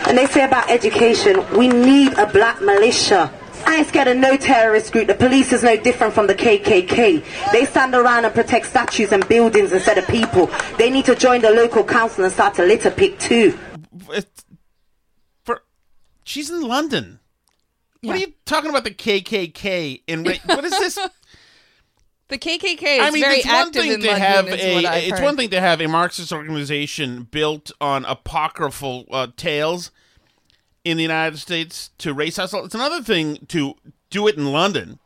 And 0.07 0.17
they 0.17 0.27
say 0.27 0.43
about 0.43 0.69
education, 0.69 1.43
we 1.57 1.67
need 1.67 2.13
a 2.19 2.27
black 2.27 2.61
militia. 2.61 3.31
I 3.65 3.77
ain't 3.77 3.87
scared 3.87 4.07
of 4.07 4.17
no 4.17 4.37
terrorist 4.37 4.91
group. 4.91 5.07
The 5.07 5.15
police 5.15 5.53
is 5.53 5.63
no 5.63 5.75
different 5.77 6.13
from 6.13 6.27
the 6.27 6.35
KKK. 6.35 7.51
They 7.51 7.65
stand 7.65 7.93
around 7.95 8.25
and 8.25 8.33
protect 8.33 8.65
statues 8.67 9.11
and 9.11 9.27
buildings 9.27 9.71
instead 9.71 9.97
of 9.97 10.07
people. 10.07 10.49
They 10.77 10.89
need 10.89 11.05
to 11.05 11.15
join 11.15 11.41
the 11.41 11.51
local 11.51 11.83
council 11.83 12.23
and 12.23 12.33
start 12.33 12.55
to 12.55 12.63
litter 12.65 12.91
pick 12.91 13.19
too. 13.19 13.57
It's- 14.09 14.25
for 15.43 15.63
she's 16.23 16.49
in 16.49 16.61
London. 16.61 17.19
What 18.01 18.15
are 18.15 18.19
you 18.19 18.33
talking 18.45 18.69
about 18.71 18.83
the 18.83 18.91
KKK 18.91 20.01
in 20.07 20.23
what 20.45 20.63
is 20.65 20.71
this? 20.71 20.99
The 22.29 22.37
KKK 22.37 22.81
is 22.81 23.01
I 23.01 23.11
mean, 23.11 23.23
very 23.23 23.35
it's 23.39 23.45
one 23.45 23.55
active 23.55 23.81
thing 23.81 23.91
in 23.91 23.99
to 23.99 24.07
London. 24.07 24.21
have 24.25 24.47
a 24.47 25.07
it's 25.09 25.19
heard. 25.19 25.25
one 25.25 25.35
thing 25.35 25.49
to 25.49 25.59
have 25.59 25.81
a 25.81 25.87
Marxist 25.87 26.31
organization 26.31 27.23
built 27.29 27.71
on 27.81 28.05
apocryphal 28.05 29.05
uh, 29.11 29.27
tales 29.35 29.91
in 30.83 30.97
the 30.97 31.03
United 31.03 31.37
States 31.37 31.91
to 31.99 32.13
race 32.13 32.37
hustle. 32.37 32.65
It's 32.65 32.75
another 32.75 33.01
thing 33.03 33.45
to 33.49 33.75
do 34.09 34.27
it 34.27 34.35
in 34.37 34.51
London. 34.51 34.99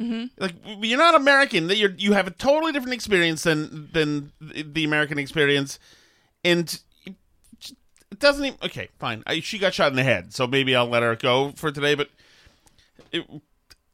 Mhm. 0.00 0.30
Like 0.38 0.54
you're 0.82 0.98
not 0.98 1.14
American. 1.14 1.68
That 1.68 1.76
you're 1.78 1.94
you 1.96 2.12
have 2.12 2.26
a 2.26 2.30
totally 2.30 2.72
different 2.72 2.94
experience 2.94 3.42
than 3.44 3.88
than 3.92 4.32
the 4.40 4.84
American 4.84 5.18
experience, 5.18 5.78
and 6.44 6.78
it, 7.06 7.14
doesn't 8.18 8.44
even. 8.44 8.58
Okay, 8.62 8.88
fine. 8.98 9.22
I, 9.26 9.40
she 9.40 9.58
got 9.58 9.72
shot 9.72 9.90
in 9.92 9.96
the 9.96 10.02
head, 10.02 10.34
so 10.34 10.46
maybe 10.46 10.76
I'll 10.76 10.86
let 10.88 11.02
her 11.02 11.16
go 11.16 11.52
for 11.56 11.72
today. 11.72 11.94
But 11.94 12.10
it, 13.10 13.24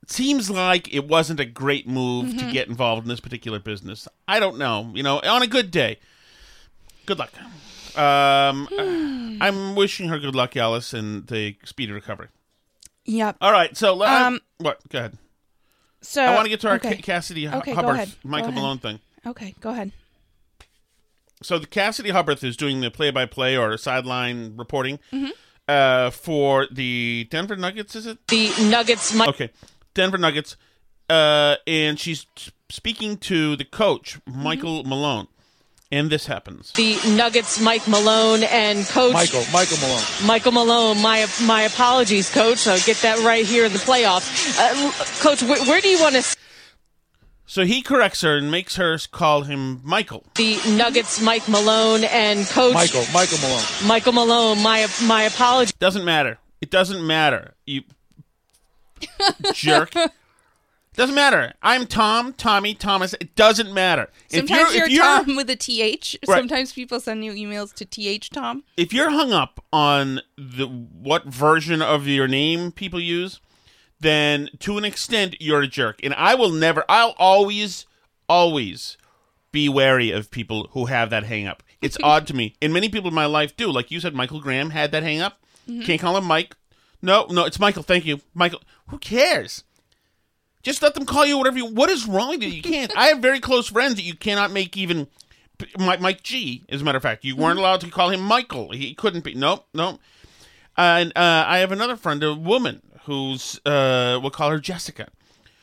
seems 0.08 0.50
like 0.50 0.92
it 0.92 1.06
wasn't 1.06 1.38
a 1.38 1.44
great 1.44 1.86
move 1.86 2.36
to 2.36 2.44
Mhm. 2.46 2.52
get 2.52 2.68
involved 2.68 3.04
in 3.04 3.08
this 3.08 3.20
particular 3.20 3.60
business. 3.60 4.08
I 4.26 4.40
don't 4.40 4.58
know. 4.58 4.90
You 4.94 5.04
know, 5.04 5.20
on 5.20 5.42
a 5.42 5.46
good 5.46 5.70
day. 5.70 5.98
Good 7.06 7.18
luck. 7.20 7.32
Um, 7.96 8.68
I'm 9.40 9.74
wishing 9.74 10.08
her 10.08 10.18
good 10.18 10.34
luck, 10.34 10.56
Alice, 10.56 10.92
and 10.94 11.26
the 11.26 11.56
speedy 11.64 11.92
recovery. 11.92 12.28
Yep. 13.04 13.36
All 13.40 13.52
right. 13.52 13.76
So, 13.76 14.02
um, 14.04 14.34
Um, 14.34 14.40
what? 14.58 14.78
Go 14.88 14.98
ahead. 14.98 15.18
So 16.02 16.22
I 16.22 16.34
want 16.34 16.44
to 16.46 16.48
get 16.50 16.60
to 16.60 16.68
our 16.68 16.76
okay. 16.76 16.96
Ca- 16.96 17.02
Cassidy 17.02 17.44
Hu- 17.46 17.58
Okay, 17.58 17.72
Hubbard, 17.74 18.10
Michael. 18.24 18.52
Malone 18.52 18.78
thing. 18.78 18.98
Okay, 19.26 19.54
go 19.60 19.70
ahead. 19.70 19.92
So 21.42 21.58
the 21.58 21.66
Cassidy 21.66 22.10
Hubbard 22.10 22.42
is 22.44 22.56
doing 22.56 22.80
the 22.80 22.90
play-by-play 22.90 23.56
or 23.56 23.76
sideline 23.76 24.56
reporting 24.56 24.98
Mhm. 25.12 25.30
uh, 25.68 26.10
for 26.10 26.66
the 26.70 27.26
Denver 27.30 27.56
Nuggets. 27.56 27.94
Is 27.96 28.06
it 28.06 28.26
the 28.28 28.50
Nuggets? 28.68 29.12
Mi- 29.14 29.26
okay, 29.26 29.50
Denver 29.94 30.18
Nuggets, 30.18 30.56
uh, 31.10 31.56
and 31.66 31.98
she's 31.98 32.26
speaking 32.68 33.16
to 33.18 33.56
the 33.56 33.64
coach 33.64 34.18
Michael 34.26 34.84
Malone, 34.84 35.26
and 35.92 36.10
this 36.10 36.26
happens. 36.26 36.72
the 36.72 36.98
Nuggets, 37.14 37.60
Mike 37.60 37.86
Malone, 37.86 38.42
and 38.44 38.84
Coach 38.86 39.12
Michael, 39.12 39.44
Michael 39.52 39.76
Malone. 39.78 40.02
Michael 40.24 40.52
Malone. 40.52 41.00
My 41.02 41.26
my 41.44 41.62
apologies, 41.62 42.30
Coach. 42.32 42.66
I'll 42.66 42.80
get 42.80 42.96
that 43.02 43.18
right 43.24 43.44
here 43.44 43.66
in 43.66 43.72
the 43.72 43.78
playoffs. 43.78 44.58
Uh, 44.58 45.22
Coach, 45.22 45.42
where, 45.42 45.62
where 45.66 45.80
do 45.80 45.88
you 45.88 46.00
want 46.00 46.16
to? 46.16 46.36
So 47.44 47.66
he 47.66 47.82
corrects 47.82 48.22
her 48.22 48.38
and 48.38 48.50
makes 48.50 48.76
her 48.76 48.96
call 49.10 49.42
him 49.42 49.82
Michael. 49.84 50.24
The 50.36 50.58
Nuggets, 50.70 51.20
Mike 51.20 51.46
Malone, 51.48 52.04
and 52.04 52.46
Coach 52.46 52.72
Michael, 52.72 53.04
Michael 53.12 53.38
Malone. 53.38 53.62
Michael 53.86 54.12
Malone. 54.14 54.62
My 54.62 54.86
my 55.04 55.22
apologies. 55.24 55.74
Doesn't 55.74 56.06
matter. 56.06 56.38
It 56.62 56.70
doesn't 56.70 57.06
matter. 57.06 57.54
You 57.66 57.82
jerk. 59.52 59.92
Doesn't 60.94 61.14
matter. 61.14 61.54
I'm 61.62 61.86
Tom, 61.86 62.34
Tommy, 62.34 62.74
Thomas. 62.74 63.14
It 63.14 63.34
doesn't 63.34 63.72
matter. 63.72 64.08
Sometimes 64.28 64.74
you're, 64.74 64.84
if 64.84 64.90
you're, 64.92 65.02
Tom 65.02 65.36
with 65.36 65.48
a 65.48 65.56
th. 65.56 66.16
Right. 66.28 66.36
Sometimes 66.38 66.72
people 66.72 67.00
send 67.00 67.24
you 67.24 67.32
emails 67.32 67.72
to 67.74 67.84
th 67.86 68.28
Tom. 68.30 68.62
if 68.76 68.92
you're 68.92 69.10
hung 69.10 69.32
up 69.32 69.64
on 69.72 70.20
the 70.36 70.66
what 70.66 71.24
version 71.24 71.80
of 71.80 72.06
your 72.06 72.28
name 72.28 72.72
people 72.72 73.00
use, 73.00 73.40
then 74.00 74.50
to 74.60 74.76
an 74.76 74.84
extent 74.84 75.36
you're 75.40 75.62
a 75.62 75.66
jerk. 75.68 75.98
And 76.02 76.12
I 76.14 76.34
will 76.34 76.50
never 76.50 76.84
I'll 76.90 77.14
always 77.18 77.86
always 78.28 78.98
be 79.50 79.68
wary 79.70 80.10
of 80.10 80.30
people 80.30 80.68
who 80.72 80.86
have 80.86 81.08
that 81.10 81.24
hang 81.24 81.46
up. 81.46 81.62
It's 81.80 81.96
odd 82.02 82.26
to 82.26 82.34
me. 82.34 82.54
And 82.60 82.72
many 82.72 82.90
people 82.90 83.08
in 83.08 83.14
my 83.14 83.26
life 83.26 83.56
do. 83.56 83.70
Like 83.72 83.90
you 83.90 83.98
said 83.98 84.14
Michael 84.14 84.40
Graham 84.40 84.70
had 84.70 84.92
that 84.92 85.02
hang 85.02 85.20
up. 85.20 85.40
Mhm. 85.66 85.86
Can't 85.86 86.00
call 86.00 86.18
him 86.18 86.24
Mike. 86.24 86.54
No, 87.00 87.26
no, 87.30 87.46
it's 87.46 87.58
Michael. 87.58 87.82
Thank 87.82 88.04
you. 88.04 88.20
Michael. 88.34 88.60
Who 88.88 88.98
cares? 88.98 89.64
Just 90.62 90.82
let 90.82 90.94
them 90.94 91.04
call 91.06 91.26
you 91.26 91.36
whatever 91.38 91.58
you 91.58 91.66
What 91.66 91.90
is 91.90 92.06
wrong 92.06 92.28
with 92.30 92.42
you? 92.42 92.48
You 92.48 92.62
can't. 92.62 92.96
I 92.96 93.06
have 93.06 93.18
very 93.18 93.40
close 93.40 93.68
friends 93.68 93.96
that 93.96 94.02
you 94.02 94.14
cannot 94.14 94.50
make 94.52 94.76
even 94.76 95.08
Mike, 95.78 96.00
Mike 96.00 96.22
G, 96.22 96.62
as 96.68 96.80
a 96.82 96.84
matter 96.84 96.96
of 96.96 97.02
fact. 97.02 97.24
You 97.24 97.36
weren't 97.36 97.58
allowed 97.58 97.80
to 97.82 97.90
call 97.90 98.10
him 98.10 98.20
Michael. 98.20 98.70
He 98.72 98.94
couldn't 98.94 99.24
be. 99.24 99.34
Nope, 99.34 99.66
nope. 99.74 100.00
And 100.76 101.12
uh, 101.16 101.44
I 101.46 101.58
have 101.58 101.70
another 101.72 101.96
friend, 101.96 102.22
a 102.22 102.34
woman, 102.34 102.80
who's, 103.04 103.60
uh, 103.66 104.18
we'll 104.22 104.30
call 104.30 104.50
her 104.50 104.58
Jessica, 104.58 105.08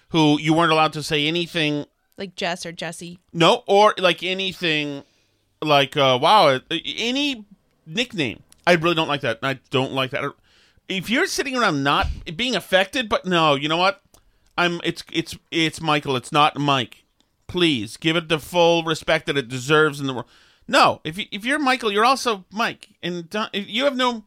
who 0.10 0.40
you 0.40 0.54
weren't 0.54 0.72
allowed 0.72 0.94
to 0.94 1.04
say 1.04 1.28
anything, 1.28 1.86
Like 2.18 2.36
Jess 2.36 2.66
or 2.66 2.72
Jesse. 2.72 3.20
no, 3.34 3.64
or 3.68 3.94
like 3.98 4.22
anything, 4.24 5.04
like, 5.62 5.98
uh, 5.98 6.18
wow, 6.22 6.48
uh, 6.48 6.60
any 6.86 7.46
nickname. 7.86 8.44
I 8.68 8.74
really 8.74 8.96
don't 8.96 9.08
like 9.08 9.22
that. 9.22 9.40
I 9.42 9.60
don't 9.72 9.94
like 9.94 10.12
that. 10.12 10.32
If 10.88 11.10
you're 11.10 11.26
sitting 11.28 11.58
around 11.58 11.84
not 11.84 12.08
being 12.36 12.56
affected, 12.56 13.10
but 13.10 13.26
no, 13.26 13.56
you 13.56 13.68
know 13.68 13.78
what? 13.78 14.02
I'm. 14.60 14.82
It's 14.84 15.04
it's 15.12 15.38
it's 15.52 15.82
Michael. 15.82 16.16
It's 16.16 16.32
not 16.32 16.58
Mike. 16.58 17.06
Please 17.48 17.98
give 17.98 18.16
it 18.16 18.30
the 18.30 18.40
full 18.40 18.84
respect 18.84 19.26
that 19.26 19.38
it 19.38 19.48
deserves 19.48 20.00
in 20.00 20.08
the 20.08 20.14
world. 20.14 20.28
No, 20.68 21.02
if 21.04 21.18
you, 21.18 21.26
if 21.32 21.46
you're 21.46 21.58
Michael, 21.58 21.92
you're 21.92 22.06
also 22.06 22.46
Mike, 22.52 22.90
and 23.02 23.28
you 23.54 23.86
have 23.86 23.96
no. 23.96 24.26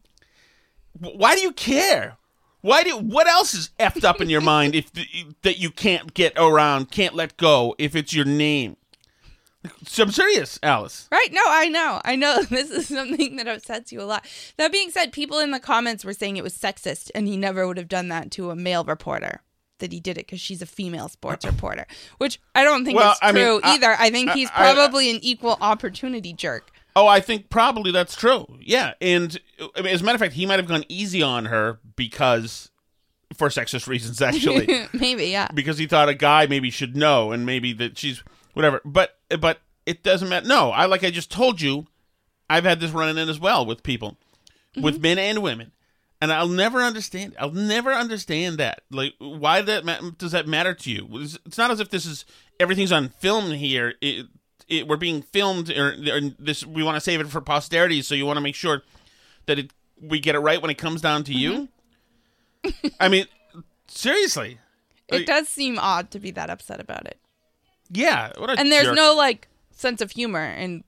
Why 0.99 1.37
do 1.37 1.43
you 1.43 1.53
care? 1.53 2.17
Why 2.63 2.83
do 2.83 2.97
what 2.97 3.27
else 3.29 3.55
is 3.55 3.71
effed 3.79 4.05
up 4.05 4.21
in 4.21 4.31
your 4.31 4.41
mind 4.41 4.75
if 4.75 4.91
that 5.43 5.59
you 5.59 5.71
can't 5.71 6.15
get 6.15 6.33
around, 6.37 6.91
can't 6.91 7.15
let 7.15 7.37
go 7.37 7.75
if 7.79 7.95
it's 7.95 8.13
your 8.13 8.25
name? 8.25 8.77
So 9.87 10.05
I'm 10.05 10.11
serious, 10.11 10.59
Alice. 10.63 11.09
Right? 11.13 11.29
No, 11.31 11.43
I 11.45 11.69
know. 11.69 12.01
I 12.05 12.17
know 12.17 12.43
this 12.51 12.71
is 12.71 12.89
something 12.89 13.37
that 13.37 13.47
upsets 13.47 13.93
you 13.93 14.01
a 14.01 14.05
lot. 14.05 14.27
That 14.57 14.73
being 14.73 14.91
said, 14.91 15.13
people 15.13 15.39
in 15.39 15.51
the 15.53 15.61
comments 15.61 16.05
were 16.05 16.13
saying 16.13 16.37
it 16.37 16.45
was 16.45 16.57
sexist 16.57 17.11
and 17.15 17.29
he 17.29 17.37
never 17.37 17.67
would 17.67 17.77
have 17.77 17.89
done 17.89 18.09
that 18.09 18.31
to 18.33 18.51
a 18.51 18.57
male 18.57 18.85
reporter. 18.85 19.43
That 19.83 19.93
he 19.93 19.99
did 20.01 20.17
it 20.17 20.27
because 20.27 20.41
she's 20.41 20.63
a 20.63 20.67
female 20.67 21.09
sports 21.09 21.45
reporter, 21.45 21.87
which 22.19 22.41
I 22.55 22.63
don't 22.63 22.85
think 22.85 22.97
Well, 22.97 23.13
is 23.13 23.19
I 23.21 23.33
true 23.33 23.61
I- 23.63 23.75
either. 23.75 23.97
I 23.99 24.11
think 24.11 24.31
I- 24.31 24.35
he's 24.35 24.49
I- 24.55 24.73
probably 24.73 25.11
an 25.11 25.19
equal 25.23 25.59
opportunity 25.61 26.33
jerk. 26.33 26.71
Oh, 26.95 27.07
I 27.09 27.21
think 27.21 27.51
probably 27.51 27.91
that's 27.91 28.15
true. 28.15 28.47
Yeah, 28.61 28.95
and 29.01 29.39
I 29.77 29.83
mean, 29.83 29.93
as 29.93 30.03
a 30.03 30.05
matter 30.05 30.17
of 30.17 30.21
fact, 30.21 30.35
he 30.35 30.47
might 30.47 30.59
have 30.61 30.69
gone 30.69 30.85
easy 30.89 31.21
on 31.21 31.47
her 31.47 31.81
because 31.97 32.71
for 33.37 33.49
sexist 33.49 33.87
reasons, 33.89 34.23
actually, 34.23 34.87
Maybe, 34.93 35.27
yeah. 35.27 35.49
because 35.53 35.79
he 35.79 35.87
thought 35.87 36.09
a 36.09 36.15
guy 36.15 36.47
maybe 36.47 36.71
should 36.71 36.97
know, 36.97 37.33
and 37.33 37.45
maybe 37.45 37.73
that 37.73 37.99
she's 37.99 38.23
whatever. 38.55 38.81
But 38.85 39.19
but 39.41 39.63
it 39.85 40.03
doesn't 40.05 40.29
matter. 40.29 40.47
No, 40.47 40.71
I 40.71 40.87
like 40.87 41.03
I 41.03 41.11
just 41.11 41.31
told 41.31 41.61
you, 41.61 41.87
I've 42.49 42.65
had 42.65 42.79
this 42.79 42.93
running 42.93 43.19
in 43.19 43.29
as 43.29 43.41
well 43.41 43.67
with 43.67 43.83
people, 43.83 44.17
with 44.77 44.95
mm-hmm. 44.95 45.03
men 45.03 45.19
and 45.19 45.43
women, 45.43 45.73
and 46.23 46.33
I'll 46.33 46.47
never 46.47 46.81
understand. 46.81 47.35
I'll 47.37 47.51
never 47.51 47.93
understand 47.93 48.59
that. 48.59 48.83
Like, 48.93 49.15
why 49.19 49.61
that 49.61 49.85
ma- 49.85 50.11
does 50.17 50.31
that 50.31 50.47
matter 50.47 50.73
to 50.73 50.91
you? 50.91 51.09
It's 51.15 51.37
it's 51.45 51.59
not 51.59 51.73
as 51.73 51.81
if 51.81 51.91
this 51.91 52.07
is 52.07 52.25
everything's 52.61 52.93
on 52.93 53.09
film 53.09 53.51
here. 53.51 53.95
It, 54.01 54.27
it, 54.69 54.87
we're 54.87 54.97
being 54.97 55.23
filmed, 55.23 55.69
or, 55.71 55.89
or 55.91 56.21
this 56.39 56.65
we 56.65 56.85
want 56.85 56.95
to 56.95 57.01
save 57.01 57.21
it 57.21 57.27
for 57.27 57.41
posterity. 57.41 58.03
So 58.03 58.15
you 58.15 58.25
want 58.25 58.37
to 58.37 58.41
make 58.41 58.55
sure 58.55 58.83
that 59.47 59.59
it 59.59 59.73
we 60.01 60.21
get 60.21 60.37
it 60.37 60.39
right 60.39 60.63
when 60.63 60.71
it 60.71 60.79
comes 60.79 61.01
down 61.01 61.25
to 61.25 61.33
you. 61.33 61.69
Mm-hmm. 62.65 62.89
I 63.01 63.09
mean, 63.09 63.27
seriously. 63.89 64.59
It 65.09 65.27
does 65.27 65.49
seem 65.49 65.79
odd 65.79 66.11
to 66.13 66.21
be 66.21 66.31
that 66.31 66.49
upset 66.49 66.81
about 66.81 67.07
it. 67.07 67.19
Yeah, 67.91 68.33
what 68.39 68.49
a 68.49 68.59
And 68.59 68.71
there's 68.71 68.87
jerk. 68.87 68.97
no 68.97 69.15
like 69.15 69.49
sense 69.73 70.01
of 70.01 70.13
humor 70.13 70.45
in 70.47 70.85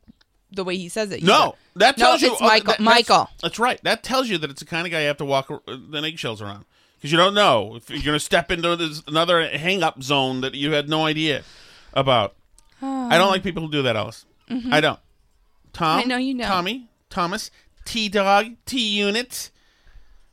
the 0.54 0.64
way 0.64 0.76
he 0.76 0.88
says 0.88 1.10
it. 1.10 1.22
No, 1.22 1.56
that 1.76 1.96
tells 1.96 2.22
no, 2.22 2.28
you 2.28 2.32
it's 2.34 2.42
oh, 2.42 2.46
Michael. 2.46 2.66
that- 2.66 2.78
that's- 2.78 2.84
Michael. 2.84 3.30
That's, 3.42 3.58
right. 3.58 3.80
That 3.84 4.02
tells 4.02 4.28
you 4.28 4.38
that 4.38 4.50
it's 4.50 4.60
the 4.60 4.66
kind 4.66 4.86
of 4.86 4.90
guy 4.92 5.00
you 5.02 5.06
have 5.08 5.16
to 5.18 5.24
walk 5.24 5.50
ar- 5.50 5.62
the 5.66 5.98
eggshells 6.02 6.40
around 6.42 6.64
because 6.96 7.12
you 7.12 7.18
don't 7.18 7.34
know 7.34 7.76
if 7.76 7.90
you're 7.90 8.02
going 8.02 8.16
to 8.16 8.20
step 8.24 8.50
into 8.50 8.76
this 8.76 9.02
another 9.06 9.46
hang-up 9.48 10.02
zone 10.02 10.40
that 10.40 10.54
you 10.54 10.72
had 10.72 10.88
no 10.88 11.04
idea 11.06 11.42
about. 11.92 12.34
I 12.82 13.16
don't 13.16 13.30
like 13.30 13.42
people 13.42 13.62
who 13.62 13.70
do 13.70 13.82
that, 13.82 13.96
Alice. 13.96 14.26
Mhm. 14.50 14.72
I 14.72 14.80
don't. 14.80 14.98
Tom, 15.72 16.00
I 16.00 16.04
know 16.04 16.16
you 16.18 16.34
know. 16.34 16.46
Tommy, 16.46 16.88
Thomas, 17.10 17.50
T 17.84 18.08
Dog, 18.08 18.46
T 18.66 18.78
Unit. 18.98 19.50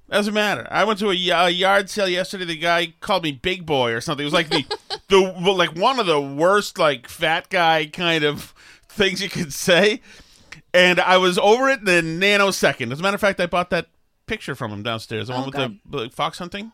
Doesn't 0.10 0.34
matter. 0.34 0.68
I 0.70 0.84
went 0.84 1.00
to 1.00 1.10
a 1.10 1.14
yard 1.50 1.90
sale 1.90 2.10
yesterday. 2.10 2.44
The 2.44 2.58
guy 2.58 2.94
called 3.00 3.24
me 3.24 3.32
big 3.32 3.66
boy 3.66 3.94
or 3.94 4.02
something. 4.02 4.24
It 4.24 4.26
was 4.26 4.34
like 4.34 4.50
the 4.50 4.66
the 5.08 5.20
like 5.54 5.74
one 5.78 6.00
of 6.02 6.06
the 6.06 6.20
worst 6.20 6.78
like 6.78 7.08
fat 7.08 7.50
guy 7.50 7.86
kind 7.86 8.26
of 8.26 8.54
things 8.92 9.22
you 9.22 9.30
could 9.30 9.54
say. 9.54 10.02
And 10.74 11.00
I 11.00 11.18
was 11.18 11.38
over 11.38 11.70
it 11.70 11.82
in 11.82 11.88
a 11.90 12.02
nanosecond. 12.02 12.92
As 12.92 13.00
a 13.00 13.04
matter 13.04 13.16
of 13.16 13.22
fact, 13.22 13.40
I 13.40 13.46
bought 13.46 13.70
that 13.72 13.88
picture 14.26 14.56
from 14.56 14.72
him 14.72 14.84
downstairs. 14.84 15.28
The 15.28 15.34
Oh, 15.34 15.38
one 15.38 15.46
with 15.48 15.56
good. 15.56 15.80
the, 15.86 15.98
the 16.06 16.10
fox 16.10 16.38
hunting. 16.40 16.72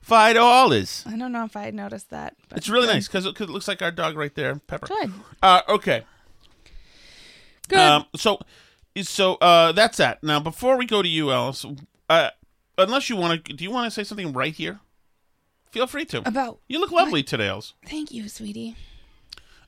Five 0.00 0.36
dollars. 0.36 1.04
I 1.06 1.16
don't 1.16 1.32
know 1.32 1.44
if 1.44 1.56
I 1.56 1.62
had 1.64 1.74
noticed 1.74 2.08
that. 2.10 2.36
But 2.48 2.58
It's 2.58 2.68
really 2.68 2.86
good. 2.86 2.94
nice 2.94 3.08
because 3.08 3.26
it, 3.26 3.38
it 3.40 3.50
looks 3.50 3.66
like 3.68 3.82
our 3.82 3.90
dog 3.90 4.16
right 4.16 4.34
there, 4.34 4.54
Pepper. 4.56 4.86
Good. 4.86 5.12
Uh, 5.42 5.60
okay. 5.68 6.04
Good. 7.68 7.78
Um, 7.78 8.06
so 8.16 8.38
So 9.02 9.34
uh, 9.36 9.72
that's 9.72 9.98
that. 9.98 10.22
Now, 10.22 10.40
before 10.40 10.76
we 10.78 10.86
go 10.86 11.02
to 11.02 11.08
you, 11.08 11.30
Alice, 11.32 11.66
uh, 12.08 12.30
unless 12.78 13.10
you 13.10 13.16
want 13.16 13.44
to, 13.44 13.52
do 13.52 13.64
you 13.64 13.70
want 13.70 13.86
to 13.86 13.90
say 13.90 14.04
something 14.04 14.32
right 14.32 14.54
here? 14.54 14.80
Feel 15.72 15.86
free 15.86 16.04
to. 16.06 16.26
About 16.26 16.60
you 16.68 16.80
look 16.80 16.92
lovely 16.92 17.22
today, 17.22 17.48
Alice. 17.48 17.74
Thank 17.84 18.10
you, 18.10 18.28
sweetie. 18.28 18.76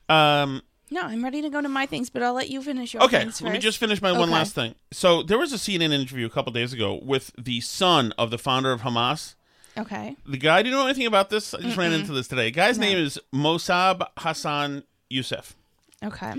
Um, 0.09 0.61
No, 0.93 1.03
I'm 1.03 1.23
ready 1.23 1.41
to 1.41 1.49
go 1.49 1.61
to 1.61 1.69
my 1.69 1.85
things, 1.85 2.09
but 2.09 2.21
I'll 2.21 2.33
let 2.33 2.49
you 2.49 2.61
finish 2.61 2.93
your 2.93 3.01
okay, 3.03 3.23
let 3.41 3.53
me 3.53 3.59
just 3.59 3.77
finish 3.77 4.01
my 4.01 4.11
one 4.11 4.29
last 4.29 4.53
thing. 4.53 4.75
So 4.91 5.23
there 5.23 5.37
was 5.39 5.53
a 5.53 5.55
CNN 5.55 5.93
interview 5.93 6.25
a 6.25 6.29
couple 6.29 6.51
days 6.51 6.73
ago 6.73 6.99
with 7.01 7.31
the 7.37 7.61
son 7.61 8.13
of 8.17 8.29
the 8.29 8.37
founder 8.37 8.73
of 8.73 8.81
Hamas. 8.81 9.35
Okay. 9.77 10.17
The 10.27 10.35
guy, 10.37 10.61
do 10.63 10.69
you 10.69 10.75
know 10.75 10.83
anything 10.85 11.05
about 11.07 11.29
this? 11.29 11.53
I 11.53 11.61
just 11.61 11.77
ran 11.77 11.91
Mm-mm. 11.91 12.01
into 12.01 12.11
this 12.11 12.27
today. 12.27 12.45
The 12.45 12.51
guy's 12.51 12.77
No. 12.77 12.85
name 12.87 12.97
is 12.97 13.17
Mossab 13.31 14.03
Hassan 14.17 14.83
Youssef. 15.09 15.55
Okay. 16.03 16.33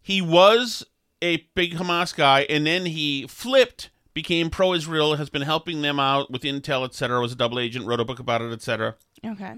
He 0.00 0.22
was 0.22 0.82
a 1.20 1.38
big 1.54 1.74
Hamas 1.74 2.16
guy, 2.16 2.46
and 2.48 2.66
then 2.66 2.86
he 2.86 3.26
flipped, 3.26 3.90
became 4.14 4.48
pro-Israel, 4.48 5.16
has 5.16 5.28
been 5.28 5.42
helping 5.42 5.82
them 5.82 6.00
out 6.00 6.30
with 6.30 6.42
intel, 6.42 6.82
etc. 6.84 7.20
Was 7.20 7.32
a 7.32 7.36
double 7.36 7.58
agent, 7.58 7.84
wrote 7.86 8.00
a 8.00 8.04
book 8.06 8.20
about 8.20 8.40
it, 8.40 8.52
etc. 8.52 8.94
Okay. 9.24 9.56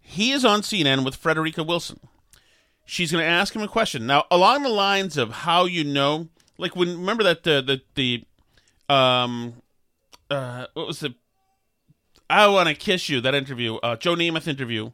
He 0.00 0.32
is 0.32 0.44
on 0.46 0.62
CNN 0.62 1.04
with 1.04 1.16
Frederica 1.16 1.62
Wilson. 1.62 2.00
She's 2.86 3.10
going 3.12 3.22
to 3.24 3.28
ask 3.30 3.54
him 3.56 3.62
a 3.62 3.68
question 3.68 4.06
now, 4.06 4.24
along 4.30 4.62
the 4.62 4.68
lines 4.68 5.16
of 5.16 5.30
how 5.30 5.64
you 5.64 5.84
know, 5.84 6.28
like 6.58 6.76
when 6.76 6.88
remember 6.90 7.22
that 7.24 7.42
the 7.44 7.62
the 7.62 7.82
the 8.88 8.94
um 8.94 9.54
uh 10.30 10.66
what 10.74 10.86
was 10.86 11.00
the 11.00 11.14
I 12.28 12.46
want 12.48 12.68
to 12.68 12.74
kiss 12.74 13.08
you 13.08 13.20
that 13.20 13.34
interview, 13.34 13.76
uh, 13.76 13.96
Joe 13.96 14.14
Namath 14.14 14.48
interview, 14.48 14.92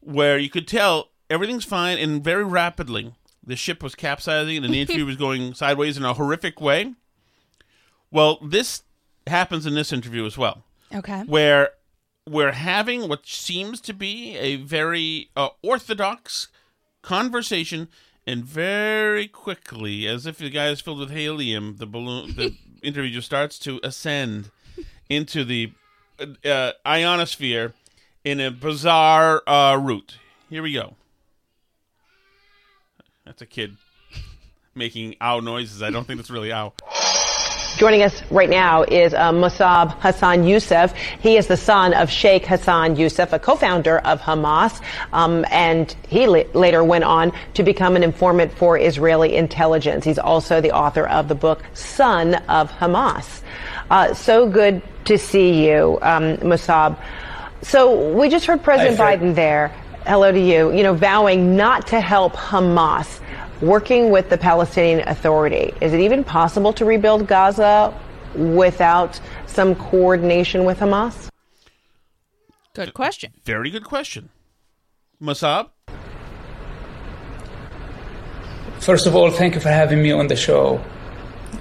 where 0.00 0.38
you 0.38 0.50
could 0.50 0.68
tell 0.68 1.10
everything's 1.30 1.64
fine 1.64 1.98
and 1.98 2.22
very 2.22 2.44
rapidly 2.44 3.14
the 3.46 3.56
ship 3.56 3.82
was 3.82 3.94
capsizing 3.94 4.64
and 4.64 4.72
the 4.72 4.80
interview 4.82 5.06
was 5.06 5.16
going 5.16 5.54
sideways 5.54 5.96
in 5.96 6.04
a 6.04 6.14
horrific 6.14 6.60
way. 6.60 6.94
Well, 8.10 8.38
this 8.42 8.82
happens 9.26 9.66
in 9.66 9.74
this 9.74 9.92
interview 9.92 10.24
as 10.26 10.36
well 10.38 10.64
Okay. 10.94 11.22
where 11.22 11.70
we're 12.28 12.52
having 12.52 13.08
what 13.08 13.26
seems 13.26 13.80
to 13.82 13.92
be 13.92 14.36
a 14.36 14.56
very 14.56 15.30
uh, 15.36 15.48
orthodox 15.62 16.48
conversation, 17.04 17.88
and 18.26 18.44
very 18.44 19.28
quickly, 19.28 20.06
as 20.06 20.26
if 20.26 20.38
the 20.38 20.50
guy 20.50 20.68
is 20.68 20.80
filled 20.80 20.98
with 20.98 21.10
helium, 21.10 21.76
the 21.78 21.86
balloon, 21.86 22.34
the 22.34 22.56
interview 22.82 23.12
just 23.12 23.26
starts 23.26 23.58
to 23.60 23.78
ascend 23.84 24.50
into 25.08 25.44
the 25.44 25.72
uh, 26.44 26.72
ionosphere 26.86 27.74
in 28.24 28.40
a 28.40 28.50
bizarre 28.50 29.42
uh, 29.46 29.76
route. 29.76 30.16
Here 30.48 30.62
we 30.62 30.72
go. 30.72 30.96
That's 33.24 33.42
a 33.42 33.46
kid 33.46 33.76
making 34.74 35.16
ow 35.20 35.40
noises. 35.40 35.82
I 35.82 35.90
don't 35.90 36.06
think 36.06 36.18
that's 36.18 36.30
really 36.30 36.52
ow. 36.52 36.72
Joining 37.76 38.02
us 38.02 38.22
right 38.30 38.48
now 38.48 38.84
is 38.84 39.14
uh, 39.14 39.32
Mossab 39.32 40.00
Hassan 40.00 40.44
Youssef. 40.44 40.94
He 41.18 41.36
is 41.36 41.48
the 41.48 41.56
son 41.56 41.92
of 41.92 42.08
Sheikh 42.08 42.46
Hassan 42.46 42.94
Youssef, 42.94 43.32
a 43.32 43.38
co-founder 43.40 43.98
of 43.98 44.20
Hamas, 44.20 44.80
um, 45.12 45.44
and 45.50 45.94
he 46.08 46.28
la- 46.28 46.44
later 46.54 46.84
went 46.84 47.02
on 47.02 47.32
to 47.54 47.64
become 47.64 47.96
an 47.96 48.04
informant 48.04 48.52
for 48.52 48.78
Israeli 48.78 49.34
intelligence. 49.34 50.04
He's 50.04 50.20
also 50.20 50.60
the 50.60 50.70
author 50.70 51.08
of 51.08 51.26
the 51.26 51.34
book 51.34 51.64
Son 51.72 52.34
of 52.48 52.70
Hamas. 52.70 53.42
Uh, 53.90 54.14
so 54.14 54.48
good 54.48 54.80
to 55.06 55.18
see 55.18 55.66
you, 55.66 55.98
um, 56.00 56.38
Mossab. 56.46 56.96
So 57.62 58.14
we 58.14 58.28
just 58.28 58.46
heard 58.46 58.62
President 58.62 58.98
Hi, 58.98 59.16
Biden 59.16 59.34
there. 59.34 59.68
Hello 60.06 60.30
to 60.30 60.40
you. 60.40 60.70
You 60.70 60.84
know, 60.84 60.94
vowing 60.94 61.56
not 61.56 61.88
to 61.88 62.00
help 62.00 62.34
Hamas 62.34 63.20
working 63.60 64.10
with 64.10 64.28
the 64.30 64.38
Palestinian 64.38 65.06
Authority. 65.08 65.72
Is 65.80 65.92
it 65.92 66.00
even 66.00 66.24
possible 66.24 66.72
to 66.74 66.84
rebuild 66.84 67.26
Gaza 67.26 67.92
without 68.34 69.20
some 69.46 69.74
coordination 69.74 70.64
with 70.64 70.80
Hamas? 70.80 71.28
Good 72.74 72.94
question. 72.94 73.32
Very 73.44 73.70
good 73.70 73.84
question. 73.84 74.30
Masab? 75.22 75.68
First 78.80 79.06
of 79.06 79.14
all, 79.14 79.30
thank 79.30 79.54
you 79.54 79.60
for 79.60 79.70
having 79.70 80.02
me 80.02 80.10
on 80.10 80.26
the 80.26 80.36
show. 80.36 80.82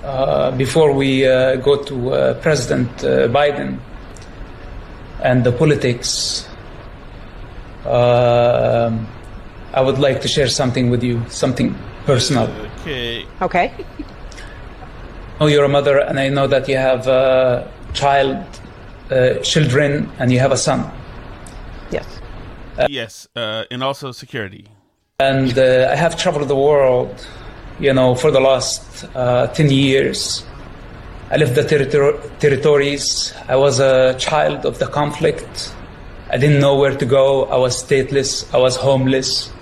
Uh, 0.04 0.52
before 0.52 0.92
we 0.92 1.26
uh, 1.26 1.56
go 1.58 1.82
to 1.84 2.12
uh, 2.12 2.34
President 2.42 2.90
uh, 3.04 3.28
Biden 3.30 3.80
and 5.22 5.44
the 5.44 5.52
politics, 5.52 6.50
um 7.86 9.08
I 9.74 9.82
would 9.82 9.98
like 9.98 10.22
to 10.22 10.28
share 10.28 10.48
something 10.48 10.90
with 10.90 11.04
you, 11.04 11.22
something 11.30 11.76
personal. 12.06 12.48
Okay. 12.82 13.26
Okay. 13.42 13.72
know 15.40 15.48
you're 15.48 15.66
a 15.66 15.70
mother, 15.70 15.98
and 16.00 16.20
I 16.20 16.30
know 16.30 16.48
that 16.48 16.68
you 16.68 16.78
have 16.78 17.08
a 17.08 17.72
child, 17.94 18.38
uh, 19.10 19.36
children, 19.40 20.12
and 20.20 20.32
you 20.32 20.40
have 20.40 20.52
a 20.52 20.58
son. 20.58 20.92
Yes. 21.92 22.06
yes, 22.90 23.28
uh, 23.36 23.66
and 23.72 23.84
also 23.84 24.12
security. 24.12 24.68
And 25.20 25.58
uh, 25.58 25.90
I 25.92 25.96
have 25.96 26.18
traveled 26.18 26.48
the 26.48 26.56
world, 26.56 27.28
you 27.80 27.94
know, 27.94 28.16
for 28.16 28.32
the 28.32 28.40
last 28.40 29.06
uh, 29.16 29.48
10 29.48 29.70
years. 29.70 30.44
I 31.32 31.38
left 31.38 31.56
the 31.56 31.64
territor- 31.64 32.20
territories. 32.40 33.34
I 33.48 33.56
was 33.56 33.80
a 33.80 34.16
child 34.20 34.66
of 34.66 34.80
the 34.80 34.88
conflict. 34.88 35.74
I 36.30 36.38
didn't 36.38 36.60
know 36.60 36.76
where 36.76 36.96
to 36.96 37.06
go. 37.06 37.46
I 37.46 37.58
was 37.58 37.84
stateless. 37.84 38.52
I 38.54 38.58
was 38.58 38.76
homeless. 38.76 39.53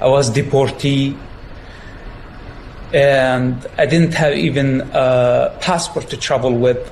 I 0.00 0.08
was 0.08 0.30
deportee. 0.30 1.16
And 2.92 3.66
I 3.76 3.86
didn't 3.86 4.14
have 4.14 4.34
even 4.34 4.82
a 4.92 5.56
passport 5.60 6.08
to 6.10 6.16
travel 6.16 6.52
with. 6.52 6.90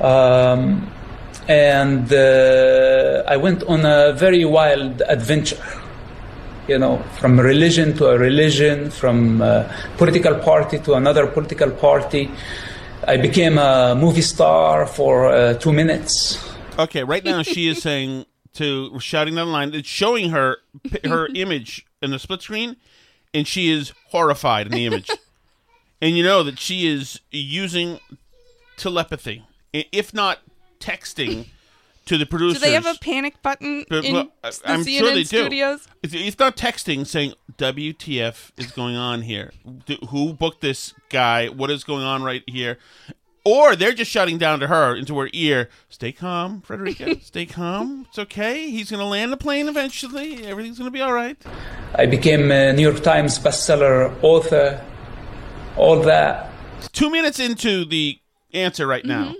Um, 0.00 0.90
and 1.48 2.12
uh, 2.12 3.24
I 3.26 3.36
went 3.36 3.62
on 3.64 3.84
a 3.84 4.12
very 4.12 4.44
wild 4.44 5.02
adventure 5.08 5.62
you 6.68 6.78
know, 6.78 6.98
from 7.18 7.40
religion 7.40 7.96
to 7.96 8.08
a 8.08 8.18
religion, 8.18 8.90
from 8.90 9.40
a 9.40 9.74
political 9.96 10.34
party 10.36 10.78
to 10.80 10.94
another 10.94 11.26
political 11.26 11.70
party. 11.70 12.30
I 13.06 13.16
became 13.16 13.56
a 13.56 13.94
movie 13.98 14.22
star 14.22 14.86
for 14.86 15.28
uh, 15.28 15.54
two 15.54 15.72
minutes. 15.72 16.38
Okay, 16.78 17.02
right 17.02 17.24
now 17.24 17.42
she 17.42 17.68
is 17.68 17.82
saying 17.88 18.26
to 18.58 18.98
shouting 19.00 19.34
down 19.34 19.46
the 19.46 19.52
line. 19.52 19.74
It's 19.74 19.88
showing 19.88 20.30
her 20.30 20.58
her 21.04 21.26
image 21.34 21.86
in 22.02 22.10
the 22.10 22.18
split 22.18 22.42
screen, 22.42 22.76
and 23.32 23.46
she 23.46 23.70
is 23.70 23.92
horrified 24.08 24.66
in 24.66 24.72
the 24.72 24.86
image. 24.86 25.10
and 26.02 26.16
you 26.16 26.22
know 26.22 26.42
that 26.42 26.58
she 26.58 26.86
is 26.86 27.20
using 27.30 28.00
telepathy, 28.76 29.44
if 29.72 30.12
not 30.12 30.40
texting, 30.80 31.46
to 32.06 32.18
the 32.18 32.26
producers. 32.26 32.60
Do 32.60 32.66
they 32.66 32.74
have 32.74 32.86
a 32.86 32.98
panic 33.00 33.40
button 33.42 33.84
But, 33.88 34.04
in 34.04 34.14
well, 34.14 34.32
the 34.42 34.60
I'm 34.64 34.80
CNN 34.80 34.98
sure 34.98 35.14
they 35.14 35.24
studios? 35.24 35.86
It's, 36.02 36.14
it's 36.14 36.38
not 36.38 36.56
texting 36.56 37.06
saying 37.06 37.34
WTF 37.56 38.52
is 38.56 38.72
going 38.72 38.96
on 38.96 39.22
here. 39.22 39.52
Who 40.08 40.32
booked 40.32 40.60
this 40.60 40.94
guy? 41.10 41.48
What 41.48 41.70
is 41.70 41.84
going 41.84 42.04
on 42.04 42.22
right 42.22 42.42
here? 42.46 42.78
Or 43.48 43.74
they're 43.76 43.94
just 43.94 44.10
shouting 44.10 44.36
down 44.36 44.60
to 44.60 44.66
her 44.66 44.94
into 44.94 45.18
her 45.18 45.30
ear. 45.32 45.70
Stay 45.88 46.12
calm, 46.12 46.60
Frederica. 46.60 47.18
Stay 47.22 47.46
calm. 47.46 48.04
It's 48.10 48.18
okay. 48.18 48.68
He's 48.70 48.90
going 48.90 49.00
to 49.00 49.06
land 49.06 49.32
the 49.32 49.38
plane 49.38 49.68
eventually. 49.68 50.44
Everything's 50.44 50.76
going 50.76 50.88
to 50.88 50.92
be 50.92 51.00
all 51.00 51.14
right. 51.14 51.34
I 51.94 52.04
became 52.04 52.52
a 52.52 52.74
New 52.74 52.82
York 52.82 53.02
Times 53.02 53.38
bestseller 53.38 54.14
author, 54.22 54.84
all 55.78 55.98
that. 56.02 56.52
Two 56.92 57.08
minutes 57.08 57.40
into 57.40 57.86
the 57.86 58.18
answer 58.52 58.86
right 58.86 59.06
now 59.06 59.34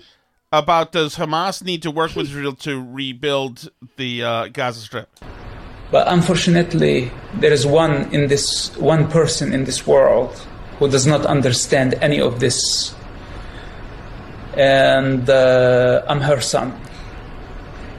about 0.52 0.92
does 0.92 1.16
Hamas 1.16 1.62
need 1.62 1.82
to 1.82 1.90
work 1.90 2.16
with 2.16 2.28
Israel 2.28 2.54
to 2.54 2.82
rebuild 2.82 3.70
the 3.98 4.22
uh, 4.22 4.48
Gaza 4.48 4.80
Strip? 4.80 5.10
But 5.90 6.08
unfortunately, 6.08 7.10
there 7.34 7.52
is 7.52 7.66
one 7.66 8.10
in 8.14 8.28
this 8.28 8.74
one 8.78 9.10
person 9.10 9.52
in 9.52 9.64
this 9.64 9.86
world 9.86 10.34
who 10.78 10.88
does 10.88 11.06
not 11.06 11.26
understand 11.26 11.94
any 12.00 12.20
of 12.20 12.40
this, 12.40 12.94
and 14.56 15.28
uh, 15.28 16.02
I'm 16.08 16.20
her 16.20 16.40
son. 16.40 16.78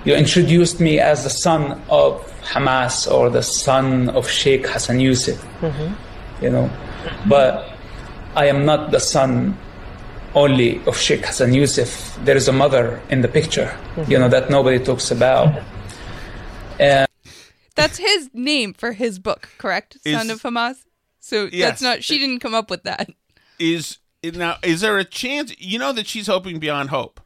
You 0.06 0.16
introduced 0.16 0.80
me 0.80 1.00
as 1.00 1.24
the 1.24 1.30
son 1.30 1.82
of 1.90 2.26
Hamas 2.44 3.10
or 3.12 3.30
the 3.30 3.44
son 3.44 4.10
of 4.10 4.28
Sheikh 4.30 4.66
Hassan 4.68 5.00
Youssef, 5.00 5.44
you 6.42 6.50
know, 6.50 6.70
but 7.28 7.70
I 8.36 8.46
am 8.48 8.66
not 8.66 8.92
the 8.92 9.00
son 9.00 9.58
only 10.36 10.82
of 10.86 10.98
Sheikh 10.98 11.26
Hassan 11.26 11.54
Youssef. 11.54 12.18
There 12.24 12.38
is 12.38 12.48
a 12.48 12.54
mother 12.54 13.02
in 13.10 13.22
the 13.22 13.28
picture, 13.28 13.78
you 14.08 14.18
know, 14.18 14.30
that 14.30 14.50
nobody 14.50 14.80
talks 14.80 15.12
about. 15.12 15.62
And 16.80 17.08
That's 17.76 17.98
his 17.98 18.30
name 18.34 18.74
for 18.74 18.94
his 18.94 19.20
book, 19.20 19.50
correct? 19.58 19.98
Son 20.06 20.30
of 20.30 20.42
Hamas. 20.42 20.78
So 21.20 21.50
Yes. 21.52 21.70
that's 21.70 21.82
not. 21.82 22.04
She 22.04 22.18
didn't 22.18 22.40
come 22.40 22.56
up 22.56 22.70
with 22.70 22.84
that. 22.84 23.10
is 23.60 23.98
now 24.24 24.58
is 24.64 24.82
there 24.82 24.98
a 24.98 25.06
chance 25.06 25.54
you 25.60 25.80
know 25.80 25.94
that 25.94 26.08
she's 26.08 26.28
hoping 26.28 26.60
beyond 26.60 26.90
hope 26.90 27.22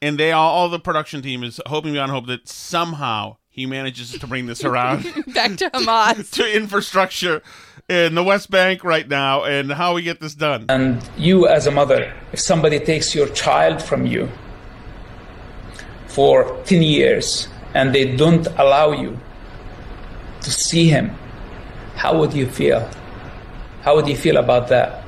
and 0.00 0.18
they 0.18 0.32
all, 0.32 0.50
all 0.50 0.68
the 0.68 0.80
production 0.80 1.22
team 1.22 1.44
is 1.44 1.60
hoping 1.66 1.92
beyond 1.92 2.10
hope 2.10 2.26
that 2.26 2.48
somehow 2.48 3.36
he 3.48 3.66
manages 3.66 4.12
to 4.12 4.26
bring 4.26 4.46
this 4.46 4.64
around 4.64 5.02
Back 5.34 5.56
to 5.56 5.70
Hamas. 5.70 6.30
to 6.32 6.56
infrastructure 6.56 7.42
in 7.88 8.14
the 8.14 8.24
West 8.24 8.50
Bank 8.50 8.82
right 8.82 9.06
now 9.06 9.44
and 9.44 9.70
how 9.70 9.94
we 9.94 10.02
get 10.02 10.20
this 10.20 10.34
done. 10.34 10.66
And 10.68 11.02
you, 11.18 11.46
as 11.46 11.66
a 11.66 11.70
mother, 11.70 12.12
if 12.32 12.40
somebody 12.40 12.78
takes 12.80 13.14
your 13.14 13.28
child 13.28 13.82
from 13.82 14.06
you 14.06 14.30
for 16.06 16.58
10 16.64 16.82
years 16.82 17.48
and 17.74 17.94
they 17.94 18.16
don't 18.16 18.46
allow 18.58 18.92
you 18.92 19.18
to 20.40 20.50
see 20.50 20.88
him, 20.88 21.10
how 21.94 22.18
would 22.18 22.32
you 22.32 22.46
feel? 22.46 22.88
How 23.82 23.96
would 23.96 24.08
you 24.08 24.16
feel 24.16 24.38
about 24.38 24.68
that? 24.68 25.01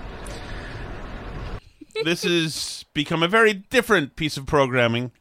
This 2.03 2.25
has 2.25 2.85
become 2.95 3.23
a 3.23 3.29
very 3.29 3.53
different 3.53 4.17
piece 4.17 4.37
of 4.37 4.47
programming 4.47 5.13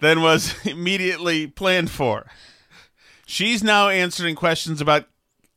than 0.00 0.20
was 0.20 0.54
immediately 0.66 1.46
planned 1.46 1.90
for. 1.90 2.26
She's 3.26 3.62
now 3.62 3.88
answering 3.88 4.36
questions 4.36 4.80
about 4.80 5.06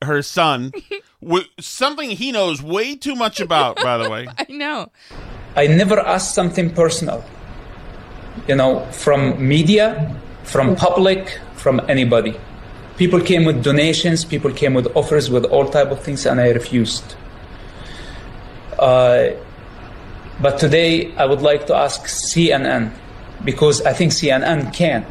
her 0.01 0.21
son, 0.21 0.71
wh- 1.27 1.45
something 1.59 2.11
he 2.11 2.31
knows 2.31 2.61
way 2.61 2.95
too 2.95 3.15
much 3.15 3.39
about, 3.39 3.75
by 3.77 3.97
the 3.97 4.09
way. 4.09 4.27
I 4.37 4.45
know. 4.49 4.91
I 5.55 5.67
never 5.67 5.99
asked 5.99 6.33
something 6.35 6.73
personal, 6.73 7.23
you 8.47 8.55
know, 8.55 8.85
from 8.91 9.45
media, 9.45 10.15
from 10.43 10.75
public, 10.75 11.39
from 11.55 11.81
anybody. 11.89 12.39
People 12.97 13.21
came 13.21 13.45
with 13.45 13.63
donations, 13.63 14.25
people 14.25 14.51
came 14.51 14.73
with 14.73 14.87
offers 14.95 15.29
with 15.29 15.45
all 15.45 15.67
type 15.69 15.91
of 15.91 16.01
things, 16.03 16.25
and 16.25 16.39
I 16.39 16.49
refused. 16.49 17.15
Uh, 18.77 19.31
but 20.41 20.57
today, 20.57 21.13
I 21.15 21.25
would 21.25 21.41
like 21.41 21.67
to 21.67 21.75
ask 21.75 22.03
CNN 22.05 22.93
because 23.43 23.81
I 23.81 23.93
think 23.93 24.13
CNN 24.13 24.73
can. 24.73 25.05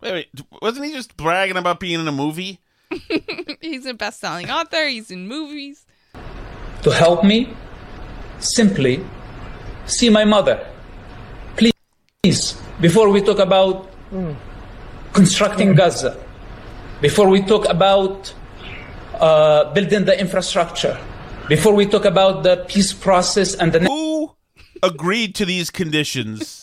Wait, 0.00 0.12
wait, 0.12 0.28
wasn't 0.60 0.86
he 0.86 0.92
just 0.92 1.16
bragging 1.16 1.56
about 1.56 1.78
being 1.78 2.00
in 2.00 2.08
a 2.08 2.12
movie? 2.12 2.58
he's 3.60 3.86
a 3.86 3.94
best-selling 3.94 4.50
author. 4.50 4.88
He's 4.88 5.10
in 5.10 5.28
movies. 5.28 5.86
To 6.82 6.90
help 6.90 7.22
me, 7.22 7.54
simply 8.40 9.04
see 9.86 10.08
my 10.08 10.24
mother. 10.24 10.66
Please, 11.56 12.60
before 12.80 13.10
we 13.10 13.20
talk 13.20 13.38
about 13.38 13.90
constructing 15.12 15.74
Gaza, 15.74 16.18
before 17.00 17.28
we 17.28 17.42
talk 17.42 17.68
about 17.68 18.32
uh, 19.14 19.72
building 19.72 20.04
the 20.04 20.18
infrastructure, 20.18 20.98
before 21.48 21.74
we 21.74 21.86
talk 21.86 22.04
about 22.04 22.42
the 22.42 22.64
peace 22.68 22.92
process 22.92 23.54
and 23.54 23.72
the 23.72 23.80
who 23.80 23.99
agreed 24.82 25.34
to 25.36 25.44
these 25.44 25.70
conditions. 25.70 26.62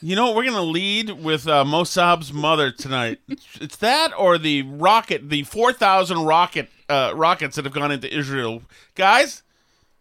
you 0.00 0.16
know, 0.16 0.32
we're 0.34 0.44
gonna 0.44 0.62
lead 0.62 1.10
with 1.22 1.46
uh, 1.46 1.64
Mossab's 1.64 2.32
mother 2.32 2.70
tonight. 2.70 3.20
It's 3.60 3.76
that 3.76 4.12
or 4.16 4.38
the 4.38 4.62
rocket, 4.62 5.28
the 5.28 5.42
four 5.44 5.72
thousand 5.72 6.24
rocket 6.24 6.68
uh, 6.88 7.12
rockets 7.14 7.56
that 7.56 7.64
have 7.64 7.74
gone 7.74 7.92
into 7.92 8.12
Israel, 8.14 8.62
guys. 8.94 9.42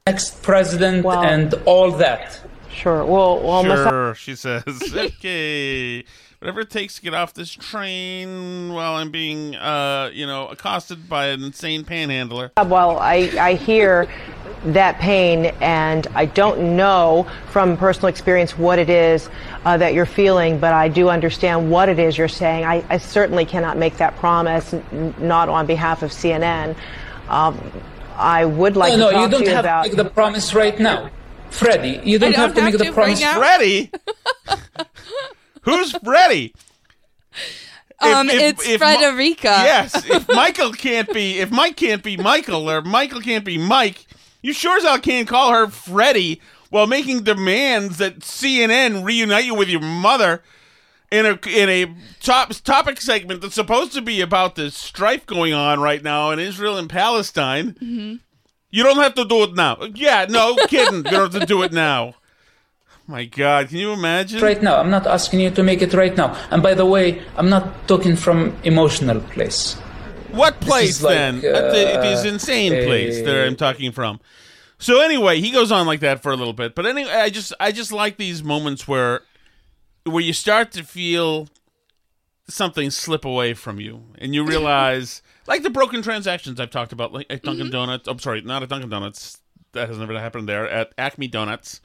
next 0.08 0.42
president 0.42 1.06
and 1.06 1.54
all 1.66 1.92
that. 1.92 2.42
Sure. 2.72 3.04
Well, 3.04 3.42
well, 3.42 3.64
sure, 3.64 4.16
she 4.16 4.36
says. 4.36 4.64
okay, 4.96 6.06
whatever 6.40 6.62
it 6.62 6.70
takes 6.70 6.96
to 6.96 7.02
get 7.02 7.14
off 7.14 7.34
this 7.34 7.52
train 7.52 8.74
while 8.74 8.96
I'm 8.96 9.12
being, 9.12 9.56
uh, 9.56 10.10
you 10.14 10.26
know, 10.26 10.48
accosted 10.48 11.10
by 11.10 11.28
an 11.28 11.44
insane 11.44 11.84
panhandler. 11.84 12.52
Well, 12.58 12.98
I, 12.98 13.32
I 13.40 13.54
hear 13.56 14.08
that 14.66 15.00
pain, 15.00 15.48
and 15.62 16.08
I 16.16 16.26
don't 16.26 16.76
know 16.78 17.28
from 17.50 17.78
personal 17.78 18.08
experience 18.08 18.58
what 18.58 18.80
it 18.80 18.90
is 18.90 19.30
uh, 19.66 19.78
that 19.78 19.94
you're 19.94 20.06
feeling, 20.06 20.60
but 20.60 20.74
I 20.74 20.88
do 20.88 21.10
understand 21.10 21.70
what 21.70 21.90
it 21.90 22.00
is 22.00 22.18
you're 22.18 22.28
saying. 22.28 22.66
I, 22.66 22.84
I 22.90 22.98
certainly 22.98 23.46
cannot 23.46 23.78
make 23.78 23.98
that 23.98 24.16
promise, 24.18 24.74
n- 24.74 25.14
not 25.20 25.50
on 25.50 25.66
behalf 25.66 26.04
of 26.04 26.12
CNN. 26.12 26.76
Um, 27.28 27.72
I 28.16 28.46
would 28.46 28.76
like 28.76 28.98
no, 28.98 28.98
to 28.98 29.00
no, 29.00 29.12
talk 29.12 29.22
you 29.22 29.30
don't 29.30 29.40
to 29.42 29.50
you 29.50 29.56
have 29.56 29.66
about. 29.66 29.84
to 29.84 29.90
make 29.90 29.98
the 29.98 30.10
promise 30.10 30.54
right 30.54 30.78
now. 30.80 31.10
Freddie, 31.50 32.02
you 32.04 32.20
don't, 32.20 32.36
have 32.36 32.54
to 32.54 32.62
make 32.62 32.78
the 32.78 32.92
promise. 32.92 33.24
Freddie? 33.24 33.92
Who's 35.62 35.92
Freddie? 35.92 36.54
Um, 38.02 38.30
it's 38.30 38.66
Mi- 38.66 38.78
Frederica. 38.78 39.44
yes, 39.64 40.06
if 40.10 40.28
Michael 40.34 40.72
can't 40.72 41.12
be, 41.14 41.40
if 41.40 41.52
Mike 41.52 41.76
can't 41.76 42.02
be 42.02 42.16
Michael, 42.16 42.70
or 42.70 42.82
Michael 42.82 43.20
can't 43.20 43.44
be 43.44 43.58
Mike, 43.58 44.06
you 44.42 44.54
sure 44.54 44.78
as 44.78 44.84
hell 44.84 45.00
can't 45.00 45.28
call 45.28 45.52
her 45.52 45.68
Freddie 45.68 46.42
while 46.70 46.88
making 46.88 47.24
demands 47.24 47.98
that 47.98 48.20
CNN 48.20 49.04
reunite 49.04 49.44
you 49.46 49.54
with 49.54 49.68
your 49.68 49.82
mother 49.82 50.42
in 51.12 51.26
a 51.26 51.32
in 51.50 51.68
a 51.70 51.94
top 52.22 52.54
topic 52.64 53.02
segment 53.02 53.42
that's 53.42 53.56
supposed 53.56 53.92
to 53.94 54.02
be 54.02 54.22
about 54.22 54.56
the 54.56 54.72
strife 54.72 55.26
going 55.26 55.54
on 55.54 55.82
right 55.82 56.04
now 56.04 56.32
in 56.32 56.40
Israel 56.40 56.78
and 56.78 56.90
Palestine. 56.90 57.74
Mm-hmm. 57.74 58.16
You 58.72 58.84
don't 58.84 58.98
have 58.98 59.16
to 59.16 59.26
do 59.26 59.44
it 59.44 59.56
now. 59.56 59.78
Yeah, 59.96 60.26
no 60.30 60.56
kidding. 60.68 60.98
you 60.98 61.04
don't 61.04 61.34
have 61.34 61.42
to 61.42 61.46
do 61.46 61.64
it 61.64 61.74
now. 61.74 62.14
My 63.10 63.26
God, 63.26 63.70
can 63.70 63.78
you 63.78 63.92
imagine? 63.92 64.40
Right 64.40 64.62
now, 64.62 64.78
I'm 64.78 64.92
not 64.92 65.08
asking 65.08 65.40
you 65.40 65.50
to 65.50 65.64
make 65.64 65.82
it 65.82 65.96
right 65.96 66.16
now. 66.16 66.38
And 66.52 66.62
by 66.62 66.76
the 66.76 66.86
way, 66.86 67.24
I'm 67.38 67.50
not 67.50 67.88
talking 67.88 68.16
from 68.16 68.56
emotional 68.64 69.20
place. 69.20 69.74
What 70.30 70.60
place 70.62 70.98
is 70.98 71.04
like, 71.04 71.16
then? 71.16 71.36
At 71.38 71.72
the, 71.72 72.00
uh, 72.02 72.24
insane 72.24 72.72
place 72.86 73.20
that 73.24 73.48
I'm 73.48 73.56
talking 73.56 73.92
from. 73.92 74.20
So 74.78 75.02
anyway, 75.02 75.42
he 75.42 75.50
goes 75.50 75.72
on 75.72 75.88
like 75.88 76.02
that 76.02 76.22
for 76.22 76.32
a 76.32 76.36
little 76.36 76.54
bit. 76.54 76.76
But 76.76 76.86
anyway, 76.86 77.10
I 77.10 77.32
just 77.32 77.52
I 77.60 77.72
just 77.72 77.92
like 77.92 78.18
these 78.18 78.44
moments 78.44 78.88
where 78.88 79.22
where 80.04 80.22
you 80.22 80.32
start 80.32 80.72
to 80.74 80.84
feel 80.84 81.50
something 82.48 82.92
slip 82.92 83.26
away 83.26 83.56
from 83.56 83.80
you, 83.80 84.04
and 84.20 84.36
you 84.36 84.46
realize, 84.46 85.24
like 85.48 85.64
the 85.64 85.72
broken 85.72 86.04
transactions 86.04 86.60
I've 86.60 86.70
talked 86.70 86.94
about, 86.94 87.12
like 87.12 87.26
at 87.32 87.42
Dunkin' 87.42 87.72
Donuts. 87.72 88.08
I'm 88.08 88.20
sorry, 88.20 88.42
not 88.42 88.62
at 88.62 88.70
Dunkin' 88.70 88.90
Donuts. 88.90 89.40
That 89.72 89.88
has 89.88 89.98
never 89.98 90.18
happened 90.20 90.48
there. 90.48 90.70
At 90.70 90.94
Acme 91.00 91.28
Donuts. 91.28 91.82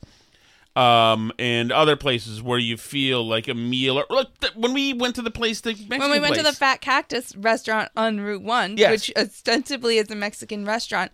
Um, 0.76 1.30
and 1.38 1.70
other 1.70 1.94
places 1.94 2.42
where 2.42 2.58
you 2.58 2.76
feel 2.76 3.24
like 3.24 3.46
a 3.46 3.54
meal, 3.54 3.96
or 3.96 4.06
like 4.10 4.40
th- 4.40 4.56
when 4.56 4.72
we 4.72 4.92
went 4.92 5.14
to 5.14 5.22
the 5.22 5.30
place, 5.30 5.60
the 5.60 5.70
Mexican 5.70 5.98
when 6.00 6.10
we 6.10 6.18
went 6.18 6.34
to 6.34 6.42
the. 6.42 6.52
Fat 6.52 6.80
Cactus 6.80 7.36
restaurant 7.36 7.90
on 7.96 8.20
Route 8.20 8.42
1, 8.42 8.76
Yes. 8.76 8.90
which 8.90 9.12
ostensibly 9.16 9.98
is 9.98 10.10
a 10.10 10.16
Mexican 10.16 10.64
restaurant, 10.64 11.12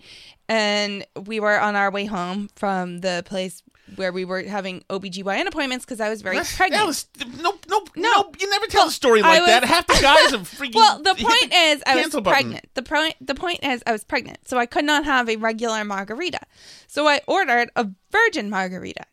and 0.49 1.05
we 1.27 1.41
were 1.41 1.61
on 1.61 1.77
our 1.77 1.91
way 1.91 2.07
home 2.07 2.49
from 2.57 3.01
the 3.01 3.23
place 3.27 3.63
where 3.97 4.13
we 4.13 4.25
were 4.25 4.43
having 4.45 4.83
OBGYN 4.89 5.47
appointments 5.47 5.85
because 5.85 6.01
I 6.01 6.09
was 6.09 6.23
very 6.23 6.37
That's- 6.37 6.57
pregnant. 6.57 6.81
that 6.81 6.87
was- 6.87 7.07
no, 7.43 7.59
no, 7.69 7.85
no, 7.97 8.33
you 8.41 8.49
never 8.49 8.67
tell 8.67 8.87
a 8.89 8.91
story 8.91 9.21
like 9.21 9.45
that. 9.45 9.65
Half 9.65 9.89
the 9.89 9.99
guys 10.01 10.33
are 10.33 10.39
freaking. 10.39 10.77
Well, 10.77 11.03
the 11.03 11.15
point 11.19 11.53
is, 11.53 11.83
I 11.87 11.97
was 11.97 12.11
button. 12.15 12.23
pregnant. 12.25 12.67
The 12.75 12.83
point, 12.83 13.15
the 13.21 13.35
point 13.35 13.61
is, 13.63 13.83
I 13.87 13.93
was 13.93 14.05
pregnant, 14.05 14.39
so 14.49 14.57
I 14.59 14.65
could 14.67 14.85
not 14.87 15.05
have 15.05 15.29
a 15.29 15.37
regular 15.37 15.85
margarita. 15.85 16.41
So 16.87 17.07
I 17.09 17.21
ordered 17.27 17.71
a 17.77 17.89
virgin 18.11 18.49
margarita 18.49 19.05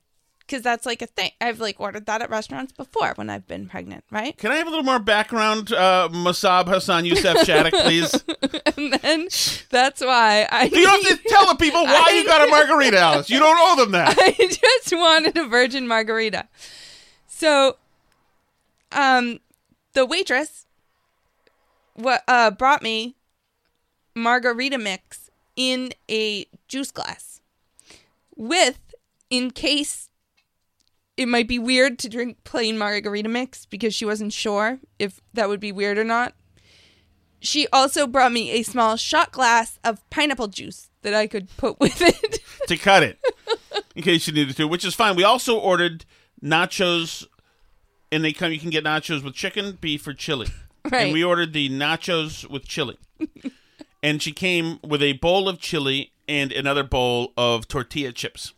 because 0.48 0.64
that's 0.64 0.86
like 0.86 1.02
a 1.02 1.08
thing. 1.08 1.32
I've 1.42 1.60
like 1.60 1.80
ordered 1.80 2.06
that 2.06 2.22
at 2.22 2.30
restaurants 2.30 2.72
before 2.72 3.12
when 3.16 3.30
I've 3.30 3.46
been 3.48 3.68
pregnant, 3.68 4.06
right? 4.10 4.36
Can 4.38 4.52
I 4.52 4.56
have 4.56 4.68
a 4.68 4.70
little 4.70 4.86
more 4.86 5.00
background, 5.00 5.74
uh, 5.74 6.08
Masab 6.12 6.68
Hassan 6.68 7.06
Youssef 7.06 7.46
Shattuck, 7.46 7.74
please? 7.74 8.14
and 8.78 8.94
then 8.94 9.28
that's 9.70 10.02
why 10.02 10.48
I. 10.50 10.64
You 10.66 10.84
don't 10.84 11.06
have 11.06 11.22
to 11.22 11.24
tell 11.30 11.48
the 11.48 11.56
people 11.56 11.84
why 11.84 12.12
you 12.16 12.26
got 12.26 12.48
a 12.48 12.50
margarita, 12.50 12.98
Alice. 12.98 13.30
You 13.30 13.40
don't 13.40 13.58
owe 13.60 13.84
them 13.84 13.92
that. 13.92 14.16
I 14.20 14.32
just 14.32 14.96
wanted 14.96 15.38
a 15.38 15.48
virgin 15.48 15.88
margarita. 15.88 16.48
So, 17.28 17.78
um, 18.94 19.40
the 19.94 20.06
waitress 20.06 20.66
what 21.98 22.24
uh 22.28 22.52
brought 22.52 22.84
me 22.84 23.16
margarita 24.16 24.78
mix 24.78 25.30
in 25.56 25.92
a 26.10 26.46
juice 26.68 26.92
glass 26.92 27.42
with 28.36 28.94
in 29.30 29.50
case 29.52 30.07
it 31.18 31.28
might 31.28 31.48
be 31.48 31.60
weird 31.60 31.98
to 32.00 32.10
drink 32.10 32.44
plain 32.44 32.78
margarita 32.78 33.28
mix 33.28 33.66
because 33.66 33.94
she 33.94 34.06
wasn't 34.06 34.32
sure 34.32 34.80
if 35.00 35.20
that 35.34 35.50
would 35.50 35.60
be 35.60 35.72
weird 35.72 35.98
or 35.98 36.04
not. 36.04 36.36
She 37.40 37.68
also 37.74 38.08
brought 38.08 38.32
me 38.32 38.52
a 38.52 38.64
small 38.64 38.96
shot 38.96 39.32
glass 39.32 39.80
of 39.84 40.08
pineapple 40.10 40.48
juice 40.48 40.90
that 41.02 41.14
I 41.14 41.28
could 41.28 41.56
put 41.58 41.80
with 41.80 42.02
it. 42.02 42.40
to 42.68 42.78
cut 42.78 43.04
it 43.04 43.20
in 43.96 44.04
case 44.04 44.28
you 44.28 44.34
needed 44.34 44.56
to, 44.58 44.68
which 44.68 44.86
is 44.86 44.96
fine. 44.96 45.16
We 45.16 45.24
also 45.24 45.58
ordered 45.58 46.06
nachos, 46.44 47.26
and 48.12 48.24
they 48.24 48.34
come. 48.34 48.52
You 48.52 48.60
can 48.60 48.70
get 48.70 48.84
nachos 48.84 49.24
with 49.24 49.34
chicken, 49.34 49.78
beef, 49.82 50.08
or 50.08 50.14
chili. 50.14 50.48
Right. 50.90 51.06
And 51.06 51.14
we 51.14 51.24
ordered 51.24 51.54
the 51.54 51.70
nachos 51.70 52.50
with 52.50 52.66
chili, 52.68 52.98
and 54.04 54.22
she 54.22 54.32
came 54.32 54.80
with 54.84 55.02
a 55.02 55.14
bowl 55.14 55.50
of 55.50 55.60
chili 55.60 56.12
and 56.28 56.52
another 56.52 56.84
bowl 56.84 57.34
of 57.38 57.68
tortilla 57.68 58.12
chips, 58.12 58.54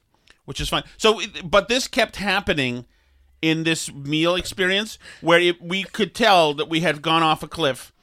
which 0.49 0.59
is 0.59 0.67
fine. 0.67 0.81
So, 0.97 1.21
but 1.43 1.67
this 1.67 1.87
kept 1.87 2.15
happening 2.15 2.85
in 3.39 3.65
this 3.65 3.93
meal 3.93 4.33
experience 4.33 4.97
where 5.21 5.39
it, 5.39 5.61
we 5.61 5.83
could 5.83 6.15
tell 6.15 6.55
that 6.55 6.67
we 6.67 6.79
had 6.79 7.03
gone 7.03 7.21
off 7.21 7.43
a 7.43 7.47
cliff 7.47 7.93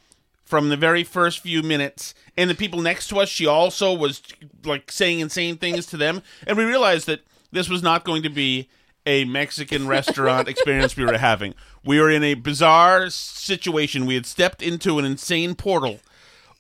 from 0.45 0.69
the 0.69 0.77
very 0.77 1.03
first 1.03 1.41
few 1.41 1.61
minutes 1.61 2.15
and 2.37 2.49
the 2.49 2.55
people 2.55 2.81
next 2.81 3.09
to 3.09 3.19
us 3.19 3.29
she 3.29 3.47
also 3.47 3.93
was 3.93 4.23
like 4.65 4.93
saying 4.93 5.19
insane 5.19 5.57
things 5.57 5.87
to 5.87 5.97
them 5.97 6.23
and 6.47 6.57
we 6.57 6.63
realized 6.63 7.09
that 7.09 7.23
this 7.51 7.69
was 7.69 7.83
not 7.83 8.05
going 8.05 8.23
to 8.23 8.31
be 8.31 8.69
a 9.07 9.25
mexican 9.25 9.89
restaurant 9.89 10.47
experience 10.47 10.97
we 10.97 11.05
were 11.05 11.19
having 11.19 11.53
We 11.85 11.99
were 11.99 12.11
in 12.11 12.23
a 12.23 12.35
bizarre 12.35 13.11
situation. 13.11 14.07
We 14.07 14.15
had 14.15 14.25
stepped 14.25 14.63
into 14.63 15.01
an 15.01 15.05
insane 15.05 15.57
portal 15.57 15.99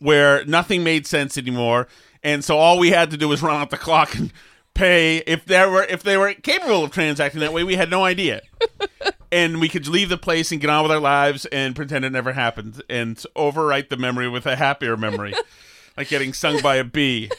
where 0.01 0.45
nothing 0.47 0.83
made 0.83 1.07
sense 1.07 1.39
anymore, 1.39 1.87
and 2.25 2.45
so 2.45 2.59
all 2.59 2.77
we 2.79 2.91
had 2.91 3.13
to 3.13 3.17
do 3.17 3.29
was 3.29 3.41
run 3.41 3.61
out 3.61 3.71
the 3.71 3.79
clock 3.79 4.17
and 4.17 4.33
pay. 4.77 5.19
If 5.19 5.45
there 5.45 5.71
were 5.71 5.85
if 5.85 6.03
they 6.03 6.17
were 6.17 6.35
capable 6.35 6.85
of 6.85 6.93
transacting 6.93 7.41
that 7.41 7.53
way, 7.53 7.65
we 7.65 7.75
had 7.75 7.91
no 7.91 8.05
idea. 8.05 8.43
and 9.33 9.61
we 9.61 9.69
could 9.69 9.89
leave 9.89 10.09
the 10.09 10.17
place 10.17 10.53
and 10.53 10.61
get 10.61 10.71
on 10.71 10.83
with 10.83 10.93
our 10.93 11.01
lives 11.01 11.47
and 11.47 11.75
pretend 11.75 12.05
it 12.05 12.13
never 12.13 12.33
happened 12.33 12.83
and 12.89 13.17
overwrite 13.35 13.89
the 13.89 13.97
memory 13.97 14.29
with 14.29 14.47
a 14.47 14.57
happier 14.57 14.97
memory, 14.97 15.35
like 15.97 16.09
getting 16.09 16.33
stung 16.33 16.61
by 16.63 16.77
a 16.77 16.85
bee. 16.85 17.31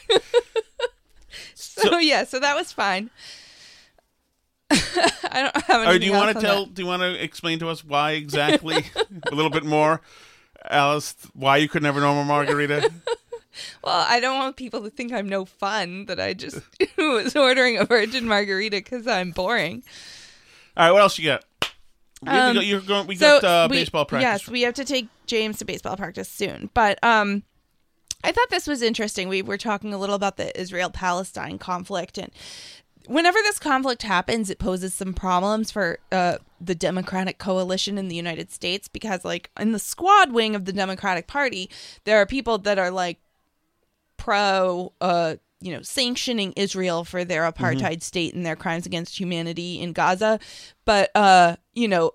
So, 1.54 1.98
yeah, 1.98 2.24
so 2.24 2.40
that 2.40 2.56
was 2.56 2.72
fine. 2.72 3.10
I 4.70 5.42
don't 5.42 5.56
have 5.64 5.64
oh, 5.68 5.74
anything 5.74 5.96
Or 5.96 5.98
do 5.98 6.06
you 6.06 6.12
want 6.12 6.36
to 6.36 6.42
tell? 6.42 6.66
that. 6.66 6.74
Do 6.74 6.82
you 6.82 6.88
want 6.88 7.02
to 7.02 7.22
explain 7.22 7.60
to 7.60 7.68
us 7.68 7.84
why 7.84 8.12
exactly 8.12 8.84
a 9.30 9.34
little 9.34 9.50
bit 9.50 9.64
more, 9.64 10.00
Alice? 10.68 11.14
Why 11.34 11.58
you 11.58 11.68
could 11.68 11.82
never 11.82 12.00
know 12.00 12.14
normal 12.14 12.24
margarita? 12.24 12.90
Well, 13.84 14.04
I 14.08 14.20
don't 14.20 14.38
want 14.38 14.56
people 14.56 14.82
to 14.82 14.90
think 14.90 15.12
I'm 15.12 15.28
no 15.28 15.44
fun 15.44 16.06
that 16.06 16.18
I 16.20 16.34
just 16.34 16.60
was 16.98 17.34
ordering 17.36 17.78
a 17.78 17.84
virgin 17.84 18.26
margarita 18.26 18.76
because 18.78 19.06
I'm 19.06 19.30
boring. 19.30 19.82
All 20.76 20.86
right, 20.86 20.92
what 20.92 21.02
else 21.02 21.18
you 21.18 21.24
got? 21.26 21.44
We, 22.22 22.28
Um, 22.30 22.54
go- 22.56 22.60
you're 22.62 22.80
going. 22.80 23.06
We 23.06 23.16
so 23.16 23.40
got 23.40 23.44
uh, 23.44 23.68
we- 23.70 23.78
baseball 23.78 24.04
practice. 24.04 24.24
Yes, 24.46 24.48
we 24.48 24.62
have 24.62 24.74
to 24.74 24.84
take 24.84 25.08
James 25.26 25.58
to 25.58 25.64
baseball 25.64 25.96
practice 25.96 26.28
soon. 26.28 26.70
But 26.74 26.98
um, 27.04 27.42
I 28.24 28.32
thought 28.32 28.50
this 28.50 28.66
was 28.66 28.82
interesting. 28.82 29.28
We 29.28 29.42
were 29.42 29.58
talking 29.58 29.94
a 29.94 29.98
little 29.98 30.16
about 30.16 30.36
the 30.36 30.58
Israel 30.60 30.90
Palestine 30.90 31.58
conflict, 31.58 32.18
and 32.18 32.30
whenever 33.06 33.38
this 33.44 33.58
conflict 33.58 34.02
happens, 34.02 34.50
it 34.50 34.58
poses 34.58 34.94
some 34.94 35.14
problems 35.14 35.70
for 35.70 35.98
uh, 36.10 36.38
the 36.60 36.74
Democratic 36.74 37.38
coalition 37.38 37.96
in 37.98 38.08
the 38.08 38.16
United 38.16 38.50
States 38.50 38.88
because, 38.88 39.24
like, 39.24 39.50
in 39.58 39.70
the 39.72 39.78
squad 39.78 40.32
wing 40.32 40.54
of 40.56 40.64
the 40.64 40.72
Democratic 40.72 41.26
Party, 41.28 41.70
there 42.04 42.18
are 42.18 42.26
people 42.26 42.58
that 42.58 42.78
are 42.80 42.90
like 42.90 43.18
pro 44.18 44.92
uh 45.00 45.36
you 45.60 45.72
know 45.72 45.80
sanctioning 45.80 46.52
Israel 46.56 47.04
for 47.04 47.24
their 47.24 47.50
apartheid 47.50 48.02
state 48.02 48.34
and 48.34 48.44
their 48.44 48.56
crimes 48.56 48.84
against 48.84 49.18
humanity 49.18 49.80
in 49.80 49.94
Gaza. 49.94 50.38
But 50.84 51.10
uh 51.14 51.56
you 51.74 51.88
know 51.88 52.12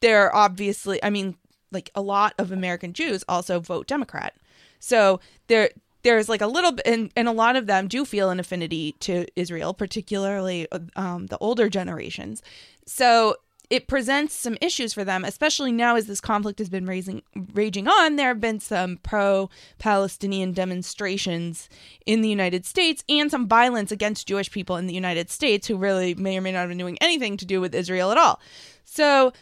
they're 0.00 0.34
obviously 0.34 1.02
I 1.04 1.10
mean 1.10 1.36
like 1.70 1.90
a 1.94 2.00
lot 2.00 2.34
of 2.38 2.52
American 2.52 2.94
Jews 2.94 3.22
also 3.28 3.60
vote 3.60 3.86
Democrat. 3.86 4.34
So 4.78 5.20
there 5.48 5.70
there's 6.02 6.28
like 6.28 6.40
a 6.40 6.46
little 6.46 6.72
bit 6.72 6.86
and, 6.86 7.12
and 7.16 7.28
a 7.28 7.32
lot 7.32 7.56
of 7.56 7.66
them 7.66 7.88
do 7.88 8.04
feel 8.04 8.30
an 8.30 8.40
affinity 8.40 8.94
to 9.00 9.26
Israel 9.36 9.74
particularly 9.74 10.66
um 10.96 11.26
the 11.26 11.38
older 11.38 11.68
generations. 11.68 12.42
So 12.86 13.36
it 13.68 13.88
presents 13.88 14.34
some 14.34 14.56
issues 14.60 14.92
for 14.92 15.04
them, 15.04 15.24
especially 15.24 15.72
now 15.72 15.96
as 15.96 16.06
this 16.06 16.20
conflict 16.20 16.58
has 16.58 16.68
been 16.68 16.86
raising, 16.86 17.22
raging 17.52 17.88
on. 17.88 18.16
There 18.16 18.28
have 18.28 18.40
been 18.40 18.60
some 18.60 18.98
pro 19.02 19.50
Palestinian 19.78 20.52
demonstrations 20.52 21.68
in 22.04 22.20
the 22.20 22.28
United 22.28 22.64
States 22.64 23.02
and 23.08 23.30
some 23.30 23.48
violence 23.48 23.90
against 23.90 24.28
Jewish 24.28 24.50
people 24.50 24.76
in 24.76 24.86
the 24.86 24.94
United 24.94 25.30
States 25.30 25.66
who 25.66 25.76
really 25.76 26.14
may 26.14 26.38
or 26.38 26.40
may 26.40 26.52
not 26.52 26.60
have 26.60 26.68
been 26.68 26.78
doing 26.78 26.98
anything 27.00 27.36
to 27.36 27.44
do 27.44 27.60
with 27.60 27.74
Israel 27.74 28.12
at 28.12 28.18
all. 28.18 28.40
So, 28.84 29.32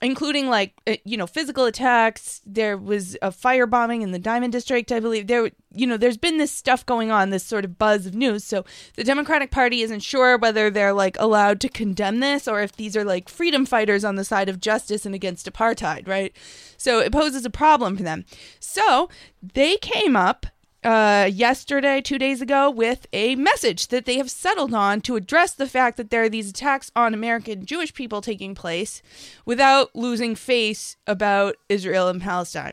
including 0.00 0.48
like 0.48 0.74
uh, 0.86 0.96
you 1.04 1.16
know 1.16 1.26
physical 1.26 1.64
attacks. 1.64 2.40
There 2.44 2.76
was 2.76 3.16
a 3.22 3.30
firebombing 3.30 4.02
in 4.02 4.12
the 4.12 4.18
diamond 4.18 4.52
district 4.52 4.92
i 4.92 5.00
believe. 5.00 5.26
There 5.26 5.50
you 5.72 5.86
know 5.86 5.96
there's 5.96 6.16
been 6.16 6.38
this 6.38 6.52
stuff 6.52 6.84
going 6.86 7.10
on 7.10 7.30
this 7.30 7.44
sort 7.44 7.64
of 7.64 7.78
buzz 7.78 8.06
of 8.06 8.14
news. 8.14 8.44
So 8.44 8.64
the 8.96 9.04
democratic 9.04 9.50
party 9.50 9.82
isn't 9.82 10.00
sure 10.00 10.38
whether 10.38 10.70
they're 10.70 10.92
like 10.92 11.16
allowed 11.18 11.60
to 11.60 11.68
condemn 11.68 12.20
this 12.20 12.48
or 12.48 12.60
if 12.60 12.72
these 12.72 12.96
are 12.96 13.04
like 13.04 13.28
freedom 13.28 13.66
fighters 13.66 14.04
on 14.04 14.16
the 14.16 14.24
side 14.24 14.48
of 14.48 14.60
justice 14.60 15.06
and 15.06 15.14
against 15.14 15.50
apartheid 15.52 16.06
right? 16.08 16.34
So 16.76 17.00
it 17.00 17.12
poses 17.12 17.44
a 17.44 17.50
problem 17.50 17.96
for 17.96 18.02
them. 18.02 18.24
So 18.60 19.08
they 19.42 19.76
came 19.76 20.16
up 20.16 20.46
uh, 20.88 21.26
yesterday, 21.26 22.00
two 22.00 22.18
days 22.18 22.40
ago, 22.40 22.70
with 22.70 23.06
a 23.12 23.34
message 23.36 23.88
that 23.88 24.06
they 24.06 24.16
have 24.16 24.30
settled 24.30 24.72
on 24.72 25.00
to 25.02 25.16
address 25.16 25.52
the 25.52 25.66
fact 25.68 25.96
that 25.98 26.08
there 26.10 26.22
are 26.22 26.28
these 26.28 26.48
attacks 26.50 26.90
on 26.96 27.12
American 27.12 27.66
Jewish 27.66 27.92
people 27.92 28.20
taking 28.22 28.54
place 28.54 29.02
without 29.44 29.94
losing 29.94 30.34
face 30.34 30.96
about 31.06 31.56
Israel 31.68 32.08
and 32.08 32.22
Palestine. 32.22 32.72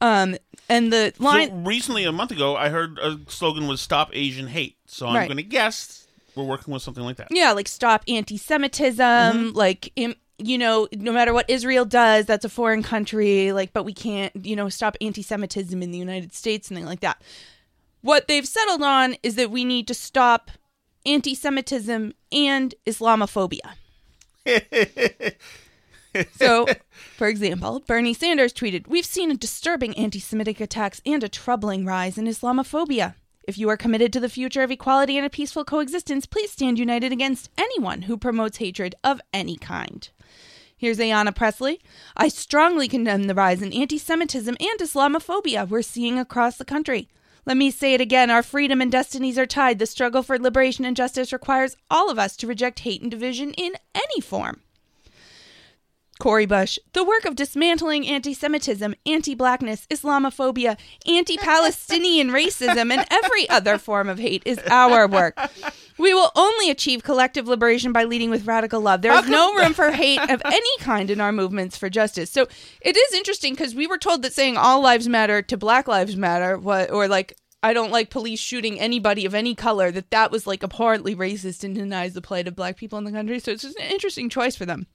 Um, 0.00 0.36
and 0.68 0.92
the 0.92 1.12
line. 1.20 1.48
So 1.48 1.54
recently, 1.56 2.04
a 2.04 2.12
month 2.12 2.32
ago, 2.32 2.56
I 2.56 2.68
heard 2.70 2.98
a 2.98 3.20
slogan 3.28 3.68
was 3.68 3.80
"Stop 3.80 4.10
Asian 4.12 4.48
Hate." 4.48 4.76
So 4.86 5.06
I'm 5.06 5.14
Right. 5.14 5.28
going 5.28 5.36
to 5.36 5.42
guess 5.44 6.08
we're 6.34 6.42
working 6.44 6.74
with 6.74 6.82
something 6.82 7.04
like 7.04 7.16
that. 7.18 7.28
Yeah, 7.30 7.52
like 7.52 7.68
stop 7.68 8.02
anti-Semitism. 8.08 9.52
Like, 9.52 9.92
im- 9.96 10.16
you 10.42 10.58
know, 10.58 10.88
no 10.92 11.12
matter 11.12 11.32
what 11.32 11.48
Israel 11.48 11.84
does, 11.84 12.26
that's 12.26 12.44
a 12.44 12.48
foreign 12.48 12.82
country. 12.82 13.52
Like, 13.52 13.72
but 13.72 13.84
we 13.84 13.92
can't, 13.94 14.32
you 14.44 14.56
know, 14.56 14.68
stop 14.68 14.96
anti-Semitism 15.00 15.82
in 15.82 15.90
the 15.90 15.98
United 15.98 16.32
States, 16.34 16.68
something 16.68 16.86
like 16.86 17.00
that. 17.00 17.20
What 18.00 18.28
they've 18.28 18.46
settled 18.46 18.82
on 18.82 19.16
is 19.22 19.36
that 19.36 19.50
we 19.50 19.64
need 19.64 19.86
to 19.88 19.94
stop 19.94 20.50
anti-Semitism 21.06 22.14
and 22.32 22.74
Islamophobia. 22.86 23.74
so, 26.36 26.66
for 27.16 27.28
example, 27.28 27.80
Bernie 27.86 28.14
Sanders 28.14 28.52
tweeted, 28.52 28.88
We've 28.88 29.06
seen 29.06 29.30
a 29.30 29.36
disturbing 29.36 29.96
anti 29.96 30.18
Semitic 30.18 30.60
attacks 30.60 31.00
and 31.06 31.22
a 31.22 31.28
troubling 31.28 31.86
rise 31.86 32.18
in 32.18 32.26
Islamophobia. 32.26 33.14
If 33.44 33.58
you 33.58 33.68
are 33.68 33.76
committed 33.76 34.12
to 34.12 34.20
the 34.20 34.28
future 34.28 34.62
of 34.62 34.70
equality 34.70 35.16
and 35.16 35.26
a 35.26 35.30
peaceful 35.30 35.64
coexistence, 35.64 36.26
please 36.26 36.52
stand 36.52 36.78
united 36.78 37.10
against 37.12 37.50
anyone 37.58 38.02
who 38.02 38.16
promotes 38.16 38.58
hatred 38.58 38.94
of 39.02 39.20
any 39.32 39.56
kind. 39.56 40.08
Here's 40.82 40.98
Ayanna 40.98 41.32
Pressley. 41.32 41.80
I 42.16 42.26
strongly 42.26 42.88
condemn 42.88 43.28
the 43.28 43.36
rise 43.36 43.62
in 43.62 43.72
anti 43.72 43.98
Semitism 43.98 44.56
and 44.58 44.80
Islamophobia 44.80 45.68
we're 45.68 45.80
seeing 45.80 46.18
across 46.18 46.56
the 46.56 46.64
country. 46.64 47.08
Let 47.46 47.56
me 47.56 47.70
say 47.70 47.94
it 47.94 48.00
again 48.00 48.32
our 48.32 48.42
freedom 48.42 48.80
and 48.80 48.90
destinies 48.90 49.38
are 49.38 49.46
tied. 49.46 49.78
The 49.78 49.86
struggle 49.86 50.24
for 50.24 50.40
liberation 50.40 50.84
and 50.84 50.96
justice 50.96 51.32
requires 51.32 51.76
all 51.88 52.10
of 52.10 52.18
us 52.18 52.36
to 52.38 52.48
reject 52.48 52.80
hate 52.80 53.00
and 53.00 53.12
division 53.12 53.52
in 53.52 53.74
any 53.94 54.20
form. 54.20 54.62
Cori 56.22 56.46
Bush, 56.46 56.78
the 56.92 57.02
work 57.02 57.24
of 57.24 57.34
dismantling 57.34 58.06
anti 58.06 58.32
Semitism, 58.32 58.94
anti 59.04 59.34
blackness, 59.34 59.88
Islamophobia, 59.90 60.78
anti 61.04 61.36
Palestinian 61.36 62.28
racism, 62.30 62.92
and 62.92 63.04
every 63.10 63.50
other 63.50 63.76
form 63.76 64.08
of 64.08 64.20
hate 64.20 64.44
is 64.46 64.60
our 64.70 65.08
work. 65.08 65.36
We 65.98 66.14
will 66.14 66.30
only 66.36 66.70
achieve 66.70 67.02
collective 67.02 67.48
liberation 67.48 67.92
by 67.92 68.04
leading 68.04 68.30
with 68.30 68.46
radical 68.46 68.80
love. 68.80 69.02
There 69.02 69.18
is 69.18 69.28
no 69.28 69.52
room 69.54 69.74
for 69.74 69.90
hate 69.90 70.20
of 70.30 70.40
any 70.44 70.78
kind 70.78 71.10
in 71.10 71.20
our 71.20 71.32
movements 71.32 71.76
for 71.76 71.90
justice. 71.90 72.30
So 72.30 72.46
it 72.80 72.96
is 72.96 73.14
interesting 73.14 73.54
because 73.54 73.74
we 73.74 73.88
were 73.88 73.98
told 73.98 74.22
that 74.22 74.32
saying 74.32 74.56
all 74.56 74.80
lives 74.80 75.08
matter 75.08 75.42
to 75.42 75.56
Black 75.56 75.88
Lives 75.88 76.14
Matter, 76.14 76.56
what, 76.56 76.92
or 76.92 77.08
like, 77.08 77.36
I 77.64 77.72
don't 77.72 77.90
like 77.90 78.10
police 78.10 78.38
shooting 78.38 78.78
anybody 78.78 79.26
of 79.26 79.34
any 79.34 79.56
color, 79.56 79.90
that 79.90 80.12
that 80.12 80.30
was 80.30 80.46
like 80.46 80.62
abhorrently 80.62 81.16
racist 81.16 81.64
and 81.64 81.74
denies 81.74 82.14
the 82.14 82.22
plight 82.22 82.46
of 82.46 82.54
black 82.54 82.76
people 82.76 82.96
in 82.98 83.04
the 83.04 83.10
country. 83.10 83.40
So 83.40 83.50
it's 83.50 83.62
just 83.62 83.78
an 83.80 83.90
interesting 83.90 84.28
choice 84.28 84.54
for 84.54 84.66
them. 84.66 84.86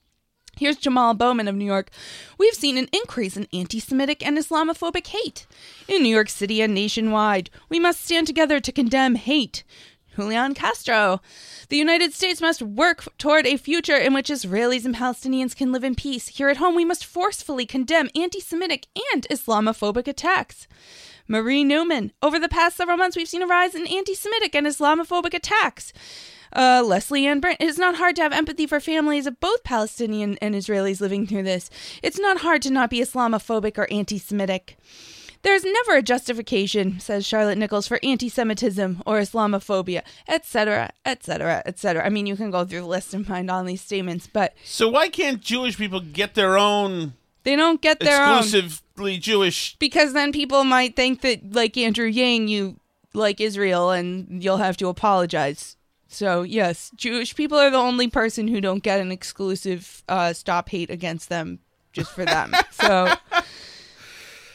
Here's 0.58 0.76
Jamaal 0.76 1.16
Bowman 1.16 1.46
of 1.46 1.54
New 1.54 1.64
York. 1.64 1.88
We've 2.36 2.52
seen 2.52 2.78
an 2.78 2.88
increase 2.92 3.36
in 3.36 3.46
anti 3.52 3.78
Semitic 3.78 4.26
and 4.26 4.36
Islamophobic 4.36 5.06
hate 5.06 5.46
in 5.86 6.02
New 6.02 6.08
York 6.08 6.28
City 6.28 6.60
and 6.60 6.74
nationwide. 6.74 7.48
We 7.68 7.78
must 7.78 8.04
stand 8.04 8.26
together 8.26 8.58
to 8.58 8.72
condemn 8.72 9.14
hate. 9.14 9.62
Julian 10.16 10.54
Castro. 10.54 11.20
The 11.68 11.76
United 11.76 12.12
States 12.12 12.40
must 12.40 12.60
work 12.60 13.04
toward 13.18 13.46
a 13.46 13.56
future 13.56 13.96
in 13.96 14.14
which 14.14 14.30
Israelis 14.30 14.84
and 14.84 14.96
Palestinians 14.96 15.54
can 15.54 15.70
live 15.70 15.84
in 15.84 15.94
peace. 15.94 16.26
Here 16.26 16.48
at 16.48 16.56
home, 16.56 16.74
we 16.74 16.84
must 16.84 17.04
forcefully 17.04 17.64
condemn 17.64 18.10
anti 18.16 18.40
Semitic 18.40 18.88
and 19.14 19.28
Islamophobic 19.30 20.08
attacks. 20.08 20.66
Marie 21.28 21.62
Newman. 21.62 22.10
Over 22.20 22.40
the 22.40 22.48
past 22.48 22.76
several 22.76 22.96
months, 22.96 23.16
we've 23.16 23.28
seen 23.28 23.42
a 23.42 23.46
rise 23.46 23.76
in 23.76 23.86
anti 23.86 24.14
Semitic 24.14 24.56
and 24.56 24.66
Islamophobic 24.66 25.34
attacks. 25.34 25.92
Uh, 26.52 26.82
Leslie 26.84 27.26
Ann 27.26 27.40
Brent. 27.40 27.60
It 27.60 27.68
is 27.68 27.78
not 27.78 27.96
hard 27.96 28.16
to 28.16 28.22
have 28.22 28.32
empathy 28.32 28.66
for 28.66 28.80
families 28.80 29.26
of 29.26 29.40
both 29.40 29.64
Palestinian 29.64 30.38
and 30.40 30.54
Israelis 30.54 31.00
living 31.00 31.26
through 31.26 31.42
this. 31.44 31.70
It's 32.02 32.18
not 32.18 32.38
hard 32.38 32.62
to 32.62 32.70
not 32.70 32.90
be 32.90 33.00
Islamophobic 33.00 33.78
or 33.78 33.90
anti 33.90 34.18
Semitic. 34.18 34.76
There's 35.42 35.62
never 35.64 35.96
a 35.96 36.02
justification, 36.02 36.98
says 36.98 37.24
Charlotte 37.24 37.58
Nichols, 37.58 37.86
for 37.86 38.00
anti 38.02 38.28
Semitism 38.28 39.02
or 39.06 39.20
Islamophobia, 39.20 40.02
etc., 40.26 40.90
etc., 41.04 41.62
etc. 41.64 42.04
I 42.04 42.08
mean, 42.08 42.26
you 42.26 42.36
can 42.36 42.50
go 42.50 42.64
through 42.64 42.80
the 42.80 42.86
list 42.86 43.14
and 43.14 43.26
find 43.26 43.50
all 43.50 43.62
these 43.62 43.80
statements, 43.80 44.26
but 44.26 44.54
So 44.64 44.88
why 44.88 45.08
can't 45.08 45.40
Jewish 45.40 45.76
people 45.76 46.00
get 46.00 46.34
their 46.34 46.58
own 46.58 47.14
they 47.44 47.56
don't 47.56 47.80
get 47.80 48.00
their 48.00 48.22
own. 48.26 48.38
exclusively 48.38 49.16
Jewish? 49.18 49.76
because 49.78 50.12
then 50.12 50.32
people 50.32 50.64
might 50.64 50.96
think 50.96 51.22
that 51.22 51.54
like 51.54 51.76
Andrew 51.78 52.06
Yang 52.06 52.48
you 52.48 52.80
like 53.14 53.40
Israel 53.40 53.90
and 53.90 54.42
you'll 54.42 54.58
have 54.58 54.76
to 54.78 54.88
apologize. 54.88 55.76
So 56.08 56.42
yes, 56.42 56.90
Jewish 56.96 57.36
people 57.36 57.58
are 57.58 57.70
the 57.70 57.76
only 57.76 58.08
person 58.08 58.48
who 58.48 58.60
don't 58.60 58.82
get 58.82 59.00
an 59.00 59.12
exclusive 59.12 60.02
uh, 60.08 60.32
stop 60.32 60.70
hate 60.70 60.90
against 60.90 61.28
them 61.28 61.60
just 61.92 62.10
for 62.10 62.24
them. 62.24 62.52
so 62.70 63.14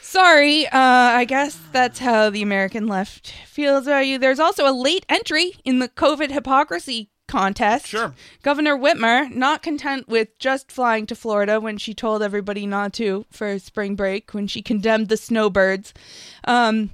sorry, 0.02 0.66
uh, 0.66 0.70
I 0.72 1.24
guess 1.24 1.58
that's 1.72 2.00
how 2.00 2.30
the 2.30 2.42
American 2.42 2.86
left 2.88 3.32
feels 3.46 3.86
about 3.86 4.06
you. 4.06 4.18
There's 4.18 4.40
also 4.40 4.68
a 4.68 4.72
late 4.72 5.06
entry 5.08 5.54
in 5.64 5.78
the 5.78 5.88
COVID 5.88 6.30
hypocrisy 6.30 7.10
contest. 7.28 7.86
Sure. 7.86 8.14
Governor 8.42 8.76
Whitmer, 8.76 9.32
not 9.34 9.62
content 9.62 10.08
with 10.08 10.38
just 10.38 10.70
flying 10.70 11.06
to 11.06 11.14
Florida 11.14 11.60
when 11.60 11.78
she 11.78 11.94
told 11.94 12.22
everybody 12.22 12.66
not 12.66 12.92
to 12.94 13.24
for 13.30 13.58
spring 13.58 13.96
break, 13.96 14.32
when 14.34 14.46
she 14.46 14.62
condemned 14.62 15.08
the 15.08 15.16
snowbirds, 15.16 15.94
um, 16.44 16.90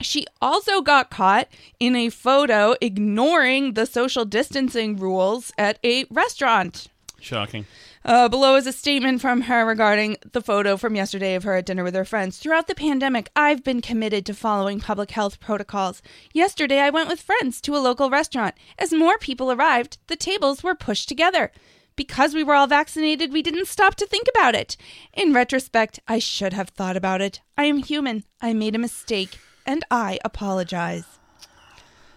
she 0.00 0.26
also 0.40 0.80
got 0.80 1.10
caught 1.10 1.48
in 1.80 1.96
a 1.96 2.10
photo 2.10 2.74
ignoring 2.80 3.74
the 3.74 3.86
social 3.86 4.24
distancing 4.24 4.96
rules 4.96 5.52
at 5.56 5.78
a 5.84 6.04
restaurant. 6.10 6.88
Shocking. 7.20 7.66
Uh, 8.04 8.28
below 8.28 8.54
is 8.54 8.68
a 8.68 8.72
statement 8.72 9.20
from 9.20 9.42
her 9.42 9.66
regarding 9.66 10.16
the 10.30 10.40
photo 10.40 10.76
from 10.76 10.94
yesterday 10.94 11.34
of 11.34 11.42
her 11.42 11.56
at 11.56 11.66
dinner 11.66 11.82
with 11.82 11.94
her 11.94 12.04
friends. 12.04 12.38
Throughout 12.38 12.68
the 12.68 12.74
pandemic, 12.74 13.30
I've 13.34 13.64
been 13.64 13.80
committed 13.80 14.24
to 14.26 14.34
following 14.34 14.78
public 14.78 15.10
health 15.10 15.40
protocols. 15.40 16.02
Yesterday, 16.32 16.78
I 16.78 16.90
went 16.90 17.08
with 17.08 17.20
friends 17.20 17.60
to 17.62 17.74
a 17.74 17.78
local 17.82 18.08
restaurant. 18.08 18.54
As 18.78 18.92
more 18.92 19.18
people 19.18 19.50
arrived, 19.50 19.98
the 20.06 20.14
tables 20.14 20.62
were 20.62 20.76
pushed 20.76 21.08
together. 21.08 21.50
Because 21.96 22.32
we 22.32 22.44
were 22.44 22.54
all 22.54 22.68
vaccinated, 22.68 23.32
we 23.32 23.42
didn't 23.42 23.66
stop 23.66 23.96
to 23.96 24.06
think 24.06 24.28
about 24.28 24.54
it. 24.54 24.76
In 25.12 25.32
retrospect, 25.32 25.98
I 26.06 26.20
should 26.20 26.52
have 26.52 26.68
thought 26.68 26.96
about 26.96 27.22
it. 27.22 27.40
I 27.58 27.64
am 27.64 27.78
human. 27.78 28.22
I 28.40 28.52
made 28.52 28.76
a 28.76 28.78
mistake, 28.78 29.38
and 29.66 29.84
I 29.90 30.18
apologize. 30.24 31.04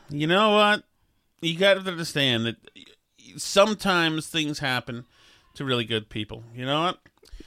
You 0.10 0.28
know 0.28 0.52
what? 0.52 0.84
You 1.41 1.58
got 1.58 1.76
to 1.76 1.80
understand 1.89 2.45
that 2.45 2.56
sometimes 3.38 4.28
things 4.28 4.60
happen 4.60 5.06
to 5.56 5.66
really 5.66 5.86
good 5.86 6.10
people. 6.10 6.43
You 6.56 6.66
know 6.66 6.82
what? 6.82 7.00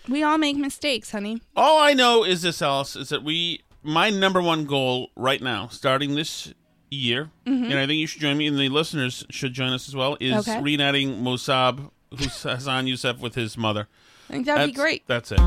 We 0.09 0.22
all 0.22 0.38
make 0.38 0.57
mistakes, 0.57 1.11
honey. 1.11 1.40
All 1.57 1.80
I 1.80 1.92
know 1.92 2.24
is 2.24 2.42
this, 2.42 2.62
Alice, 2.62 2.96
is 2.96 3.09
that 3.11 3.22
we, 3.22 3.61
my 3.82 4.11
number 4.11 4.40
one 4.42 4.64
goal 4.64 5.11
right 5.16 5.40
now, 5.40 5.68
starting 5.68 6.14
this 6.14 6.53
year, 6.90 7.30
Mhm. 7.46 7.64
and 7.70 7.74
I 7.74 7.86
think 7.86 7.98
you 7.98 8.07
should 8.07 8.20
join 8.20 8.36
me, 8.36 8.46
and 8.46 8.59
the 8.59 8.68
listeners 8.68 9.24
should 9.30 9.53
join 9.55 9.72
us 9.72 9.88
as 9.88 9.94
well, 9.96 10.16
is 10.20 10.46
Okay. 10.48 10.61
reuniting 10.61 11.22
Mossab 11.22 11.90
Hassan 12.16 12.86
Youssef 12.86 13.18
with 13.18 13.34
his 13.34 13.57
mother. 13.57 13.88
I 14.28 14.32
think 14.32 14.46
that'd 14.46 14.66
be 14.68 14.72
great. 14.72 15.05
That's 15.07 15.32
it. 15.32 15.40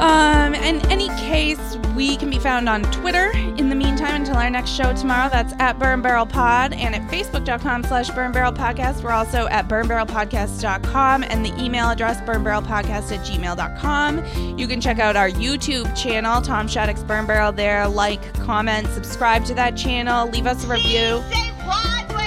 Um, 0.00 0.54
in 0.54 0.80
any 0.90 1.08
case, 1.08 1.76
we 1.96 2.16
can 2.16 2.30
be 2.30 2.38
found 2.38 2.68
on 2.68 2.82
Twitter 2.92 3.32
in 3.34 3.68
the 3.68 3.74
meantime 3.74 4.14
until 4.14 4.36
our 4.36 4.48
next 4.48 4.70
show 4.70 4.94
tomorrow. 4.94 5.28
That's 5.28 5.52
at 5.58 5.78
Burn 5.78 6.00
Barrel 6.00 6.26
Pod 6.26 6.72
and 6.72 6.94
at 6.94 7.02
facebook.com 7.10 7.82
slash 7.82 8.08
Burn 8.10 8.30
Barrel 8.30 8.52
Podcast. 8.52 9.02
We're 9.02 9.10
also 9.10 9.48
at 9.48 9.68
burnbarrelpodcast.com 9.68 11.24
and 11.24 11.44
the 11.44 11.52
email 11.60 11.90
address 11.90 12.20
burnbarrelpodcast 12.20 13.12
at 13.12 13.26
gmail.com. 13.26 14.56
You 14.58 14.68
can 14.68 14.80
check 14.80 15.00
out 15.00 15.16
our 15.16 15.30
YouTube 15.30 15.96
channel, 15.96 16.40
Tom 16.42 16.68
Shattuck's 16.68 17.02
Burn 17.02 17.26
Barrel 17.26 17.50
there. 17.50 17.88
Like, 17.88 18.34
comment, 18.34 18.86
subscribe 18.88 19.44
to 19.46 19.54
that 19.54 19.76
channel, 19.76 20.28
leave 20.28 20.46
us 20.46 20.64
a 20.64 20.68
review 20.68 21.22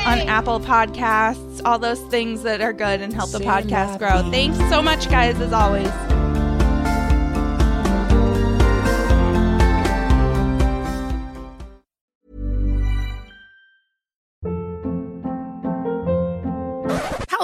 on 0.05 0.19
Apple 0.28 0.59
Podcasts, 0.59 1.61
all 1.63 1.80
those 1.80 2.01
things 2.01 2.43
that 2.43 2.59
are 2.59 2.74
good 2.74 3.01
and 3.01 3.13
help 3.13 3.32
the 3.32 3.39
podcast 3.39 3.99
grow. 3.99 4.30
Thanks 4.32 4.57
so 4.69 4.82
much, 4.82 5.09
guys, 5.09 5.39
as 5.39 5.53
always. 5.53 6.11